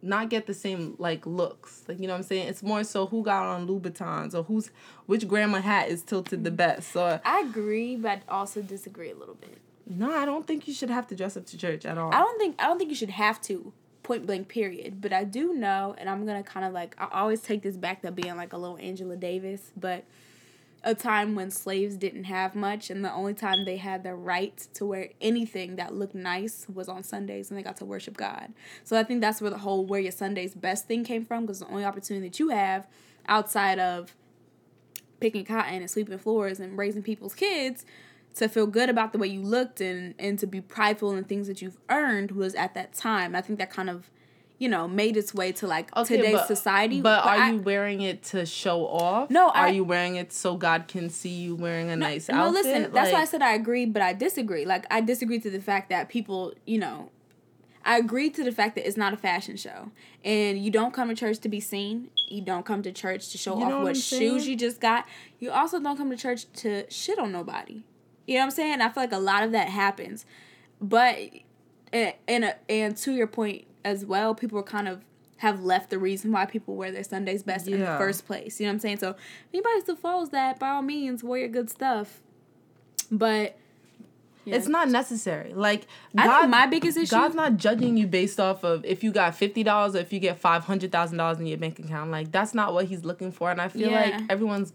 not 0.01 0.29
get 0.29 0.47
the 0.47 0.53
same 0.53 0.95
like 0.97 1.25
looks. 1.25 1.83
Like 1.87 1.99
you 1.99 2.07
know 2.07 2.13
what 2.13 2.19
I'm 2.19 2.23
saying? 2.23 2.47
It's 2.47 2.63
more 2.63 2.83
so 2.83 3.07
who 3.07 3.23
got 3.23 3.45
on 3.45 3.67
Louboutins 3.67 4.33
or 4.33 4.43
who's 4.43 4.71
which 5.05 5.27
grandma 5.27 5.61
hat 5.61 5.89
is 5.89 6.01
tilted 6.01 6.43
the 6.43 6.51
best. 6.51 6.91
So 6.91 7.19
I 7.23 7.39
agree, 7.41 7.95
but 7.95 8.21
also 8.29 8.61
disagree 8.61 9.11
a 9.11 9.15
little 9.15 9.35
bit. 9.35 9.57
No, 9.87 10.11
I 10.11 10.25
don't 10.25 10.45
think 10.45 10.67
you 10.67 10.73
should 10.73 10.89
have 10.89 11.07
to 11.07 11.15
dress 11.15 11.35
up 11.35 11.45
to 11.47 11.57
church 11.57 11.85
at 11.85 11.97
all. 11.97 12.13
I 12.13 12.19
don't 12.19 12.37
think 12.37 12.55
I 12.59 12.67
don't 12.67 12.77
think 12.77 12.89
you 12.89 12.95
should 12.95 13.09
have 13.09 13.41
to 13.43 13.73
point 14.03 14.25
blank 14.25 14.47
period. 14.47 15.01
But 15.01 15.13
I 15.13 15.23
do 15.23 15.53
know, 15.53 15.95
and 15.97 16.09
I'm 16.09 16.25
gonna 16.25 16.43
kind 16.43 16.65
of 16.65 16.73
like 16.73 16.95
I 16.97 17.07
always 17.11 17.41
take 17.41 17.63
this 17.63 17.75
back 17.75 18.01
to 18.03 18.11
being 18.11 18.35
like 18.37 18.53
a 18.53 18.57
little 18.57 18.77
Angela 18.77 19.15
Davis, 19.15 19.71
but 19.75 20.03
a 20.83 20.95
time 20.95 21.35
when 21.35 21.51
slaves 21.51 21.95
didn't 21.97 22.23
have 22.25 22.55
much 22.55 22.89
and 22.89 23.03
the 23.03 23.11
only 23.11 23.33
time 23.33 23.65
they 23.65 23.77
had 23.77 24.03
the 24.03 24.15
right 24.15 24.67
to 24.73 24.85
wear 24.85 25.09
anything 25.19 25.75
that 25.75 25.93
looked 25.93 26.15
nice 26.15 26.65
was 26.73 26.87
on 26.87 27.03
Sundays 27.03 27.49
and 27.49 27.57
they 27.57 27.63
got 27.63 27.77
to 27.77 27.85
worship 27.85 28.15
God. 28.15 28.53
So 28.83 28.97
I 28.97 29.03
think 29.03 29.21
that's 29.21 29.41
where 29.41 29.51
the 29.51 29.57
whole 29.57 29.85
wear 29.85 29.99
your 29.99 30.11
Sundays 30.11 30.55
best 30.55 30.87
thing 30.87 31.03
came 31.03 31.25
from 31.25 31.45
because 31.45 31.59
the 31.59 31.67
only 31.67 31.83
opportunity 31.83 32.27
that 32.27 32.39
you 32.39 32.49
have 32.49 32.87
outside 33.27 33.77
of 33.79 34.15
picking 35.19 35.43
cotton 35.43 35.75
and 35.75 35.91
sweeping 35.91 36.17
floors 36.17 36.59
and 36.59 36.77
raising 36.77 37.03
people's 37.03 37.35
kids 37.35 37.85
to 38.35 38.47
feel 38.47 38.67
good 38.67 38.89
about 38.89 39.11
the 39.11 39.19
way 39.19 39.27
you 39.27 39.41
looked 39.41 39.81
and 39.81 40.15
and 40.17 40.39
to 40.39 40.47
be 40.47 40.61
prideful 40.61 41.13
in 41.13 41.23
things 41.25 41.47
that 41.47 41.61
you've 41.61 41.77
earned 41.89 42.31
was 42.31 42.55
at 42.55 42.73
that 42.73 42.93
time. 42.93 43.35
I 43.35 43.41
think 43.41 43.59
that 43.59 43.69
kind 43.69 43.89
of 43.89 44.09
you 44.59 44.67
know, 44.67 44.87
made 44.87 45.15
its 45.15 45.33
way 45.33 45.53
to 45.53 45.65
like 45.65 45.95
okay, 45.95 46.17
today's 46.17 46.33
but, 46.33 46.47
society. 46.47 47.01
But, 47.01 47.23
but 47.23 47.29
are 47.29 47.37
I, 47.37 47.51
you 47.51 47.59
wearing 47.59 48.01
it 48.01 48.23
to 48.23 48.45
show 48.45 48.85
off? 48.85 49.29
No, 49.29 49.47
I, 49.47 49.61
are 49.61 49.71
you 49.71 49.85
wearing 49.85 50.17
it 50.17 50.33
so 50.33 50.57
God 50.57 50.87
can 50.89 51.09
see 51.09 51.29
you 51.29 51.55
wearing 51.55 51.89
a 51.89 51.95
no, 51.95 52.05
nice 52.05 52.29
outfit? 52.29 52.53
No, 52.53 52.59
listen, 52.59 52.83
like, 52.83 52.93
that's 52.93 53.11
why 53.13 53.21
I 53.21 53.25
said 53.25 53.41
I 53.41 53.53
agree, 53.53 53.85
but 53.85 54.01
I 54.01 54.13
disagree. 54.13 54.65
Like 54.65 54.85
I 54.91 54.99
disagree 54.99 55.39
to 55.39 55.49
the 55.49 55.61
fact 55.61 55.89
that 55.89 56.09
people, 56.09 56.53
you 56.65 56.77
know, 56.77 57.09
I 57.85 57.97
agree 57.97 58.29
to 58.31 58.43
the 58.43 58.51
fact 58.51 58.75
that 58.75 58.85
it's 58.85 58.97
not 58.97 59.13
a 59.13 59.17
fashion 59.17 59.55
show, 59.55 59.91
and 60.25 60.59
you 60.63 60.69
don't 60.69 60.93
come 60.93 61.07
to 61.07 61.15
church 61.15 61.39
to 61.39 61.49
be 61.49 61.61
seen. 61.61 62.09
You 62.27 62.41
don't 62.41 62.65
come 62.65 62.83
to 62.83 62.91
church 62.91 63.29
to 63.29 63.37
show 63.37 63.57
you 63.57 63.63
off 63.63 63.71
what, 63.71 63.83
what 63.83 63.97
shoes 63.97 64.45
you 64.45 64.57
just 64.57 64.81
got. 64.81 65.05
You 65.39 65.51
also 65.51 65.79
don't 65.79 65.95
come 65.95 66.09
to 66.09 66.17
church 66.17 66.51
to 66.57 66.89
shit 66.91 67.17
on 67.17 67.31
nobody. 67.31 67.83
You 68.27 68.35
know 68.35 68.41
what 68.41 68.45
I'm 68.45 68.51
saying? 68.51 68.81
I 68.81 68.89
feel 68.89 69.03
like 69.03 69.13
a 69.13 69.17
lot 69.17 69.43
of 69.43 69.53
that 69.53 69.69
happens, 69.69 70.25
but 70.81 71.17
eh, 71.93 72.11
and 72.27 72.43
and, 72.43 72.55
and 72.67 72.97
to 72.97 73.13
your 73.13 73.27
point, 73.27 73.65
as 73.83 74.05
well, 74.05 74.35
people 74.35 74.59
are 74.59 74.63
kind 74.63 74.87
of 74.87 75.03
have 75.37 75.63
left 75.63 75.89
the 75.89 75.97
reason 75.97 76.31
why 76.31 76.45
people 76.45 76.75
wear 76.75 76.91
their 76.91 77.03
Sundays 77.03 77.43
best 77.43 77.67
yeah. 77.67 77.75
in 77.75 77.79
the 77.81 77.97
first 77.97 78.27
place. 78.27 78.59
You 78.59 78.65
know 78.65 78.71
what 78.71 78.73
I'm 78.73 78.79
saying? 78.79 78.99
So 78.99 79.15
anybody 79.53 79.79
still 79.81 79.95
follows 79.95 80.29
that, 80.31 80.59
by 80.59 80.69
all 80.69 80.81
means, 80.81 81.23
wear 81.23 81.39
your 81.39 81.49
good 81.49 81.69
stuff. 81.69 82.19
But 83.09 83.57
yeah. 84.45 84.55
It's 84.55 84.67
not 84.67 84.89
necessary. 84.89 85.53
Like 85.53 85.85
God, 86.15 86.27
I 86.27 86.39
think 86.39 86.49
my 86.49 86.65
biggest 86.65 86.97
issue. 86.97 87.11
God's 87.11 87.35
not 87.35 87.57
judging 87.57 87.97
you 87.97 88.07
based 88.07 88.39
off 88.39 88.63
of 88.63 88.83
if 88.85 89.03
you 89.03 89.11
got 89.11 89.35
fifty 89.35 89.63
dollars 89.63 89.95
or 89.95 89.99
if 89.99 90.11
you 90.11 90.19
get 90.19 90.39
five 90.39 90.63
hundred 90.63 90.91
thousand 90.91 91.17
dollars 91.17 91.39
in 91.39 91.45
your 91.45 91.57
bank 91.57 91.77
account. 91.77 92.09
Like 92.09 92.31
that's 92.31 92.53
not 92.53 92.73
what 92.73 92.85
He's 92.85 93.05
looking 93.05 93.31
for. 93.31 93.51
And 93.51 93.61
I 93.61 93.67
feel 93.67 93.91
yeah. 93.91 94.01
like 94.01 94.21
everyone's 94.29 94.73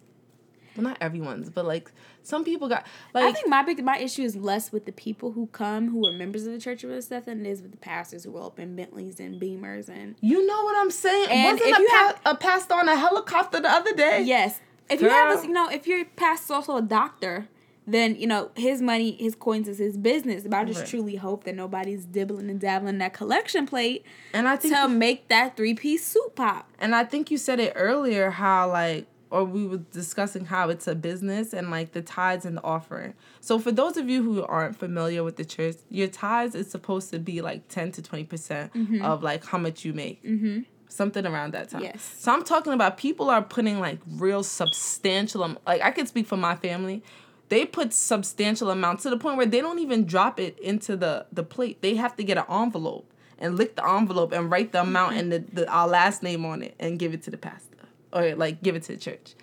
well 0.77 0.85
not 0.85 0.99
everyone's 1.01 1.51
but 1.51 1.65
like 1.65 1.91
some 2.25 2.45
people 2.45 2.69
got 2.69 2.85
like 3.13 3.25
i 3.25 3.33
think 3.33 3.49
my 3.49 3.63
big 3.63 3.83
my 3.85 3.99
issue 3.99 4.23
is 4.23 4.35
less 4.35 4.73
with 4.73 4.87
the 4.87 4.93
people 4.93 5.33
who 5.33 5.47
come 5.49 5.91
who 5.91 6.07
are 6.07 6.13
members 6.13 6.47
of 6.47 6.53
the 6.53 6.59
church 6.59 6.83
of 6.83 7.05
stuff 7.05 7.27
than 7.27 7.45
it 7.45 7.49
is 7.49 7.63
with 7.63 7.71
the 7.71 7.77
pastors 7.77 8.25
who 8.25 8.31
roll 8.31 8.47
up 8.47 8.59
in 8.59 8.75
bentleys 8.75 9.21
and 9.21 9.41
beamers 9.41 9.89
and 9.89 10.17
you 10.21 10.45
know 10.47 10.63
what 10.65 10.77
i'm 10.77 10.91
saying 10.91 11.29
and 11.31 11.59
Wasn't 11.59 11.71
if 11.71 11.79
a 11.79 11.81
you 11.81 11.89
pa- 11.89 11.97
have 11.97 12.21
a 12.25 12.37
pastor 12.37 12.75
on 12.75 12.89
a 12.89 12.97
helicopter 12.97 13.61
the 13.61 13.71
other 13.71 13.95
day 13.95 14.23
yes 14.23 14.61
if 14.91 15.01
Girl. 15.01 15.09
you 15.09 15.15
have 15.15 15.45
a, 15.45 15.47
you 15.47 15.53
know 15.53 15.69
if 15.69 15.87
your 15.87 16.05
pastor's 16.05 16.51
also 16.51 16.77
a 16.77 16.83
doctor 16.83 17.49
then 17.87 18.17
you 18.17 18.27
know 18.27 18.51
his 18.57 18.81
money 18.81 19.13
his 19.13 19.35
coins 19.35 19.69
is 19.69 19.79
his 19.79 19.97
business 19.97 20.45
but 20.45 20.55
i 20.55 20.65
just 20.65 20.81
right. 20.81 20.89
truly 20.89 21.17
hope 21.17 21.45
that 21.45 21.55
nobody's 21.55 22.07
dibbling 22.07 22.49
and 22.49 22.61
dabbling 22.61 22.99
that 22.99 23.13
collection 23.13 23.67
plate 23.67 24.05
and 24.33 24.49
i 24.49 24.57
think 24.57 24.75
to 24.75 24.89
make 24.89 25.29
that 25.29 25.57
three-piece 25.57 26.07
soup 26.07 26.35
pop 26.35 26.71
and 26.79 26.95
i 26.95 27.05
think 27.05 27.31
you 27.31 27.37
said 27.37 27.61
it 27.61 27.73
earlier 27.77 28.31
how 28.31 28.71
like 28.71 29.07
or 29.35 29.43
we 29.43 29.67
were 29.67 29.79
discussing 29.79 30.45
how 30.45 30.69
it's 30.69 30.87
a 30.87 30.95
business 30.95 31.53
and 31.53 31.69
like 31.69 31.91
the 31.91 32.01
tithes 32.01 32.45
and 32.45 32.57
the 32.57 32.63
offering. 32.63 33.15
So 33.41 33.59
for 33.59 33.73
those 33.73 33.97
of 33.97 34.09
you 34.09 34.23
who 34.23 34.45
aren't 34.45 34.79
familiar 34.79 35.25
with 35.25 35.35
the 35.35 35.45
church, 35.45 35.75
your 35.91 36.07
tithes 36.07 36.55
is 36.55 36.71
supposed 36.71 37.11
to 37.11 37.19
be 37.19 37.43
like 37.43 37.67
10 37.67 37.91
to 37.93 38.03
20% 38.03 38.29
mm 38.29 38.87
hmm 38.87 39.03
of 39.05 39.25
like 39.25 39.45
how 39.45 39.59
much 39.59 39.85
you 39.85 39.93
make. 39.93 40.23
Mm-hmm. 40.23 40.61
Something 40.89 41.27
around 41.27 41.53
that 41.53 41.69
time. 41.71 41.83
Yes. 41.83 42.15
So 42.17 42.33
I'm 42.33 42.45
talking 42.45 42.73
about 42.73 42.97
people 42.97 43.29
are 43.29 43.43
putting 43.43 43.81
like 43.81 43.99
real 44.09 44.45
substantial, 44.45 45.41
like 45.67 45.83
I 45.83 45.91
can 45.91 46.07
speak 46.07 46.27
for 46.29 46.37
my 46.37 46.55
family. 46.55 47.03
They 47.49 47.67
put 47.67 47.93
substantial 47.93 48.71
amounts 48.71 49.03
to 49.03 49.11
the 49.11 49.17
point 49.17 49.37
where 49.37 49.47
they 49.47 49.61
don't 49.61 49.81
even 49.81 50.05
drop 50.05 50.39
it 50.39 50.57
into 50.61 50.97
the, 50.97 51.27
the 51.33 51.43
plate. 51.43 51.83
They 51.83 51.97
have 51.97 52.15
to 52.17 52.23
get 52.23 52.39
an 52.39 52.45
envelope 52.49 53.13
and 53.39 53.57
lick 53.57 53.75
the 53.75 53.85
envelope 53.85 54.33
and 54.33 54.49
write 54.49 54.71
the 54.71 54.83
amount 54.83 55.11
mm-hmm. 55.11 55.33
and 55.33 55.33
the, 55.33 55.63
the 55.63 55.69
our 55.69 55.89
last 55.89 56.23
name 56.23 56.45
on 56.45 56.63
it 56.63 56.77
and 56.79 57.01
give 57.01 57.13
it 57.13 57.23
to 57.25 57.33
the 57.33 57.37
pastor 57.37 57.75
or 58.15 58.35
like 58.35 58.63
give 58.63 58.77
it 58.77 58.85
to 58.85 58.93
the 58.93 58.99
church. 58.99 59.35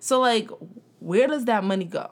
So 0.00 0.20
like 0.20 0.50
where 1.00 1.28
does 1.28 1.44
that 1.46 1.64
money 1.64 1.84
go? 1.84 2.10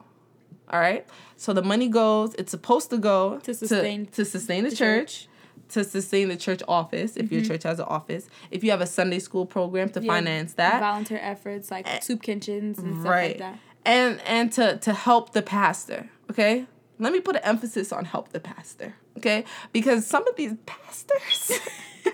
All 0.68 0.80
right? 0.80 1.06
So 1.36 1.52
the 1.52 1.62
money 1.62 1.88
goes, 1.88 2.34
it's 2.34 2.50
supposed 2.50 2.90
to 2.90 2.98
go 2.98 3.38
to 3.40 3.54
sustain 3.54 4.06
to, 4.06 4.12
to 4.12 4.24
sustain 4.24 4.64
the, 4.64 4.70
the 4.70 4.76
church, 4.76 5.22
church, 5.24 5.28
to 5.70 5.84
sustain 5.84 6.28
the 6.28 6.36
church 6.36 6.62
office 6.68 7.16
if 7.16 7.26
mm-hmm. 7.26 7.34
your 7.34 7.44
church 7.44 7.64
has 7.64 7.78
an 7.78 7.86
office. 7.86 8.28
If 8.50 8.64
you 8.64 8.70
have 8.70 8.80
a 8.80 8.86
Sunday 8.86 9.18
school 9.18 9.46
program 9.46 9.90
to 9.90 10.02
yeah, 10.02 10.12
finance 10.12 10.54
that. 10.54 10.80
Volunteer 10.80 11.18
efforts 11.20 11.70
like 11.70 11.88
and, 11.88 12.02
soup 12.02 12.22
kitchens 12.22 12.78
and 12.78 12.94
stuff 12.94 13.10
right. 13.10 13.30
like 13.30 13.38
that. 13.38 13.58
And 13.84 14.20
and 14.22 14.52
to 14.52 14.78
to 14.78 14.92
help 14.92 15.32
the 15.32 15.42
pastor, 15.42 16.08
okay? 16.30 16.66
Let 16.98 17.12
me 17.12 17.20
put 17.20 17.36
an 17.36 17.42
emphasis 17.42 17.92
on 17.92 18.04
help 18.04 18.30
the 18.30 18.40
pastor, 18.40 18.94
okay? 19.18 19.44
Because 19.72 20.06
some 20.06 20.26
of 20.28 20.36
these 20.36 20.54
pastors 20.64 21.52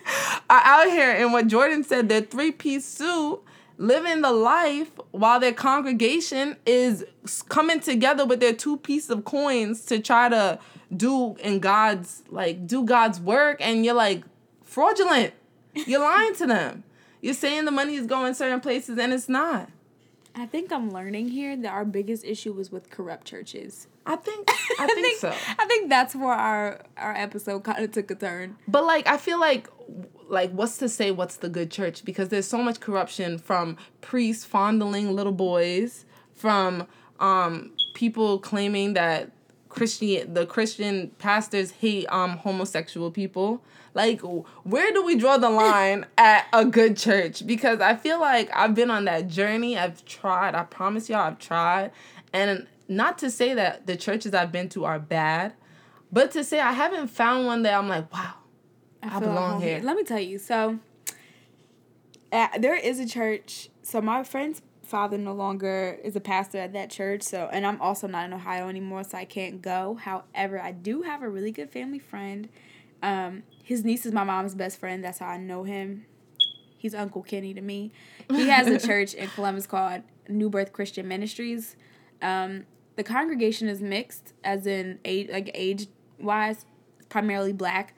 are 0.51 0.63
out 0.65 0.87
here 0.87 1.11
and 1.11 1.33
what 1.33 1.47
Jordan 1.47 1.85
said, 1.85 2.09
their 2.09 2.23
three-piece 2.23 2.87
suit 2.87 3.41
living 3.81 4.21
the 4.21 4.31
life 4.31 4.91
while 5.11 5.41
their 5.41 5.55
congregation 5.55 6.55
is 6.67 7.03
coming 7.49 7.81
together 7.81 8.27
with 8.27 8.39
their 8.39 8.53
two 8.53 8.77
pieces 8.77 9.09
of 9.09 9.25
coins 9.25 9.87
to 9.87 9.99
try 9.99 10.29
to 10.29 10.59
do 10.95 11.35
in 11.37 11.61
God's 11.61 12.23
like 12.29 12.67
do 12.67 12.85
God's 12.85 13.19
work 13.19 13.57
and 13.61 13.85
you're 13.85 13.95
like 13.95 14.23
fraudulent. 14.63 15.33
You're 15.75 16.01
lying 16.01 16.35
to 16.35 16.47
them. 16.47 16.85
You're 17.23 17.33
saying 17.33 17.65
the 17.65 17.71
money 17.71 17.95
is 17.95 18.07
going 18.07 18.35
certain 18.35 18.61
places 18.61 18.99
and 18.99 19.15
it's 19.15 19.31
not. 19.31 19.71
I 20.35 20.45
think 20.45 20.71
I'm 20.73 20.91
learning 20.91 21.29
here 21.29 21.57
that 21.57 21.73
our 21.73 21.87
biggest 21.87 22.25
issue 22.25 22.53
was 22.53 22.71
with 22.71 22.91
corrupt 22.91 23.27
churches. 23.27 23.89
I 24.07 24.17
think 24.17 24.47
I, 24.51 24.77
I 24.81 24.87
think, 24.87 25.01
think, 25.01 25.19
so. 25.19 25.35
I 25.59 25.67
think 25.67 25.89
that's 25.89 26.15
where 26.15 26.33
our 26.33 26.81
our 26.97 27.15
episode 27.15 27.65
kind 27.65 27.85
of 27.85 27.93
took 27.93 28.11
a 28.11 28.15
turn. 28.15 28.57
But 28.67 28.85
like 28.85 29.07
I 29.07 29.17
feel 29.17 29.39
like 29.39 29.69
like 30.29 30.51
what's 30.53 30.79
to 30.79 30.89
say 30.89 31.11
what's 31.11 31.37
the 31.37 31.49
good 31.49 31.71
church 31.71 32.05
because 32.05 32.29
there's 32.29 32.47
so 32.47 32.59
much 32.59 32.81
corruption 32.81 33.39
from 33.39 33.77
priests 34.01 34.45
fondling 34.45 35.13
little 35.13 35.33
boys 35.33 36.05
from 36.35 36.87
um 37.19 37.73
people 37.95 38.39
claiming 38.39 38.95
that 38.95 39.31
Christian 39.69 40.33
the 40.35 40.47
Christian 40.47 41.11
pastors 41.19 41.73
hate 41.73 42.07
um 42.07 42.39
homosexual 42.39 43.11
people. 43.11 43.63
Like 43.93 44.21
where 44.21 44.93
do 44.93 45.05
we 45.05 45.17
draw 45.17 45.37
the 45.37 45.51
line 45.65 46.07
at 46.17 46.47
a 46.53 46.65
good 46.65 46.97
church? 46.97 47.47
Because 47.47 47.81
I 47.81 47.97
feel 47.97 48.21
like 48.21 48.49
I've 48.55 48.75
been 48.75 48.91
on 48.91 49.05
that 49.05 49.29
journey. 49.29 49.77
I've 49.77 50.05
tried. 50.05 50.55
I 50.55 50.63
promise 50.63 51.09
y'all 51.09 51.21
I've 51.21 51.39
tried. 51.39 51.91
And 52.33 52.67
not 52.91 53.19
to 53.19 53.31
say 53.31 53.55
that 53.55 53.87
the 53.87 53.97
churches 53.97 54.35
I've 54.35 54.51
been 54.51 54.69
to 54.71 54.85
are 54.85 54.99
bad, 54.99 55.55
but 56.11 56.33
to 56.33 56.43
say 56.43 56.59
I 56.59 56.73
haven't 56.73 57.07
found 57.07 57.47
one 57.47 57.63
that 57.63 57.75
I'm 57.75 57.89
like, 57.89 58.13
wow, 58.13 58.35
I, 59.03 59.17
I 59.17 59.21
belong 59.21 59.63
here. 59.63 59.81
Let 59.83 59.97
me 59.97 60.03
tell 60.03 60.19
you. 60.19 60.39
So, 60.39 60.81
uh, 62.33 62.49
there 62.59 62.75
is 62.75 62.99
a 62.99 63.07
church. 63.07 63.69
So 63.83 64.01
my 64.01 64.25
friend's 64.25 64.61
father 64.83 65.17
no 65.17 65.33
longer 65.33 65.99
is 66.03 66.17
a 66.17 66.21
pastor 66.21 66.59
at 66.59 66.73
that 66.73 66.91
church. 66.91 67.23
So, 67.23 67.49
and 67.53 67.65
I'm 67.65 67.81
also 67.81 68.09
not 68.09 68.25
in 68.25 68.33
Ohio 68.33 68.69
anymore, 68.69 69.05
so 69.05 69.19
I 69.19 69.25
can't 69.25 69.63
go. 69.63 69.95
However, 69.95 70.61
I 70.61 70.73
do 70.73 71.03
have 71.03 71.23
a 71.23 71.29
really 71.29 71.53
good 71.53 71.71
family 71.71 72.01
friend. 72.01 72.49
Um, 73.05 73.45
his 73.63 73.85
niece 73.85 74.05
is 74.05 74.13
my 74.13 74.25
mom's 74.25 74.57
best 74.57 74.81
friend. 74.81 75.05
That's 75.05 75.21
how 75.21 75.29
I 75.29 75.37
know 75.37 75.63
him. 75.63 76.07
He's 76.77 76.95
Uncle 76.95 77.23
Kenny 77.23 77.55
to 77.55 77.61
me. 77.61 77.93
He 78.31 78.49
has 78.49 78.67
a 78.67 78.79
church 78.87 79.15
in 79.15 79.29
Columbus 79.29 79.69
called 79.69 80.03
New 80.29 80.51
Birth 80.51 80.73
Christian 80.73 81.07
Ministries. 81.07 81.77
Um, 82.21 82.65
the 82.97 83.05
congregation 83.05 83.69
is 83.69 83.81
mixed, 83.81 84.33
as 84.45 84.67
in 84.67 84.99
age, 85.05 85.29
like 85.31 85.51
age 85.55 85.87
wise, 86.19 86.67
primarily 87.09 87.53
black. 87.53 87.95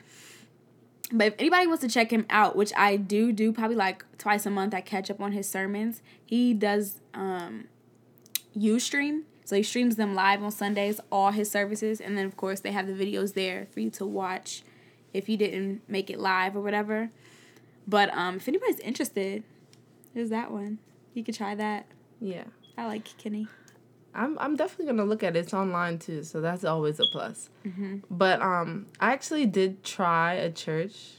But 1.11 1.27
if 1.29 1.35
anybody 1.39 1.67
wants 1.67 1.83
to 1.83 1.89
check 1.89 2.11
him 2.11 2.25
out, 2.31 2.57
which 2.57 2.73
I 2.77 2.97
do 2.97 3.33
do 3.33 3.53
probably 3.53 3.77
like 3.77 4.05
twice 4.17 4.47
a 4.47 4.51
month, 4.51 4.75
I 4.75 4.81
catch 4.81 5.11
up 5.11 5.21
on 5.21 5.33
his 5.33 5.49
sermons. 5.49 6.03
He 6.25 6.55
does 6.55 7.01
um 7.15 7.65
Ustream. 8.57 9.23
So 9.45 9.57
he 9.57 9.63
streams 9.63 9.97
them 9.97 10.15
live 10.15 10.43
on 10.43 10.51
Sundays, 10.51 11.01
all 11.11 11.31
his 11.31 11.51
services, 11.51 12.01
and 12.01 12.17
then 12.17 12.25
of 12.25 12.37
course 12.37 12.61
they 12.61 12.71
have 12.73 12.87
the 12.87 12.93
videos 12.93 13.35
there 13.35 13.67
for 13.71 13.81
you 13.81 13.91
to 13.91 14.07
watch 14.07 14.63
if 15.13 15.29
you 15.29 15.37
didn't 15.37 15.83
make 15.89 16.11
it 16.11 16.19
live 16.19 16.57
or 16.57 16.61
whatever. 16.61 17.11
But 17.87 18.17
um, 18.17 18.37
if 18.37 18.49
anybody's 18.49 18.79
interested, 18.79 19.43
there's 20.15 20.31
that 20.31 20.51
one. 20.51 20.79
You 21.15 21.25
could 21.25 21.35
try 21.35 21.55
that. 21.55 21.87
Yeah. 22.21 22.45
I 22.79 22.87
like 22.87 23.17
Kenny. 23.19 23.49
I'm 24.15 24.39
I'm 24.39 24.57
definitely 24.57 24.87
gonna 24.87 25.09
look 25.09 25.23
at 25.23 25.37
it. 25.37 25.41
It's 25.41 25.55
online 25.55 25.99
too, 25.99 26.23
so 26.23 26.41
that's 26.41 26.65
always 26.65 27.01
a 27.01 27.05
plus. 27.11 27.49
Mm-hmm. 27.67 27.99
But 28.11 28.43
um, 28.43 28.87
I 29.01 29.13
actually 29.13 29.47
did 29.47 29.83
try 29.83 30.35
a 30.35 30.51
church 30.51 31.15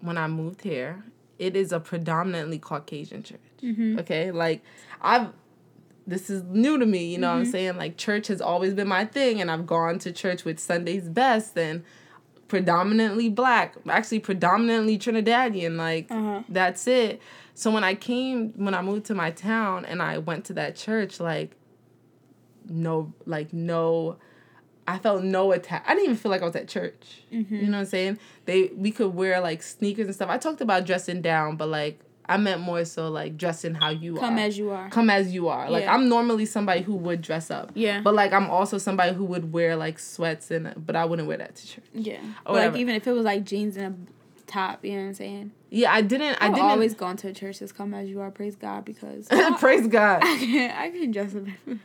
when 0.00 0.16
I 0.16 0.28
moved 0.28 0.62
here. 0.62 1.04
It 1.38 1.56
is 1.56 1.72
a 1.72 1.80
predominantly 1.80 2.58
Caucasian 2.58 3.22
church. 3.22 3.40
Mm-hmm. 3.62 3.98
Okay, 4.00 4.30
like 4.30 4.62
I've 5.00 5.28
this 6.06 6.30
is 6.30 6.42
new 6.44 6.78
to 6.78 6.86
me. 6.86 7.12
You 7.12 7.18
know, 7.18 7.28
mm-hmm. 7.28 7.38
what 7.38 7.46
I'm 7.46 7.50
saying 7.50 7.76
like 7.76 7.96
church 7.96 8.28
has 8.28 8.40
always 8.40 8.74
been 8.74 8.88
my 8.88 9.04
thing, 9.04 9.40
and 9.40 9.50
I've 9.50 9.66
gone 9.66 9.98
to 10.00 10.12
church 10.12 10.44
with 10.44 10.60
Sunday's 10.60 11.08
best 11.08 11.58
and 11.58 11.82
predominantly 12.46 13.28
black, 13.28 13.76
actually 13.88 14.20
predominantly 14.20 14.98
Trinidadian. 14.98 15.76
Like 15.76 16.06
uh-huh. 16.10 16.42
that's 16.48 16.86
it. 16.86 17.20
So 17.54 17.70
when 17.70 17.84
I 17.84 17.94
came, 17.94 18.52
when 18.52 18.74
I 18.74 18.82
moved 18.82 19.06
to 19.06 19.14
my 19.14 19.30
town, 19.30 19.84
and 19.84 20.00
I 20.00 20.18
went 20.18 20.44
to 20.46 20.52
that 20.54 20.76
church, 20.76 21.18
like 21.18 21.56
no 22.68 23.12
like 23.26 23.52
no 23.52 24.16
I 24.90 24.98
felt 24.98 25.22
no 25.22 25.52
attack. 25.52 25.84
I 25.86 25.90
didn't 25.90 26.04
even 26.04 26.16
feel 26.16 26.30
like 26.30 26.42
I 26.42 26.46
was 26.46 26.56
at 26.56 26.66
church. 26.66 27.22
Mm-hmm. 27.32 27.54
You 27.54 27.62
know 27.66 27.78
what 27.78 27.82
I'm 27.82 27.86
saying? 27.86 28.18
They 28.46 28.70
we 28.74 28.90
could 28.90 29.14
wear 29.14 29.40
like 29.40 29.62
sneakers 29.62 30.06
and 30.06 30.14
stuff. 30.14 30.28
I 30.28 30.38
talked 30.38 30.60
about 30.60 30.84
dressing 30.84 31.22
down, 31.22 31.56
but 31.56 31.68
like 31.68 32.00
I 32.26 32.36
meant 32.36 32.60
more 32.60 32.84
so 32.84 33.08
like 33.08 33.36
dressing 33.36 33.74
how 33.74 33.90
you 33.90 34.14
Come 34.14 34.24
are. 34.24 34.28
Come 34.28 34.38
as 34.38 34.58
you 34.58 34.70
are. 34.70 34.90
Come 34.90 35.10
as 35.10 35.32
you 35.32 35.48
are. 35.48 35.70
Like 35.70 35.84
yeah. 35.84 35.94
I'm 35.94 36.08
normally 36.08 36.46
somebody 36.46 36.82
who 36.82 36.94
would 36.94 37.22
dress 37.22 37.50
up. 37.50 37.70
Yeah. 37.74 38.00
But 38.00 38.14
like 38.14 38.32
I'm 38.32 38.50
also 38.50 38.78
somebody 38.78 39.14
who 39.14 39.24
would 39.26 39.52
wear 39.52 39.76
like 39.76 39.98
sweats 39.98 40.50
and 40.50 40.72
but 40.76 40.96
I 40.96 41.04
wouldn't 41.04 41.28
wear 41.28 41.38
that 41.38 41.56
to 41.56 41.66
church. 41.66 41.84
Yeah. 41.92 42.20
Or 42.46 42.56
like 42.56 42.76
even 42.76 42.94
if 42.94 43.06
it 43.06 43.12
was 43.12 43.24
like 43.24 43.44
jeans 43.44 43.76
and 43.76 44.08
a 44.08 44.42
top, 44.50 44.84
you 44.84 44.92
know 44.92 45.02
what 45.02 45.08
I'm 45.08 45.14
saying? 45.14 45.52
Yeah, 45.70 45.92
I 45.92 46.02
didn't. 46.02 46.36
I 46.40 46.46
I've 46.46 46.54
didn't 46.54 46.70
always 46.70 46.94
gone 46.94 47.16
to 47.18 47.28
a 47.28 47.32
church 47.32 47.60
that's 47.60 47.72
come 47.72 47.94
as 47.94 48.08
you 48.08 48.20
are. 48.20 48.30
Praise 48.32 48.56
God, 48.56 48.84
because 48.84 49.28
praise 49.60 49.86
God. 49.86 50.24
I 50.24 50.36
can 50.36 50.70
I 50.70 50.90
can 50.90 51.10
dress 51.12 51.34
up 51.34 51.44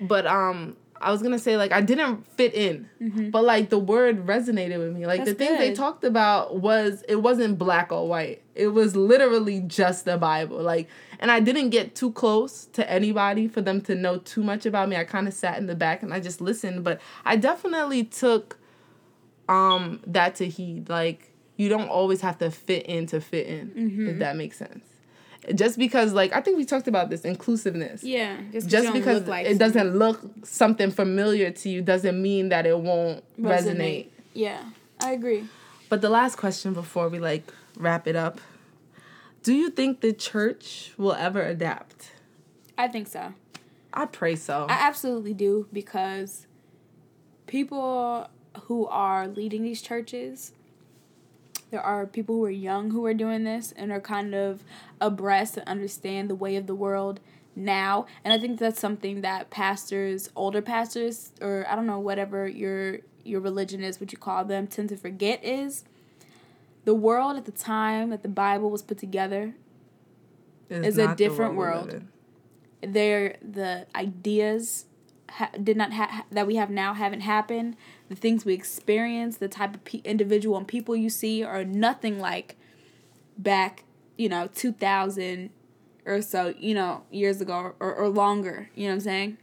but 0.00 0.26
um 0.26 0.76
I 1.00 1.12
was 1.12 1.22
gonna 1.22 1.38
say 1.38 1.56
like 1.56 1.72
I 1.72 1.80
didn't 1.80 2.26
fit 2.36 2.54
in, 2.54 2.88
mm-hmm. 3.00 3.30
but 3.30 3.44
like 3.44 3.70
the 3.70 3.78
word 3.78 4.26
resonated 4.26 4.78
with 4.78 4.94
me. 4.94 5.06
Like 5.06 5.24
That's 5.24 5.30
the 5.30 5.34
thing 5.36 5.58
they 5.58 5.74
talked 5.74 6.04
about 6.04 6.56
was 6.60 7.04
it 7.08 7.16
wasn't 7.16 7.58
black 7.58 7.92
or 7.92 8.08
white. 8.08 8.42
It 8.54 8.68
was 8.68 8.96
literally 8.96 9.60
just 9.60 10.04
the 10.04 10.16
Bible. 10.16 10.60
Like, 10.60 10.88
and 11.20 11.30
I 11.30 11.40
didn't 11.40 11.70
get 11.70 11.94
too 11.94 12.12
close 12.12 12.66
to 12.72 12.88
anybody 12.90 13.46
for 13.46 13.60
them 13.60 13.80
to 13.82 13.94
know 13.94 14.18
too 14.18 14.42
much 14.42 14.66
about 14.66 14.88
me. 14.88 14.96
I 14.96 15.04
kind 15.04 15.28
of 15.28 15.34
sat 15.34 15.58
in 15.58 15.66
the 15.66 15.76
back 15.76 16.02
and 16.02 16.12
I 16.12 16.20
just 16.20 16.40
listened, 16.40 16.84
but 16.84 17.00
I 17.24 17.36
definitely 17.36 18.04
took 18.04 18.58
um 19.48 20.00
that 20.06 20.34
to 20.36 20.48
heed. 20.48 20.88
Like, 20.88 21.32
you 21.56 21.68
don't 21.68 21.88
always 21.88 22.20
have 22.22 22.38
to 22.38 22.50
fit 22.50 22.86
in 22.86 23.06
to 23.06 23.20
fit 23.20 23.46
in. 23.46 23.68
Mm-hmm. 23.68 24.08
If 24.08 24.18
that 24.18 24.36
makes 24.36 24.56
sense 24.56 24.87
just 25.54 25.78
because 25.78 26.12
like 26.12 26.32
I 26.32 26.40
think 26.40 26.56
we 26.56 26.64
talked 26.64 26.88
about 26.88 27.10
this 27.10 27.22
inclusiveness. 27.22 28.02
Yeah. 28.02 28.36
Just, 28.52 28.68
just 28.68 28.92
because 28.92 29.26
like 29.26 29.46
it 29.46 29.58
doesn't 29.58 29.96
look 29.96 30.20
something 30.44 30.90
familiar 30.90 31.50
to 31.50 31.68
you 31.68 31.82
doesn't 31.82 32.20
mean 32.20 32.48
that 32.50 32.66
it 32.66 32.78
won't 32.78 33.24
resonate. 33.40 33.62
resonate. 33.64 34.06
Yeah. 34.34 34.62
I 35.00 35.12
agree. 35.12 35.46
But 35.88 36.00
the 36.00 36.10
last 36.10 36.36
question 36.36 36.74
before 36.74 37.08
we 37.08 37.18
like 37.18 37.52
wrap 37.76 38.06
it 38.06 38.16
up. 38.16 38.40
Do 39.42 39.54
you 39.54 39.70
think 39.70 40.00
the 40.00 40.12
church 40.12 40.92
will 40.98 41.14
ever 41.14 41.40
adapt? 41.40 42.12
I 42.76 42.88
think 42.88 43.06
so. 43.06 43.32
I 43.92 44.06
pray 44.06 44.36
so. 44.36 44.66
I 44.68 44.74
absolutely 44.74 45.32
do 45.32 45.68
because 45.72 46.46
people 47.46 48.28
who 48.64 48.86
are 48.86 49.26
leading 49.26 49.62
these 49.62 49.80
churches 49.80 50.52
there 51.70 51.80
are 51.82 52.06
people 52.06 52.36
who 52.36 52.44
are 52.44 52.50
young 52.50 52.90
who 52.90 53.04
are 53.06 53.14
doing 53.14 53.44
this 53.44 53.72
and 53.76 53.92
are 53.92 54.00
kind 54.00 54.34
of 54.34 54.62
abreast 55.00 55.56
and 55.56 55.68
understand 55.68 56.30
the 56.30 56.34
way 56.34 56.56
of 56.56 56.66
the 56.66 56.74
world 56.74 57.20
now. 57.54 58.06
And 58.24 58.32
i 58.32 58.38
think 58.38 58.58
that's 58.58 58.80
something 58.80 59.20
that 59.22 59.50
pastors 59.50 60.30
older 60.36 60.62
pastors 60.62 61.32
or 61.40 61.66
i 61.68 61.74
don't 61.74 61.86
know 61.86 61.98
whatever 61.98 62.46
your 62.46 62.98
your 63.24 63.40
religion 63.40 63.82
is 63.82 64.00
what 64.00 64.12
you 64.12 64.18
call 64.18 64.44
them 64.44 64.66
tend 64.66 64.88
to 64.90 64.96
forget 64.96 65.44
is 65.44 65.84
the 66.84 66.94
world 66.94 67.36
at 67.36 67.44
the 67.44 67.52
time 67.52 68.10
that 68.10 68.22
the 68.22 68.28
bible 68.28 68.70
was 68.70 68.80
put 68.82 68.96
together 68.98 69.54
is 70.70 70.96
a 70.98 71.14
different 71.16 71.54
world 71.56 71.88
there 72.80 73.36
the 73.42 73.86
ideas 73.94 74.86
ha- 75.28 75.50
did 75.62 75.76
not 75.76 75.92
ha- 75.92 76.24
that 76.30 76.46
we 76.46 76.56
have 76.56 76.70
now 76.70 76.94
haven't 76.94 77.20
happened 77.20 77.76
the 78.08 78.14
things 78.14 78.44
we 78.44 78.54
experience, 78.54 79.36
the 79.36 79.48
type 79.48 79.74
of 79.74 79.84
pe- 79.84 80.00
individual 80.04 80.56
and 80.56 80.66
people 80.66 80.96
you 80.96 81.10
see 81.10 81.42
are 81.42 81.64
nothing 81.64 82.18
like 82.18 82.56
back, 83.36 83.84
you 84.16 84.28
know, 84.28 84.48
2000 84.54 85.50
or 86.06 86.22
so, 86.22 86.54
you 86.58 86.74
know, 86.74 87.02
years 87.10 87.40
ago 87.40 87.74
or, 87.78 87.94
or 87.94 88.08
longer. 88.08 88.70
You 88.74 88.84
know 88.84 88.90
what 88.90 88.94
I'm 88.94 89.00
saying? 89.00 89.38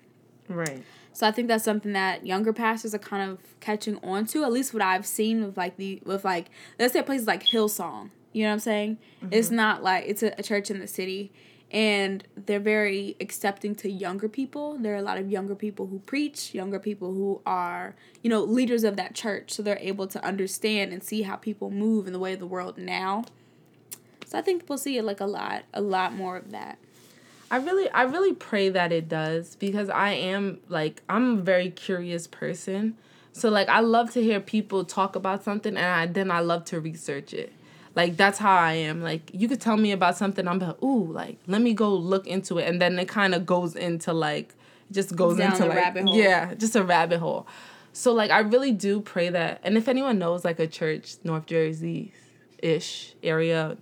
Right. 0.50 0.84
So 1.14 1.26
I 1.26 1.32
think 1.32 1.48
that's 1.48 1.64
something 1.64 1.94
that 1.94 2.26
younger 2.26 2.52
pastors 2.52 2.94
are 2.94 3.00
kind 3.00 3.32
of 3.32 3.40
catching 3.62 3.98
on 4.04 4.26
to. 4.28 4.44
At 4.44 4.52
least 4.52 4.74
what 4.74 4.84
I've 4.84 5.06
seen 5.06 5.46
with 5.46 5.56
like 5.56 5.78
the 5.78 6.02
with 6.06 6.26
like 6.26 6.48
let's 6.78 6.94
say 6.94 7.02
places 7.04 7.28
like 7.28 7.44
Hillsong. 7.44 8.10
You 8.34 8.44
know 8.44 8.50
what 8.50 8.54
I'm 8.54 8.60
saying? 8.60 8.98
Mm-hmm. 9.24 9.34
It's 9.34 9.50
not 9.50 9.82
like 9.82 10.04
it's 10.08 10.22
a, 10.22 10.34
a 10.38 10.44
church 10.44 10.70
in 10.70 10.80
the 10.80 10.88
city 10.88 11.32
and 11.72 12.24
they're 12.36 12.60
very 12.60 13.16
accepting 13.20 13.76
to 13.76 13.90
younger 13.90 14.30
people. 14.30 14.78
There 14.78 14.94
are 14.94 14.98
a 14.98 15.02
lot 15.02 15.18
of 15.18 15.30
younger 15.30 15.56
people 15.56 15.88
who 15.88 16.00
preach, 16.00 16.54
younger 16.54 16.80
people 16.80 17.14
who 17.14 17.42
are, 17.46 17.96
you 18.22 18.30
know, 18.30 18.44
leaders 18.44 18.84
of 18.84 18.96
that 18.98 19.16
church. 19.16 19.52
So 19.52 19.64
they're 19.64 19.80
able 19.80 20.08
to 20.08 20.24
understand 20.24 20.94
and 20.94 21.04
see 21.04 21.24
how 21.24 21.36
people 21.36 21.72
move 21.72 22.08
in 22.08 22.14
the 22.14 22.20
way 22.20 22.34
of 22.34 22.40
the 22.40 22.48
world 22.48 22.78
now. 22.78 23.26
So 24.26 24.38
I 24.38 24.42
think 24.42 24.64
we'll 24.68 24.78
see 24.78 25.02
like 25.02 25.20
a 25.20 25.26
lot, 25.26 25.64
a 25.74 25.82
lot 25.82 26.14
more 26.14 26.38
of 26.38 26.52
that. 26.52 26.78
I 27.52 27.58
really 27.58 27.90
I 27.92 28.04
really 28.04 28.34
pray 28.34 28.70
that 28.70 28.92
it 28.92 29.08
does 29.08 29.56
because 29.56 29.90
I 29.90 30.12
am 30.12 30.60
like 30.68 31.04
I'm 31.08 31.40
a 31.40 31.42
very 31.42 31.70
curious 31.70 32.26
person. 32.26 32.98
So 33.34 33.50
like 33.50 33.70
I 33.70 33.82
love 33.82 34.12
to 34.14 34.24
hear 34.24 34.40
people 34.40 34.84
talk 34.84 35.16
about 35.16 35.44
something 35.44 35.76
and 35.78 35.86
I, 35.86 36.06
then 36.08 36.32
I 36.32 36.40
love 36.40 36.66
to 36.66 36.80
research 36.80 37.34
it. 37.34 37.54
Like 37.96 38.18
that's 38.18 38.38
how 38.38 38.56
I 38.56 38.74
am. 38.74 39.02
Like 39.02 39.32
you 39.34 39.48
could 39.48 39.62
tell 39.62 39.78
me 39.78 39.92
about 39.92 40.18
something, 40.18 40.48
I'm 40.48 40.60
like, 40.60 40.82
ooh, 40.84 41.12
like 41.12 41.38
let 41.48 41.62
me 41.62 41.74
go 41.74 41.94
look 41.94 42.28
into 42.28 42.58
it, 42.58 42.68
and 42.68 42.82
then 42.82 43.00
it 43.00 43.08
kind 43.08 43.34
of 43.34 43.46
goes 43.46 43.76
into 43.76 44.14
like, 44.14 44.54
just 44.92 45.16
goes 45.16 45.38
Down 45.38 45.54
into 45.54 45.66
like, 45.66 45.96
yeah, 46.14 46.54
just 46.54 46.76
a 46.76 46.84
rabbit 46.84 47.20
hole. 47.20 47.48
So 47.94 48.14
like 48.14 48.32
I 48.32 48.40
really 48.40 48.74
do 48.74 49.00
pray 49.00 49.30
that, 49.30 49.62
and 49.64 49.78
if 49.78 49.88
anyone 49.88 50.20
knows 50.20 50.44
like 50.44 50.60
a 50.60 50.68
church, 50.68 51.16
North 51.24 51.46
Jersey, 51.46 52.12
ish 52.60 53.16
area, 53.24 53.78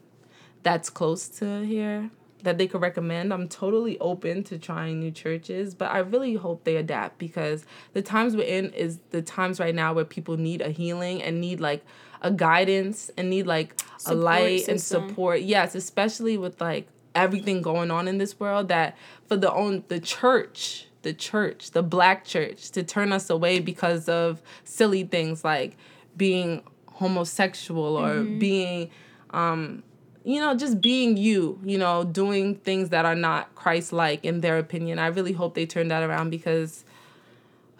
that's 0.62 0.90
close 0.90 1.28
to 1.40 1.66
here 1.66 2.12
that 2.44 2.58
they 2.58 2.68
could 2.68 2.82
recommend. 2.82 3.34
I'm 3.34 3.48
totally 3.48 3.98
open 4.00 4.44
to 4.44 4.58
trying 4.58 5.00
new 5.00 5.12
churches, 5.12 5.74
but 5.74 5.90
I 5.92 6.00
really 6.00 6.36
hope 6.36 6.66
they 6.66 6.76
adapt 6.76 7.18
because 7.18 7.66
the 7.94 8.02
times 8.02 8.36
we're 8.36 8.44
in 8.44 8.72
is 8.74 9.00
the 9.12 9.22
times 9.22 9.60
right 9.60 9.74
now 9.74 9.94
where 9.94 10.06
people 10.06 10.36
need 10.38 10.62
a 10.62 10.70
healing 10.70 11.24
and 11.24 11.40
need 11.40 11.62
like 11.62 11.86
a 12.24 12.32
guidance 12.32 13.12
and 13.18 13.30
need 13.30 13.46
like 13.46 13.80
support 13.98 14.18
a 14.18 14.20
light 14.20 14.60
system. 14.66 14.72
and 14.72 14.82
support. 14.82 15.42
Yes, 15.42 15.76
especially 15.76 16.38
with 16.38 16.60
like 16.60 16.88
everything 17.14 17.62
going 17.62 17.92
on 17.92 18.08
in 18.08 18.18
this 18.18 18.40
world 18.40 18.70
that 18.70 18.98
for 19.28 19.38
the 19.38 19.52
own 19.52 19.84
the 19.90 20.00
church, 20.00 20.88
the 21.04 21.14
church, 21.14 21.72
the 21.72 21.84
black 21.84 22.26
church 22.26 22.72
to 22.72 22.84
turn 22.84 23.12
us 23.12 23.30
away 23.30 23.60
because 23.60 24.10
of 24.10 24.42
silly 24.64 25.04
things 25.04 25.44
like 25.44 25.78
being 26.16 26.64
homosexual 26.88 27.98
or 27.98 28.16
mm-hmm. 28.16 28.40
being 28.40 28.90
um 29.32 29.84
you 30.26 30.40
know, 30.40 30.56
just 30.56 30.80
being 30.80 31.18
you, 31.18 31.60
you 31.66 31.78
know, 31.78 32.06
doing 32.06 32.56
things 32.56 32.92
that 32.92 33.04
are 33.04 33.16
not 33.16 33.54
Christ 33.56 33.92
like 33.92 34.24
in 34.24 34.40
their 34.40 34.58
opinion. 34.58 34.98
I 34.98 35.08
really 35.08 35.34
hope 35.34 35.54
they 35.54 35.66
turn 35.66 35.90
that 35.90 36.02
around 36.02 36.30
because 36.30 36.86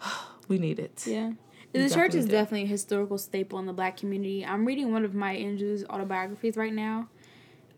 we 0.48 0.58
need 0.58 0.78
it. 0.78 1.04
Yeah 1.06 1.32
the 1.74 1.90
church 1.90 2.14
is 2.14 2.26
definitely 2.26 2.62
a 2.62 2.66
historical 2.66 3.18
staple 3.18 3.58
in 3.58 3.66
the 3.66 3.72
black 3.72 3.96
community. 3.96 4.44
I'm 4.44 4.64
reading 4.64 4.92
one 4.92 5.04
of 5.04 5.14
Maya 5.14 5.38
Angelou's 5.38 5.84
autobiographies 5.90 6.56
right 6.56 6.72
now. 6.72 7.08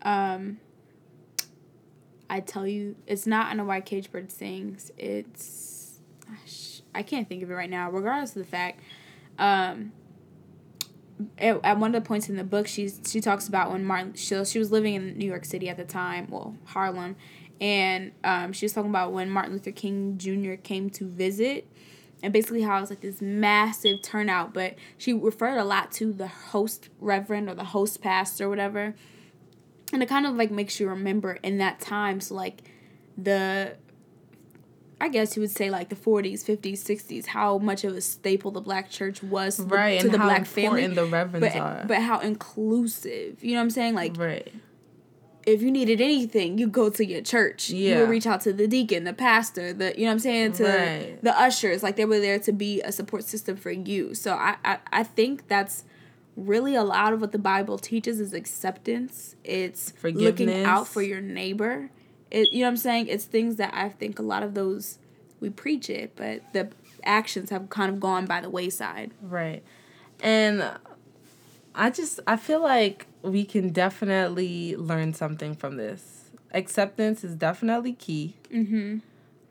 Um, 0.03 0.59
I 2.29 2.41
tell 2.41 2.67
you, 2.67 2.95
it's 3.07 3.25
not 3.25 3.51
in 3.51 3.59
a 3.59 3.65
white 3.65 3.85
cage 3.85 4.11
bird 4.11 4.31
sings. 4.31 4.91
It's 4.97 5.99
I 6.93 7.03
can't 7.03 7.27
think 7.27 7.43
of 7.43 7.49
it 7.49 7.53
right 7.53 7.69
now. 7.69 7.89
Regardless 7.89 8.31
of 8.35 8.43
the 8.43 8.49
fact, 8.49 8.81
um, 9.39 9.91
at, 11.37 11.59
at 11.63 11.79
one 11.79 11.95
of 11.95 12.03
the 12.03 12.07
points 12.07 12.29
in 12.29 12.35
the 12.35 12.43
book, 12.43 12.67
she's 12.67 13.01
she 13.05 13.19
talks 13.19 13.47
about 13.47 13.71
when 13.71 13.83
Martin 13.83 14.13
she, 14.13 14.43
she 14.45 14.59
was 14.59 14.71
living 14.71 14.93
in 14.93 15.17
New 15.17 15.25
York 15.25 15.45
City 15.45 15.69
at 15.69 15.77
the 15.77 15.85
time, 15.85 16.27
well 16.29 16.55
Harlem, 16.65 17.15
and 17.59 18.11
um, 18.23 18.53
she 18.53 18.65
was 18.65 18.73
talking 18.73 18.89
about 18.89 19.11
when 19.11 19.29
Martin 19.29 19.53
Luther 19.53 19.71
King 19.71 20.17
Jr. 20.17 20.53
came 20.53 20.89
to 20.91 21.05
visit 21.05 21.67
and 22.23 22.33
basically 22.33 22.61
how 22.61 22.77
it 22.77 22.81
was 22.81 22.89
like 22.89 23.01
this 23.01 23.21
massive 23.21 24.01
turnout 24.01 24.53
but 24.53 24.75
she 24.97 25.13
referred 25.13 25.57
a 25.57 25.63
lot 25.63 25.91
to 25.91 26.11
the 26.13 26.27
host 26.27 26.89
reverend 26.99 27.49
or 27.49 27.53
the 27.55 27.63
host 27.63 28.01
pastor 28.01 28.45
or 28.45 28.49
whatever 28.49 28.95
and 29.93 30.01
it 30.03 30.09
kind 30.09 30.25
of 30.25 30.35
like 30.35 30.51
makes 30.51 30.79
you 30.79 30.87
remember 30.89 31.33
in 31.43 31.57
that 31.59 31.79
time 31.79 32.19
so 32.19 32.33
like 32.35 32.63
the 33.17 33.75
I 34.99 35.09
guess 35.09 35.35
you 35.35 35.41
would 35.41 35.51
say 35.51 35.69
like 35.69 35.89
the 35.89 35.95
40s, 35.95 36.43
50s, 36.43 36.79
60s, 36.79 37.27
how 37.27 37.59
much 37.59 37.83
of 37.83 37.95
a 37.95 38.01
staple 38.01 38.49
the 38.49 38.61
black 38.61 38.89
church 38.89 39.21
was 39.21 39.59
right, 39.59 40.01
to 40.01 40.09
the 40.09 40.17
how 40.17 40.25
black 40.25 40.47
family. 40.47 40.87
the 40.87 41.05
reverends 41.05 41.47
But, 41.53 41.55
are. 41.55 41.85
but 41.87 42.01
how 42.01 42.19
inclusive. 42.19 43.43
You 43.43 43.51
know 43.51 43.57
what 43.59 43.63
I'm 43.65 43.69
saying? 43.69 43.93
Like 43.93 44.17
right. 44.17 44.51
If 45.47 45.61
you 45.61 45.71
needed 45.71 46.01
anything, 46.01 46.57
you 46.57 46.67
go 46.67 46.89
to 46.89 47.05
your 47.05 47.21
church. 47.21 47.69
You 47.69 47.89
Yeah. 47.89 47.99
would 48.01 48.09
reach 48.09 48.27
out 48.27 48.41
to 48.41 48.51
the 48.53 48.67
deacon, 48.67 49.05
the 49.05 49.13
pastor, 49.13 49.71
the 49.73 49.93
you 49.97 50.01
know 50.01 50.07
what 50.07 50.11
I'm 50.11 50.19
saying, 50.19 50.51
to 50.53 50.63
Right. 50.65 51.23
the 51.23 51.31
ushers. 51.39 51.81
Like 51.81 51.95
they 51.95 52.05
were 52.05 52.19
there 52.19 52.37
to 52.39 52.51
be 52.51 52.81
a 52.81 52.91
support 52.91 53.23
system 53.23 53.55
for 53.55 53.71
you. 53.71 54.13
So 54.13 54.33
I, 54.33 54.57
I, 54.65 54.77
I 54.91 55.03
think 55.03 55.47
that's 55.47 55.85
really 56.35 56.75
a 56.75 56.83
lot 56.83 57.13
of 57.13 57.21
what 57.21 57.31
the 57.31 57.39
Bible 57.39 57.77
teaches 57.79 58.19
is 58.19 58.33
acceptance. 58.33 59.35
It's 59.45 59.93
looking 60.03 60.53
out 60.65 60.87
for 60.87 61.01
your 61.01 61.21
neighbor. 61.21 61.89
It 62.29 62.51
you 62.51 62.59
know 62.59 62.65
what 62.65 62.71
I'm 62.71 62.77
saying? 62.77 63.07
It's 63.07 63.23
things 63.23 63.55
that 63.55 63.73
I 63.73 63.87
think 63.89 64.19
a 64.19 64.23
lot 64.23 64.43
of 64.43 64.53
those 64.53 64.99
we 65.39 65.49
preach 65.49 65.89
it, 65.89 66.11
but 66.17 66.41
the 66.51 66.67
actions 67.05 67.51
have 67.51 67.69
kind 67.69 67.89
of 67.89 68.01
gone 68.01 68.25
by 68.25 68.41
the 68.41 68.49
wayside. 68.49 69.11
Right. 69.21 69.63
And 70.21 70.61
I 71.77 71.89
just 71.91 72.19
I 72.27 72.35
feel 72.37 72.61
like 72.61 73.05
we 73.21 73.45
can 73.45 73.69
definitely 73.69 74.75
learn 74.75 75.13
something 75.13 75.53
from 75.55 75.77
this. 75.77 76.31
Acceptance 76.53 77.23
is 77.23 77.35
definitely 77.35 77.93
key. 77.93 78.35
Mm-hmm. 78.51 78.97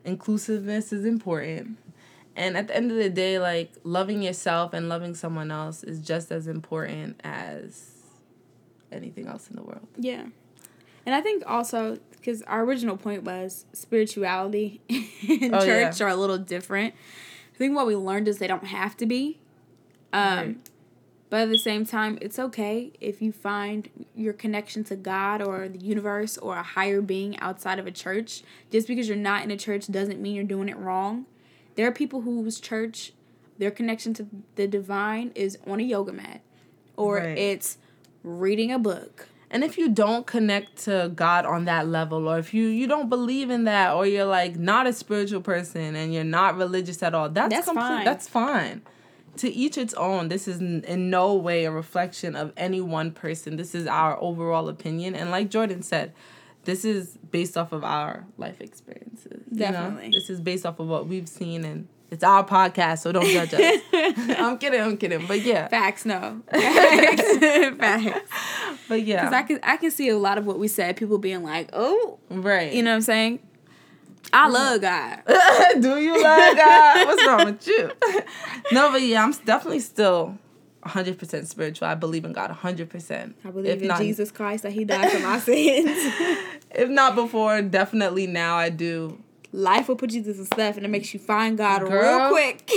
Inclusiveness 0.03 0.91
is 0.91 1.05
important. 1.05 1.77
And 2.35 2.55
at 2.55 2.67
the 2.67 2.75
end 2.75 2.91
of 2.91 2.97
the 2.97 3.09
day, 3.09 3.39
like 3.39 3.71
loving 3.83 4.21
yourself 4.21 4.73
and 4.73 4.89
loving 4.89 5.15
someone 5.15 5.49
else 5.51 5.83
is 5.83 5.99
just 6.01 6.31
as 6.31 6.47
important 6.47 7.19
as 7.23 7.91
anything 8.91 9.27
else 9.27 9.49
in 9.49 9.55
the 9.55 9.63
world. 9.63 9.87
Yeah. 9.97 10.25
And 11.05 11.15
I 11.15 11.21
think 11.21 11.43
also 11.47 11.97
because 12.11 12.41
our 12.43 12.63
original 12.63 12.97
point 12.97 13.23
was 13.23 13.65
spirituality 13.73 14.81
and 14.89 15.55
Oh, 15.55 15.65
church 15.65 15.99
yeah. 15.99 16.05
are 16.05 16.09
a 16.09 16.15
little 16.15 16.37
different. 16.37 16.93
I 17.55 17.57
think 17.57 17.75
what 17.75 17.87
we 17.87 17.95
learned 17.95 18.27
is 18.27 18.37
they 18.37 18.47
don't 18.47 18.65
have 18.65 18.97
to 18.97 19.05
be. 19.05 19.39
Um, 20.13 20.37
Right. 20.37 20.57
But 21.29 21.41
at 21.41 21.49
the 21.49 21.57
same 21.57 21.85
time, 21.85 22.17
it's 22.21 22.39
okay 22.39 22.93
if 23.01 23.21
you 23.21 23.31
find 23.33 23.89
your 24.15 24.31
connection 24.33 24.83
to 24.85 24.95
God 24.95 25.41
or 25.41 25.67
the 25.67 25.79
universe 25.79 26.37
or 26.37 26.55
a 26.57 26.63
higher 26.63 27.01
being 27.01 27.37
outside 27.39 27.79
of 27.79 27.87
a 27.87 27.91
church. 27.91 28.43
Just 28.71 28.87
because 28.87 29.09
you're 29.09 29.17
not 29.17 29.43
in 29.43 29.51
a 29.51 29.57
church 29.57 29.87
doesn't 29.87 30.21
mean 30.21 30.35
you're 30.35 30.45
doing 30.45 30.69
it 30.69 30.77
wrong. 30.77 31.25
There 31.75 31.85
are 31.87 31.91
people 31.91 32.21
whose 32.21 32.59
church, 32.61 33.11
their 33.57 33.71
connection 33.71 34.13
to 34.15 34.27
the 34.55 34.67
divine 34.67 35.31
is 35.35 35.57
on 35.67 35.79
a 35.81 35.83
yoga 35.83 36.13
mat, 36.13 36.41
or 36.95 37.17
Right. 37.17 37.37
it's 37.37 37.77
reading 38.23 38.71
a 38.71 38.79
book. 38.79 39.27
And 39.49 39.63
if 39.63 39.77
you 39.77 39.89
don't 39.89 40.25
connect 40.25 40.77
to 40.85 41.11
God 41.15 41.45
on 41.45 41.65
that 41.65 41.87
level, 41.87 42.27
or 42.29 42.37
if 42.39 42.53
you 42.53 42.67
you 42.67 42.87
don't 42.87 43.09
believe 43.09 43.49
in 43.49 43.63
that, 43.65 43.93
or 43.93 44.05
you're 44.05 44.25
like 44.25 44.57
not 44.57 44.87
a 44.87 44.93
spiritual 44.93 45.41
person 45.41 45.95
and 45.95 46.13
you're 46.13 46.23
not 46.25 46.57
religious 46.57 47.01
at 47.03 47.13
all, 47.13 47.29
that's 47.29 47.53
That's 47.53 47.65
complete, 47.65 47.83
fine. 47.83 48.05
That's 48.05 48.27
fine. 48.27 48.81
To 49.37 49.49
each 49.49 49.77
its 49.77 49.93
own. 49.93 50.29
This 50.29 50.47
is 50.47 50.59
in 50.59 51.09
no 51.09 51.33
way 51.35 51.65
a 51.65 51.71
reflection 51.71 52.35
of 52.35 52.51
any 52.57 52.81
one 52.81 53.11
person. 53.11 53.55
This 53.57 53.73
is 53.75 53.87
our 53.87 54.21
overall 54.21 54.69
opinion, 54.69 55.15
and 55.15 55.31
like 55.31 55.49
Jordan 55.49 55.81
said, 55.81 56.13
this 56.63 56.83
is 56.83 57.17
based 57.31 57.57
off 57.57 57.71
of 57.71 57.83
our 57.83 58.25
life 58.37 58.59
experiences. 58.59 59.43
you 59.51 59.59
know? 59.59 59.71
Definitely. 59.71 60.09
this 60.11 60.29
is 60.29 60.41
based 60.41 60.65
off 60.65 60.79
of 60.79 60.87
what 60.87 61.07
we've 61.07 61.29
seen, 61.29 61.63
and 61.63 61.87
it's 62.11 62.23
our 62.23 62.45
podcast, 62.45 62.99
so 62.99 63.11
don't 63.11 63.25
judge 63.27 63.53
us. 63.53 63.81
I'm 64.37 64.57
kidding, 64.57 64.81
I'm 64.81 64.97
kidding, 64.97 65.25
but 65.27 65.41
yeah, 65.41 65.67
Facts, 65.67 66.05
no. 66.05 66.41
Facts. 66.51 67.37
Facts. 67.77 68.31
but 68.87 69.01
yeah, 69.03 69.21
Because 69.21 69.33
I 69.33 69.43
can, 69.43 69.59
I 69.63 69.77
can 69.77 69.91
see 69.91 70.09
a 70.09 70.17
lot 70.17 70.37
of 70.37 70.45
what 70.45 70.59
we 70.59 70.67
said, 70.67 70.95
people 70.97 71.17
being 71.17 71.43
like, 71.43 71.69
oh, 71.73 72.19
right. 72.29 72.73
you 72.73 72.83
know 72.83 72.91
what 72.91 72.95
I'm 72.95 73.01
saying? 73.01 73.39
I 74.33 74.49
love 74.49 74.81
God. 74.81 75.21
Do 75.81 75.97
you 75.99 76.21
love 76.21 76.57
God? 76.57 77.07
What's 77.07 77.25
wrong 77.25 77.45
with 77.45 77.67
you? 77.67 77.91
no, 78.71 78.91
but 78.91 79.01
yeah, 79.01 79.23
I'm 79.23 79.31
definitely 79.31 79.79
still 79.79 80.37
100% 80.85 81.47
spiritual. 81.47 81.87
I 81.87 81.95
believe 81.95 82.25
in 82.25 82.33
God 82.33 82.51
100%. 82.51 83.33
I 83.43 83.49
believe 83.49 83.71
if 83.71 83.81
in 83.81 83.87
not, 83.87 83.99
Jesus 84.01 84.31
Christ 84.31 84.63
that 84.63 84.73
he 84.73 84.85
died 84.85 85.11
for 85.11 85.19
my 85.19 85.39
sins. 85.39 85.89
If 86.71 86.89
not 86.89 87.15
before, 87.15 87.61
definitely 87.61 88.27
now 88.27 88.55
I 88.55 88.69
do. 88.69 89.21
Life 89.53 89.87
will 89.87 89.95
put 89.95 90.11
you 90.11 90.21
through 90.23 90.33
some 90.35 90.45
stuff 90.45 90.75
and 90.75 90.85
it 90.85 90.89
makes 90.89 91.13
you 91.13 91.19
find 91.19 91.57
God 91.57 91.81
real 91.81 92.29
quick. 92.29 92.69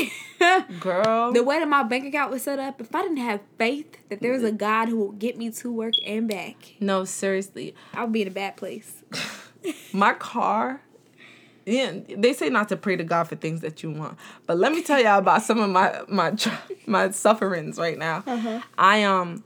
Girl. 0.80 1.32
the 1.32 1.42
way 1.42 1.58
that 1.58 1.68
my 1.68 1.82
bank 1.82 2.06
account 2.06 2.30
was 2.30 2.42
set 2.42 2.58
up, 2.58 2.80
if 2.80 2.94
I 2.94 3.02
didn't 3.02 3.18
have 3.18 3.40
faith 3.58 3.98
that 4.08 4.20
there 4.22 4.32
was 4.32 4.44
a 4.44 4.52
God 4.52 4.88
who 4.88 4.96
will 4.96 5.12
get 5.12 5.36
me 5.36 5.50
to 5.50 5.72
work 5.72 5.92
and 6.06 6.28
back, 6.28 6.74
no, 6.78 7.04
seriously. 7.04 7.74
I 7.92 8.04
would 8.04 8.12
be 8.12 8.22
in 8.22 8.28
a 8.28 8.30
bad 8.30 8.56
place. 8.56 9.02
My 9.92 10.14
car. 10.14 10.80
Yeah, 11.70 11.92
they 12.16 12.32
say 12.32 12.48
not 12.48 12.68
to 12.70 12.76
pray 12.76 12.96
to 12.96 13.04
God 13.04 13.28
for 13.28 13.36
things 13.36 13.60
that 13.60 13.82
you 13.82 13.90
want, 13.90 14.18
but 14.46 14.58
let 14.58 14.72
me 14.72 14.82
tell 14.82 15.00
y'all 15.00 15.18
about 15.18 15.42
some 15.42 15.60
of 15.60 15.70
my 15.70 16.00
my 16.08 16.34
my 16.86 17.10
sufferings 17.10 17.78
right 17.78 17.98
now. 17.98 18.24
I 18.76 19.04
um, 19.04 19.44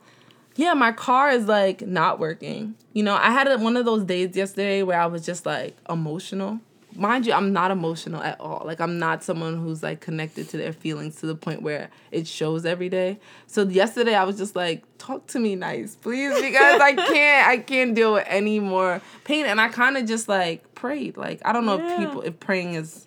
yeah, 0.57 0.75
my 0.75 0.93
car 0.93 1.31
is 1.31 1.47
like 1.47 1.83
not 1.83 2.19
working. 2.19 2.75
You 2.93 3.03
know, 3.03 3.15
I 3.15 3.31
had 3.31 3.61
one 3.61 3.77
of 3.77 3.85
those 3.85 4.05
days 4.05 4.37
yesterday 4.37 4.83
where 4.83 5.01
I 5.01 5.07
was 5.07 5.25
just 5.27 5.45
like 5.45 5.77
emotional. 5.89 6.61
Mind 6.97 7.27
you, 7.27 7.33
I'm 7.33 7.53
not 7.53 7.71
emotional 7.71 8.23
at 8.23 8.41
all. 8.41 8.63
Like 8.65 8.81
I'm 8.81 8.99
not 8.99 9.25
someone 9.25 9.57
who's 9.59 9.83
like 9.83 10.01
connected 10.01 10.49
to 10.51 10.57
their 10.57 10.73
feelings 10.73 11.17
to 11.17 11.27
the 11.27 11.35
point 11.35 11.63
where 11.63 11.91
it 12.13 12.27
shows 12.27 12.65
every 12.65 12.89
day. 12.89 13.19
So 13.47 13.63
yesterday 13.65 14.15
I 14.15 14.25
was 14.25 14.37
just 14.39 14.55
like, 14.55 14.85
talk 14.99 15.27
to 15.29 15.39
me 15.41 15.57
nice, 15.57 15.97
please, 15.97 16.35
because 16.41 16.81
I 16.81 16.95
can't 17.13 17.49
I 17.49 17.57
can't 17.59 17.95
deal 17.95 18.15
with 18.15 18.25
any 18.29 18.61
more 18.61 19.01
pain. 19.25 19.45
And 19.47 19.61
I 19.61 19.69
kind 19.69 19.97
of 19.97 20.07
just 20.07 20.29
like 20.29 20.75
prayed. 20.75 21.17
Like 21.17 21.41
I 21.45 21.53
don't 21.53 21.67
know 21.67 21.79
Yeah. 21.79 21.93
if 21.93 21.99
people 21.99 22.23
if 22.23 22.39
praying 22.41 22.75
is 22.75 23.07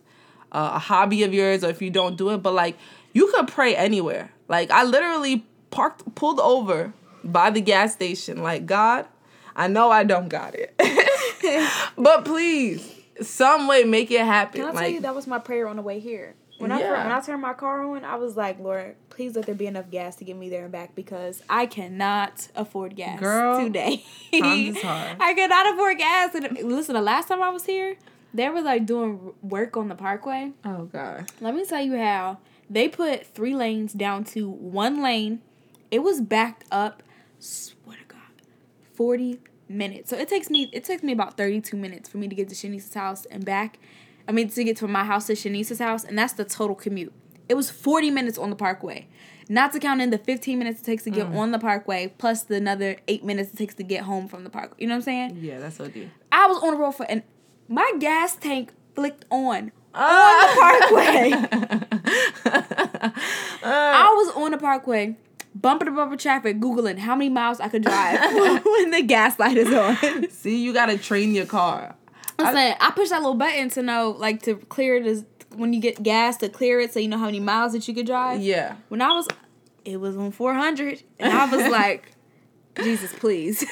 uh, 0.51 0.71
a 0.75 0.79
hobby 0.79 1.23
of 1.23 1.33
yours 1.33 1.63
or 1.63 1.69
if 1.69 1.81
you 1.81 1.89
don't 1.89 2.17
do 2.17 2.31
it, 2.31 2.39
but 2.39 2.53
like 2.53 2.77
you 3.13 3.31
could 3.35 3.47
pray 3.47 3.75
anywhere. 3.75 4.31
Like 4.49 4.69
I 4.69 4.83
literally 4.83 5.45
parked 5.71 6.13
pulled 6.15 6.39
over 6.39 6.93
by 7.23 7.49
the 7.51 7.61
gas 7.61 7.93
station. 7.93 8.43
Like 8.43 8.65
God, 8.65 9.05
I 9.55 9.67
know 9.67 9.91
I 9.91 10.03
don't 10.03 10.27
got 10.29 10.55
it, 10.55 10.73
but 11.97 12.25
please, 12.25 12.93
some 13.21 13.67
way 13.67 13.83
make 13.83 14.11
it 14.11 14.25
happen. 14.25 14.61
Can 14.61 14.69
I 14.69 14.73
like 14.73 14.83
tell 14.85 14.89
you 14.89 15.01
that 15.01 15.15
was 15.15 15.27
my 15.27 15.39
prayer 15.39 15.67
on 15.67 15.75
the 15.75 15.81
way 15.81 15.99
here? 15.99 16.35
When 16.57 16.71
I 16.71 16.79
when 16.79 17.11
I 17.11 17.19
turned 17.21 17.41
my 17.41 17.53
car 17.53 17.83
on, 17.83 18.03
I 18.03 18.15
was 18.15 18.35
like, 18.35 18.59
Lord, 18.59 18.95
please 19.09 19.35
let 19.35 19.45
there 19.45 19.53
be 19.53 19.67
enough 19.67 19.91
gas 19.91 20.15
to 20.17 20.23
get 20.23 20.35
me 20.35 20.49
there 20.49 20.63
and 20.63 20.71
back 20.71 20.95
because 20.95 21.43
I 21.47 21.67
cannot 21.67 22.47
afford 22.55 22.95
gas 22.95 23.19
Girl, 23.19 23.63
today. 23.63 24.03
times 24.31 24.77
is 24.77 24.81
hard. 24.81 25.17
I 25.19 25.33
cannot 25.35 25.73
afford 25.73 25.97
gas. 25.99 26.33
And 26.33 26.57
listen, 26.63 26.95
the 26.95 27.01
last 27.01 27.27
time 27.27 27.43
I 27.43 27.49
was 27.49 27.65
here, 27.65 27.97
they 28.33 28.49
were 28.49 28.61
like 28.61 28.87
doing 28.87 29.33
work 29.43 29.77
on 29.77 29.87
the 29.87 29.95
parkway. 29.95 30.51
oh 30.65 30.85
God, 30.85 31.31
Let 31.41 31.53
me 31.53 31.63
tell 31.63 31.81
you 31.81 31.95
how 31.97 32.39
they 32.69 32.87
put 32.87 33.27
three 33.27 33.55
lanes 33.55 33.93
down 33.93 34.23
to 34.25 34.49
one 34.49 35.03
lane. 35.03 35.41
It 35.91 35.99
was 35.99 36.21
backed 36.21 36.65
up. 36.71 37.03
Swear 37.39 37.97
to 37.97 38.03
God, 38.07 38.19
forty 38.95 39.39
minutes. 39.69 40.09
So 40.09 40.17
it 40.17 40.27
takes 40.27 40.49
me 40.49 40.69
it 40.73 40.83
takes 40.83 41.03
me 41.03 41.11
about 41.13 41.37
thirty 41.37 41.61
two 41.61 41.77
minutes 41.77 42.07
for 42.09 42.17
me 42.17 42.27
to 42.27 42.35
get 42.35 42.49
to 42.49 42.55
Shanice's 42.55 42.93
house 42.93 43.25
and 43.25 43.45
back. 43.45 43.79
I 44.27 44.31
mean 44.31 44.49
to 44.49 44.63
get 44.63 44.77
from 44.79 44.91
my 44.91 45.03
house 45.05 45.27
to 45.27 45.33
Shanice's 45.33 45.79
house, 45.79 46.03
and 46.03 46.17
that's 46.17 46.33
the 46.33 46.45
total 46.45 46.75
commute. 46.75 47.13
It 47.49 47.53
was 47.55 47.69
forty 47.69 48.09
minutes 48.11 48.37
on 48.37 48.49
the 48.49 48.55
parkway. 48.55 49.07
Not 49.49 49.71
to 49.71 49.79
count 49.79 50.01
in 50.01 50.09
the 50.09 50.17
15 50.17 50.59
minutes 50.59 50.81
it 50.81 50.83
takes 50.83 51.03
to 51.05 51.09
get 51.09 51.27
on 51.27 51.51
the 51.51 51.57
parkway, 51.59 52.13
plus 52.17 52.43
the 52.43 52.55
another 52.55 52.97
eight 53.07 53.23
minutes 53.23 53.53
it 53.53 53.57
takes 53.57 53.75
to 53.75 53.83
get 53.83 54.03
home 54.03 54.27
from 54.27 54.43
the 54.43 54.49
park. 54.49 54.73
You 54.77 54.87
know 54.87 54.95
what 54.95 54.97
I'm 54.97 55.01
saying? 55.03 55.37
yeah, 55.39 55.57
that's 55.59 55.79
what 55.79 55.93
do. 55.93 56.09
I 56.33 56.47
was 56.47 56.57
on 56.61 56.71
the 56.71 56.77
road 56.77 56.91
for 56.91 57.05
and 57.09 57.23
my 57.69 57.89
gas 57.97 58.35
tank 58.35 58.73
flicked 58.93 59.23
on 59.29 59.71
Ah. 59.95 60.41
on 60.43 60.79
the 60.79 60.87
parkway. 60.91 61.97
I 63.63 64.13
was 64.17 64.35
on 64.35 64.51
the 64.51 64.57
parkway, 64.57 65.15
bumper 65.61 65.85
to 65.85 65.91
bumper 65.91 66.17
traffic, 66.17 66.59
googling 66.59 66.97
how 66.97 67.15
many 67.15 67.29
miles 67.29 67.59
I 67.59 67.69
could 67.69 67.83
drive 67.83 68.19
when 68.65 68.91
the 68.91 69.03
gas 69.03 69.39
light 69.39 69.57
is 69.57 69.73
on. 69.73 70.29
See, 70.29 70.61
you 70.63 70.73
gotta 70.73 70.97
train 70.97 71.33
your 71.33 71.45
car. 71.45 71.95
I'm 72.39 72.53
saying 72.53 72.75
I 72.79 72.91
push 72.91 73.09
that 73.09 73.21
little 73.21 73.33
button 73.33 73.69
to 73.71 73.81
know, 73.81 74.15
like, 74.17 74.43
to 74.43 74.55
clear 74.55 74.95
it 74.97 75.25
when 75.55 75.73
you 75.73 75.79
get 75.81 76.03
gas 76.03 76.37
to 76.37 76.49
clear 76.49 76.79
it, 76.79 76.93
so 76.93 76.99
you 76.99 77.07
know 77.07 77.17
how 77.17 77.25
many 77.25 77.39
miles 77.39 77.73
that 77.73 77.87
you 77.87 77.95
could 77.95 78.05
drive. 78.05 78.41
Yeah. 78.41 78.75
When 78.89 79.01
I 79.01 79.11
was, 79.13 79.27
it 79.85 79.99
was 79.99 80.15
on 80.15 80.31
400, 80.31 81.01
and 81.19 81.33
I 81.33 81.45
was 81.45 81.71
like, 81.71 82.11
Jesus, 82.83 83.11
please, 83.13 83.65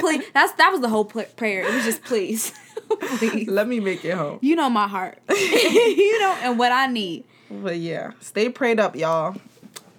please. 0.00 0.24
That's 0.34 0.52
that 0.54 0.70
was 0.72 0.80
the 0.80 0.88
whole 0.88 1.04
pl- 1.04 1.26
prayer. 1.36 1.62
It 1.62 1.72
was 1.72 1.84
just 1.84 2.02
please, 2.02 2.52
please. 3.18 3.48
Let 3.48 3.68
me 3.68 3.78
make 3.78 4.04
it 4.04 4.14
home. 4.14 4.40
You 4.42 4.56
know 4.56 4.68
my 4.68 4.88
heart. 4.88 5.18
you 5.28 6.18
know, 6.20 6.36
and 6.42 6.58
what 6.58 6.72
I 6.72 6.88
need. 6.88 7.24
But 7.48 7.76
yeah, 7.76 8.12
stay 8.20 8.48
prayed 8.48 8.80
up, 8.80 8.96
y'all. 8.96 9.36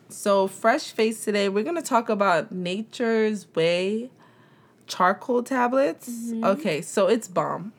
So, 0.10 0.48
fresh 0.48 0.92
face 0.92 1.24
today, 1.24 1.50
we're 1.50 1.64
gonna 1.64 1.82
talk 1.82 2.10
about 2.10 2.52
Nature's 2.52 3.48
Way 3.56 4.10
charcoal 4.88 5.44
tablets. 5.44 6.10
Okay, 6.44 6.82
so 6.82 7.08
it's 7.08 7.28
bomb. 7.28 7.74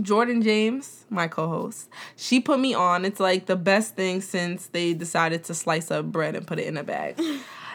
Jordan 0.00 0.42
James, 0.42 1.04
my 1.10 1.26
co-host, 1.26 1.88
she 2.16 2.40
put 2.40 2.60
me 2.60 2.72
on. 2.72 3.04
It's 3.04 3.20
like 3.20 3.46
the 3.46 3.56
best 3.56 3.96
thing 3.96 4.20
since 4.20 4.66
they 4.68 4.94
decided 4.94 5.44
to 5.44 5.54
slice 5.54 5.90
up 5.90 6.06
bread 6.06 6.36
and 6.36 6.46
put 6.46 6.58
it 6.58 6.66
in 6.66 6.76
a 6.76 6.84
bag. 6.84 7.20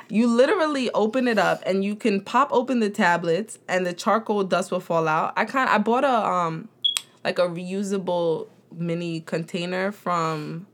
You 0.07 0.27
literally 0.27 0.91
open 0.91 1.27
it 1.27 1.39
up 1.39 1.63
and 1.65 1.83
you 1.83 1.95
can 1.95 2.21
pop 2.21 2.49
open 2.51 2.79
the 2.79 2.91
tablets 2.91 3.57
and 3.67 3.87
the 3.87 3.91
charcoal 3.91 4.43
dust 4.43 4.69
will 4.69 4.79
fall 4.79 5.07
out. 5.07 5.33
I 5.35 5.45
kind 5.45 5.67
I 5.67 5.79
bought 5.79 6.03
a 6.03 6.29
um 6.29 6.69
like 7.23 7.39
a 7.39 7.47
reusable 7.47 8.47
mini 8.71 9.21
container 9.21 9.91
from 9.91 10.67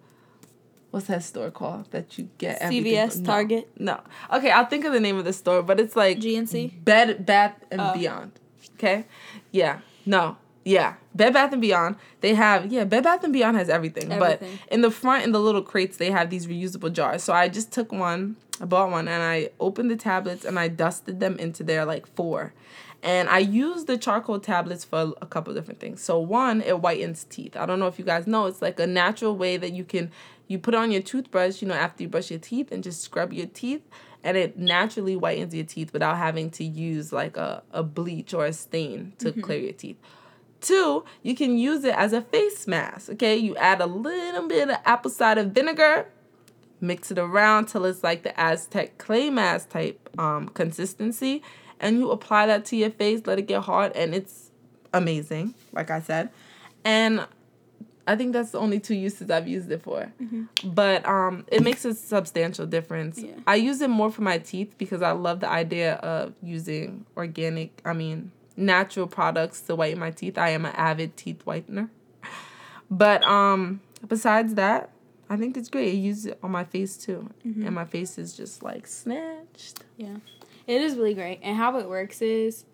what's 0.92 1.08
that 1.08 1.24
store 1.24 1.50
called 1.52 1.89
that 1.92 2.18
you 2.18 2.30
get 2.38 2.62
CVS, 2.62 3.14
from? 3.14 3.24
No. 3.24 3.28
Target? 3.28 3.72
No. 3.80 4.02
Okay, 4.32 4.52
I'll 4.52 4.66
think 4.66 4.86
of 4.86 4.94
the 4.94 5.00
name 5.00 5.18
of 5.18 5.26
the 5.26 5.34
store, 5.34 5.64
but 5.64 5.80
it's 5.80 5.96
like 5.96 6.20
GNC? 6.20 6.84
Bed 6.84 7.26
Bath 7.26 7.56
and 7.72 7.82
Oh. 7.82 7.94
Beyond. 7.94 8.32
Okay? 8.76 9.06
Yeah. 9.52 9.80
No. 10.06 10.38
Yeah. 10.64 10.96
Bed 11.16 11.34
Bath 11.34 11.52
and 11.54 11.62
Beyond. 11.62 11.96
They 12.22 12.36
have 12.36 12.72
yeah, 12.72 12.84
Bed 12.84 13.04
Bath 13.04 13.24
and 13.24 13.34
Beyond 13.34 13.58
has 13.58 13.70
everything. 13.70 14.12
Everything. 14.12 14.58
But 14.68 14.74
in 14.74 14.82
the 14.82 14.92
front 14.92 15.24
in 15.24 15.32
the 15.32 15.39
little 15.39 15.64
crates 15.64 15.98
they 15.98 16.12
have 16.12 16.30
these 16.30 16.46
reusable 16.48 16.94
jars. 16.94 17.24
So 17.24 17.34
I 17.34 17.48
just 17.50 17.72
took 17.72 17.92
one, 17.92 18.36
I 18.62 18.66
bought 18.66 18.92
one 18.92 19.08
and 19.08 19.24
I 19.24 19.50
opened 19.60 19.89
the 19.89 19.96
tablets 19.96 20.46
and 20.46 20.60
I 20.60 20.68
dusted 20.68 21.20
them 21.20 21.38
into 21.39 21.64
there 21.64 21.86
like 21.86 22.06
four. 22.06 22.54
And 23.04 23.30
I 23.30 23.39
used 23.39 23.88
the 23.88 23.98
charcoal 23.98 24.39
tablets 24.39 24.84
for 24.84 25.14
a 25.22 25.26
couple 25.26 25.54
different 25.56 25.80
things. 25.80 26.04
So 26.04 26.20
one, 26.20 26.62
it 26.62 26.76
whitens 26.76 27.28
teeth. 27.28 27.58
I 27.58 27.66
don't 27.66 27.80
know 27.80 27.88
if 27.88 27.98
you 27.98 28.06
guys 28.06 28.28
know, 28.28 28.46
it's 28.46 28.62
like 28.62 28.80
a 28.80 28.86
natural 28.86 29.36
way 29.36 29.58
that 29.58 29.74
you 29.74 29.84
can 29.84 30.12
you 30.52 30.60
put 30.60 30.76
on 30.76 30.91
your 30.91 31.02
toothbrush, 31.02 31.62
you 31.62 31.68
know, 31.68 31.74
after 31.74 32.04
you 32.04 32.10
brush 32.10 32.30
your 32.30 32.39
teeth 32.39 32.72
and 32.72 32.84
just 32.84 33.02
scrub 33.02 33.32
your 33.32 33.47
teeth 33.47 33.82
and 34.24 34.38
it 34.38 34.58
naturally 34.58 35.16
whitens 35.16 35.54
your 35.54 35.66
teeth 35.66 35.93
without 35.93 36.18
having 36.18 36.49
to 36.52 36.64
use 36.64 37.12
like 37.12 37.38
a, 37.38 37.64
a 37.72 37.84
bleach 37.84 38.34
or 38.34 38.45
a 38.45 38.54
stain 38.54 39.14
to 39.18 39.32
clear 39.32 39.60
your 39.60 39.74
teeth. 39.74 39.97
Two, 40.60 41.06
you 41.24 41.36
can 41.36 41.58
use 41.58 41.84
it 41.84 41.95
as 41.95 42.14
a 42.14 42.22
face 42.22 42.68
mask. 42.68 43.10
Okay, 43.12 43.36
you 43.36 43.56
add 43.56 43.82
a 43.82 43.88
little 43.88 44.47
bit 44.47 44.70
of 44.70 44.78
apple 44.86 45.10
cider 45.10 45.43
vinegar, 45.43 46.08
mix 46.80 47.10
it 47.10 47.18
around 47.18 47.66
till 47.66 47.86
it's 47.86 48.04
like 48.04 48.24
the 48.24 48.39
Aztec 48.39 48.97
clay 48.99 49.30
mask 49.30 49.70
type 49.70 50.10
um, 50.20 50.49
consistency, 50.49 51.41
and 51.80 51.97
you 51.97 52.12
apply 52.12 52.45
that 52.45 52.66
to 52.66 52.76
your 52.76 52.91
face. 52.91 53.22
Let 53.26 53.39
it 53.39 53.47
get 53.47 53.64
hard, 53.64 53.91
and 53.93 54.14
it's 54.14 54.52
amazing. 54.93 55.56
Like 55.72 55.89
I 55.89 55.99
said, 55.99 56.30
and 56.86 57.26
I 58.12 58.18
think 58.18 58.34
that's 58.34 58.51
the 58.51 58.59
only 58.59 58.82
two 58.82 58.93
uses 58.95 59.32
I've 59.32 59.47
used 59.47 59.72
it 59.72 59.82
for. 59.82 60.12
But 60.66 61.07
um, 61.07 61.45
it 61.47 61.64
makes 61.64 61.86
a 61.86 61.93
substantial 61.93 62.66
difference. 62.66 63.20
Yeah. 63.20 63.36
I 63.47 63.55
use 63.55 63.80
it 63.80 63.89
more 63.89 64.12
for 64.12 64.22
my 64.22 64.38
teeth 64.38 64.76
because 64.78 65.01
I 65.01 65.12
love 65.12 65.39
the 65.39 65.49
idea 65.49 65.93
of 65.95 66.34
using 66.43 67.05
organic. 67.16 67.82
I 67.86 67.93
mean, 67.93 68.34
natural 68.57 69.07
products 69.07 69.62
to 69.62 69.76
whiten 69.78 69.99
my 69.99 70.12
teeth. 70.12 70.38
I 70.38 70.49
am 70.49 70.66
an 70.66 70.74
avid 70.76 71.16
teeth 71.16 71.45
whitener. 71.45 71.89
But 72.89 73.24
um, 73.24 73.80
besides 74.05 74.55
that, 74.55 74.89
I 75.30 75.38
think 75.38 75.55
it's 75.55 75.70
great. 75.70 75.88
I 75.88 75.95
use 75.95 76.26
it 76.26 76.38
on 76.43 76.51
my 76.51 76.66
face 76.66 76.97
too, 76.97 77.30
and 77.45 77.74
my 77.74 77.86
face 77.86 78.18
is 78.18 78.36
just 78.36 78.62
like 78.62 78.88
snatched. 78.88 79.86
Yeah. 79.95 80.18
It 80.68 80.82
is 80.82 80.97
really 80.97 81.14
great. 81.14 81.39
And 81.41 81.55
how 81.55 81.78
it 81.80 81.88
works 81.88 82.22
is 82.22 82.66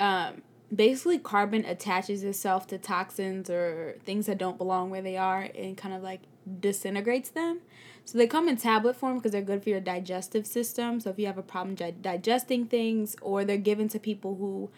um, 0.00 0.42
basically 0.74 1.18
carbon 1.18 1.64
attaches 1.64 2.24
itself 2.24 2.66
to 2.68 2.78
toxins 2.78 3.50
or 3.50 3.98
things 4.04 4.26
that 4.26 4.38
don't 4.38 4.56
belong 4.56 4.90
where 4.90 5.02
they 5.02 5.16
are 5.16 5.48
and 5.54 5.76
kind 5.76 5.94
of 5.94 6.02
like 6.02 6.20
disintegrates 6.60 7.30
them. 7.30 7.60
So 8.04 8.18
they 8.18 8.26
come 8.26 8.48
in 8.48 8.56
tablet 8.56 8.96
form 8.96 9.18
because 9.18 9.32
they're 9.32 9.42
good 9.42 9.62
for 9.62 9.68
your 9.68 9.80
digestive 9.80 10.46
system. 10.46 10.98
So 10.98 11.10
if 11.10 11.18
you 11.18 11.26
have 11.26 11.38
a 11.38 11.42
problem 11.42 11.74
di- 11.74 11.94
digesting 12.00 12.66
things, 12.66 13.16
or 13.20 13.44
they're 13.44 13.56
given 13.56 13.88
to 13.90 13.98
people 13.98 14.34
who 14.34 14.70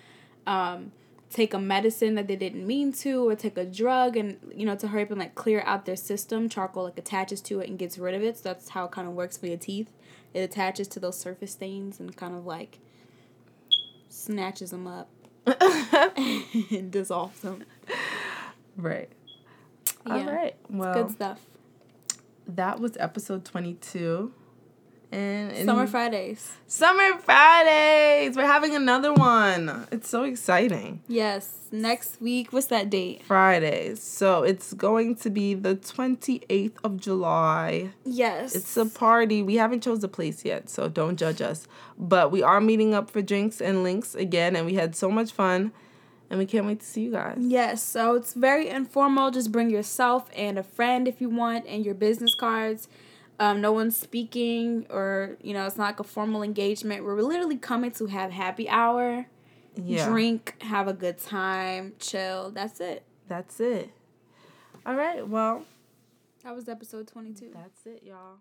um, 0.47 0.93
take 1.31 1.55
a 1.55 1.59
medicine 1.59 2.17
that 2.17 2.29
they 2.29 2.37
didn't 2.37 2.67
mean 2.67 2.93
to, 2.93 3.27
or 3.29 3.35
take 3.35 3.57
a 3.57 3.65
drug 3.65 4.17
and 4.17 4.39
you 4.55 4.67
know 4.67 4.77
to 4.77 4.89
hurry 4.89 5.05
up 5.05 5.11
and 5.11 5.21
like 5.21 5.35
clear 5.35 5.63
out 5.65 5.87
their 5.87 5.97
system, 5.97 6.51
charcoal 6.51 6.85
like 6.85 6.99
attaches 6.99 7.41
to 7.43 7.61
it 7.61 7.69
and 7.71 7.79
gets 7.79 7.97
rid 7.97 8.15
of 8.15 8.23
it. 8.23 8.37
So 8.37 8.43
that's 8.51 8.71
how 8.71 8.85
it 8.85 8.91
kind 8.91 9.09
of 9.09 9.15
works 9.15 9.39
for 9.39 9.47
your 9.47 9.57
teeth. 9.57 9.91
It 10.35 10.41
attaches 10.41 10.89
to 10.89 11.01
those 11.01 11.19
surface 11.19 11.53
stains 11.53 12.01
and 12.01 12.15
kind 12.15 12.35
of 12.35 12.45
like 12.45 12.79
snatches 14.11 14.71
them 14.71 14.87
up 14.87 15.09
and 15.47 16.91
dissolves 16.91 17.41
them. 17.41 17.65
Right. 18.77 19.09
Yeah. 20.07 20.13
All 20.15 20.25
right. 20.25 20.57
Well, 20.69 20.95
Good 20.95 21.13
stuff. 21.13 21.41
that 22.49 22.81
was 22.81 22.97
episode 22.99 23.45
22. 23.45 24.33
And 25.15 25.67
Summer 25.67 25.87
Fridays. 25.87 26.53
Summer 26.67 27.17
Fridays. 27.19 28.37
We're 28.37 28.47
having 28.47 28.75
another 28.75 29.13
one. 29.13 29.87
It's 29.93 30.09
so 30.09 30.25
exciting. 30.25 31.03
Yes. 31.07 31.53
Next 31.71 32.21
week. 32.21 32.53
What's 32.53 32.67
that 32.67 32.91
date? 32.91 33.23
Fridays. 33.23 34.03
So 34.03 34.43
it's 34.43 34.73
going 34.73 35.15
to 35.17 35.31
be 35.31 35.55
the 35.55 35.77
28th 35.77 36.73
of 36.83 36.97
July. 36.97 37.91
Yes. 38.05 38.57
It's 38.57 38.77
a 38.77 38.87
party. 38.87 39.41
We 39.41 39.55
haven't 39.55 39.85
chose 39.85 40.03
a 40.03 40.09
place 40.09 40.45
yet, 40.45 40.69
so 40.69 40.89
don't 40.89 41.17
judge 41.17 41.41
us. 41.41 41.69
But 41.97 42.33
we 42.33 42.43
are 42.43 42.61
meeting 42.61 42.93
up 42.93 43.09
for 43.09 43.23
drinks 43.23 43.61
and 43.61 43.85
links 43.85 44.17
again, 44.17 44.57
and 44.57 44.67
we 44.67 44.75
had 44.75 44.97
so 44.97 45.13
much 45.13 45.31
fun, 45.31 45.73
and 46.29 46.41
we 46.41 46.47
can't 46.47 46.67
wait 46.67 46.81
to 46.81 46.87
see 46.87 47.03
you 47.03 47.13
guys. 47.13 47.39
Yes, 47.39 47.85
so 47.85 48.17
it's 48.17 48.35
very 48.35 48.69
informal. 48.69 49.31
Just 49.31 49.53
bring 49.53 49.71
yourself 49.71 50.29
and 50.35 50.59
a 50.59 50.65
friend 50.65 51.07
if 51.07 51.21
you 51.21 51.31
want, 51.31 51.67
and 51.67 51.85
your 51.85 51.95
business 51.95 52.35
cards. 52.35 52.89
Um, 53.41 53.61
no 53.61 53.73
one's 53.73 53.97
speaking, 53.97 54.87
or 54.91 55.37
you 55.43 55.55
know, 55.55 55.67
it's 55.67 55.77
not 55.77 55.85
like 55.87 56.01
a 56.01 56.05
formal 56.05 56.43
engagement. 56.43 57.05
We're 57.05 57.21
literally 57.21 57.57
coming 57.59 57.91
to 57.93 58.07
have 58.07 58.31
happy 58.31 58.69
hour, 58.69 59.27
Yeah, 59.77 60.09
drink, 60.09 60.55
have 60.63 60.87
a 60.89 60.93
good 60.93 61.19
time, 61.19 61.95
chill. 61.99 62.51
That's 62.51 62.81
it. 62.81 63.03
that's 63.27 63.59
it. 63.61 63.91
All 64.87 64.95
right. 64.95 65.27
Well, 65.27 65.65
That 66.45 66.55
was 66.55 66.69
episode 66.69 67.09
twenty 67.09 67.33
two. 67.33 67.51
that's 67.53 67.87
it, 67.87 68.03
y'all. 68.05 68.39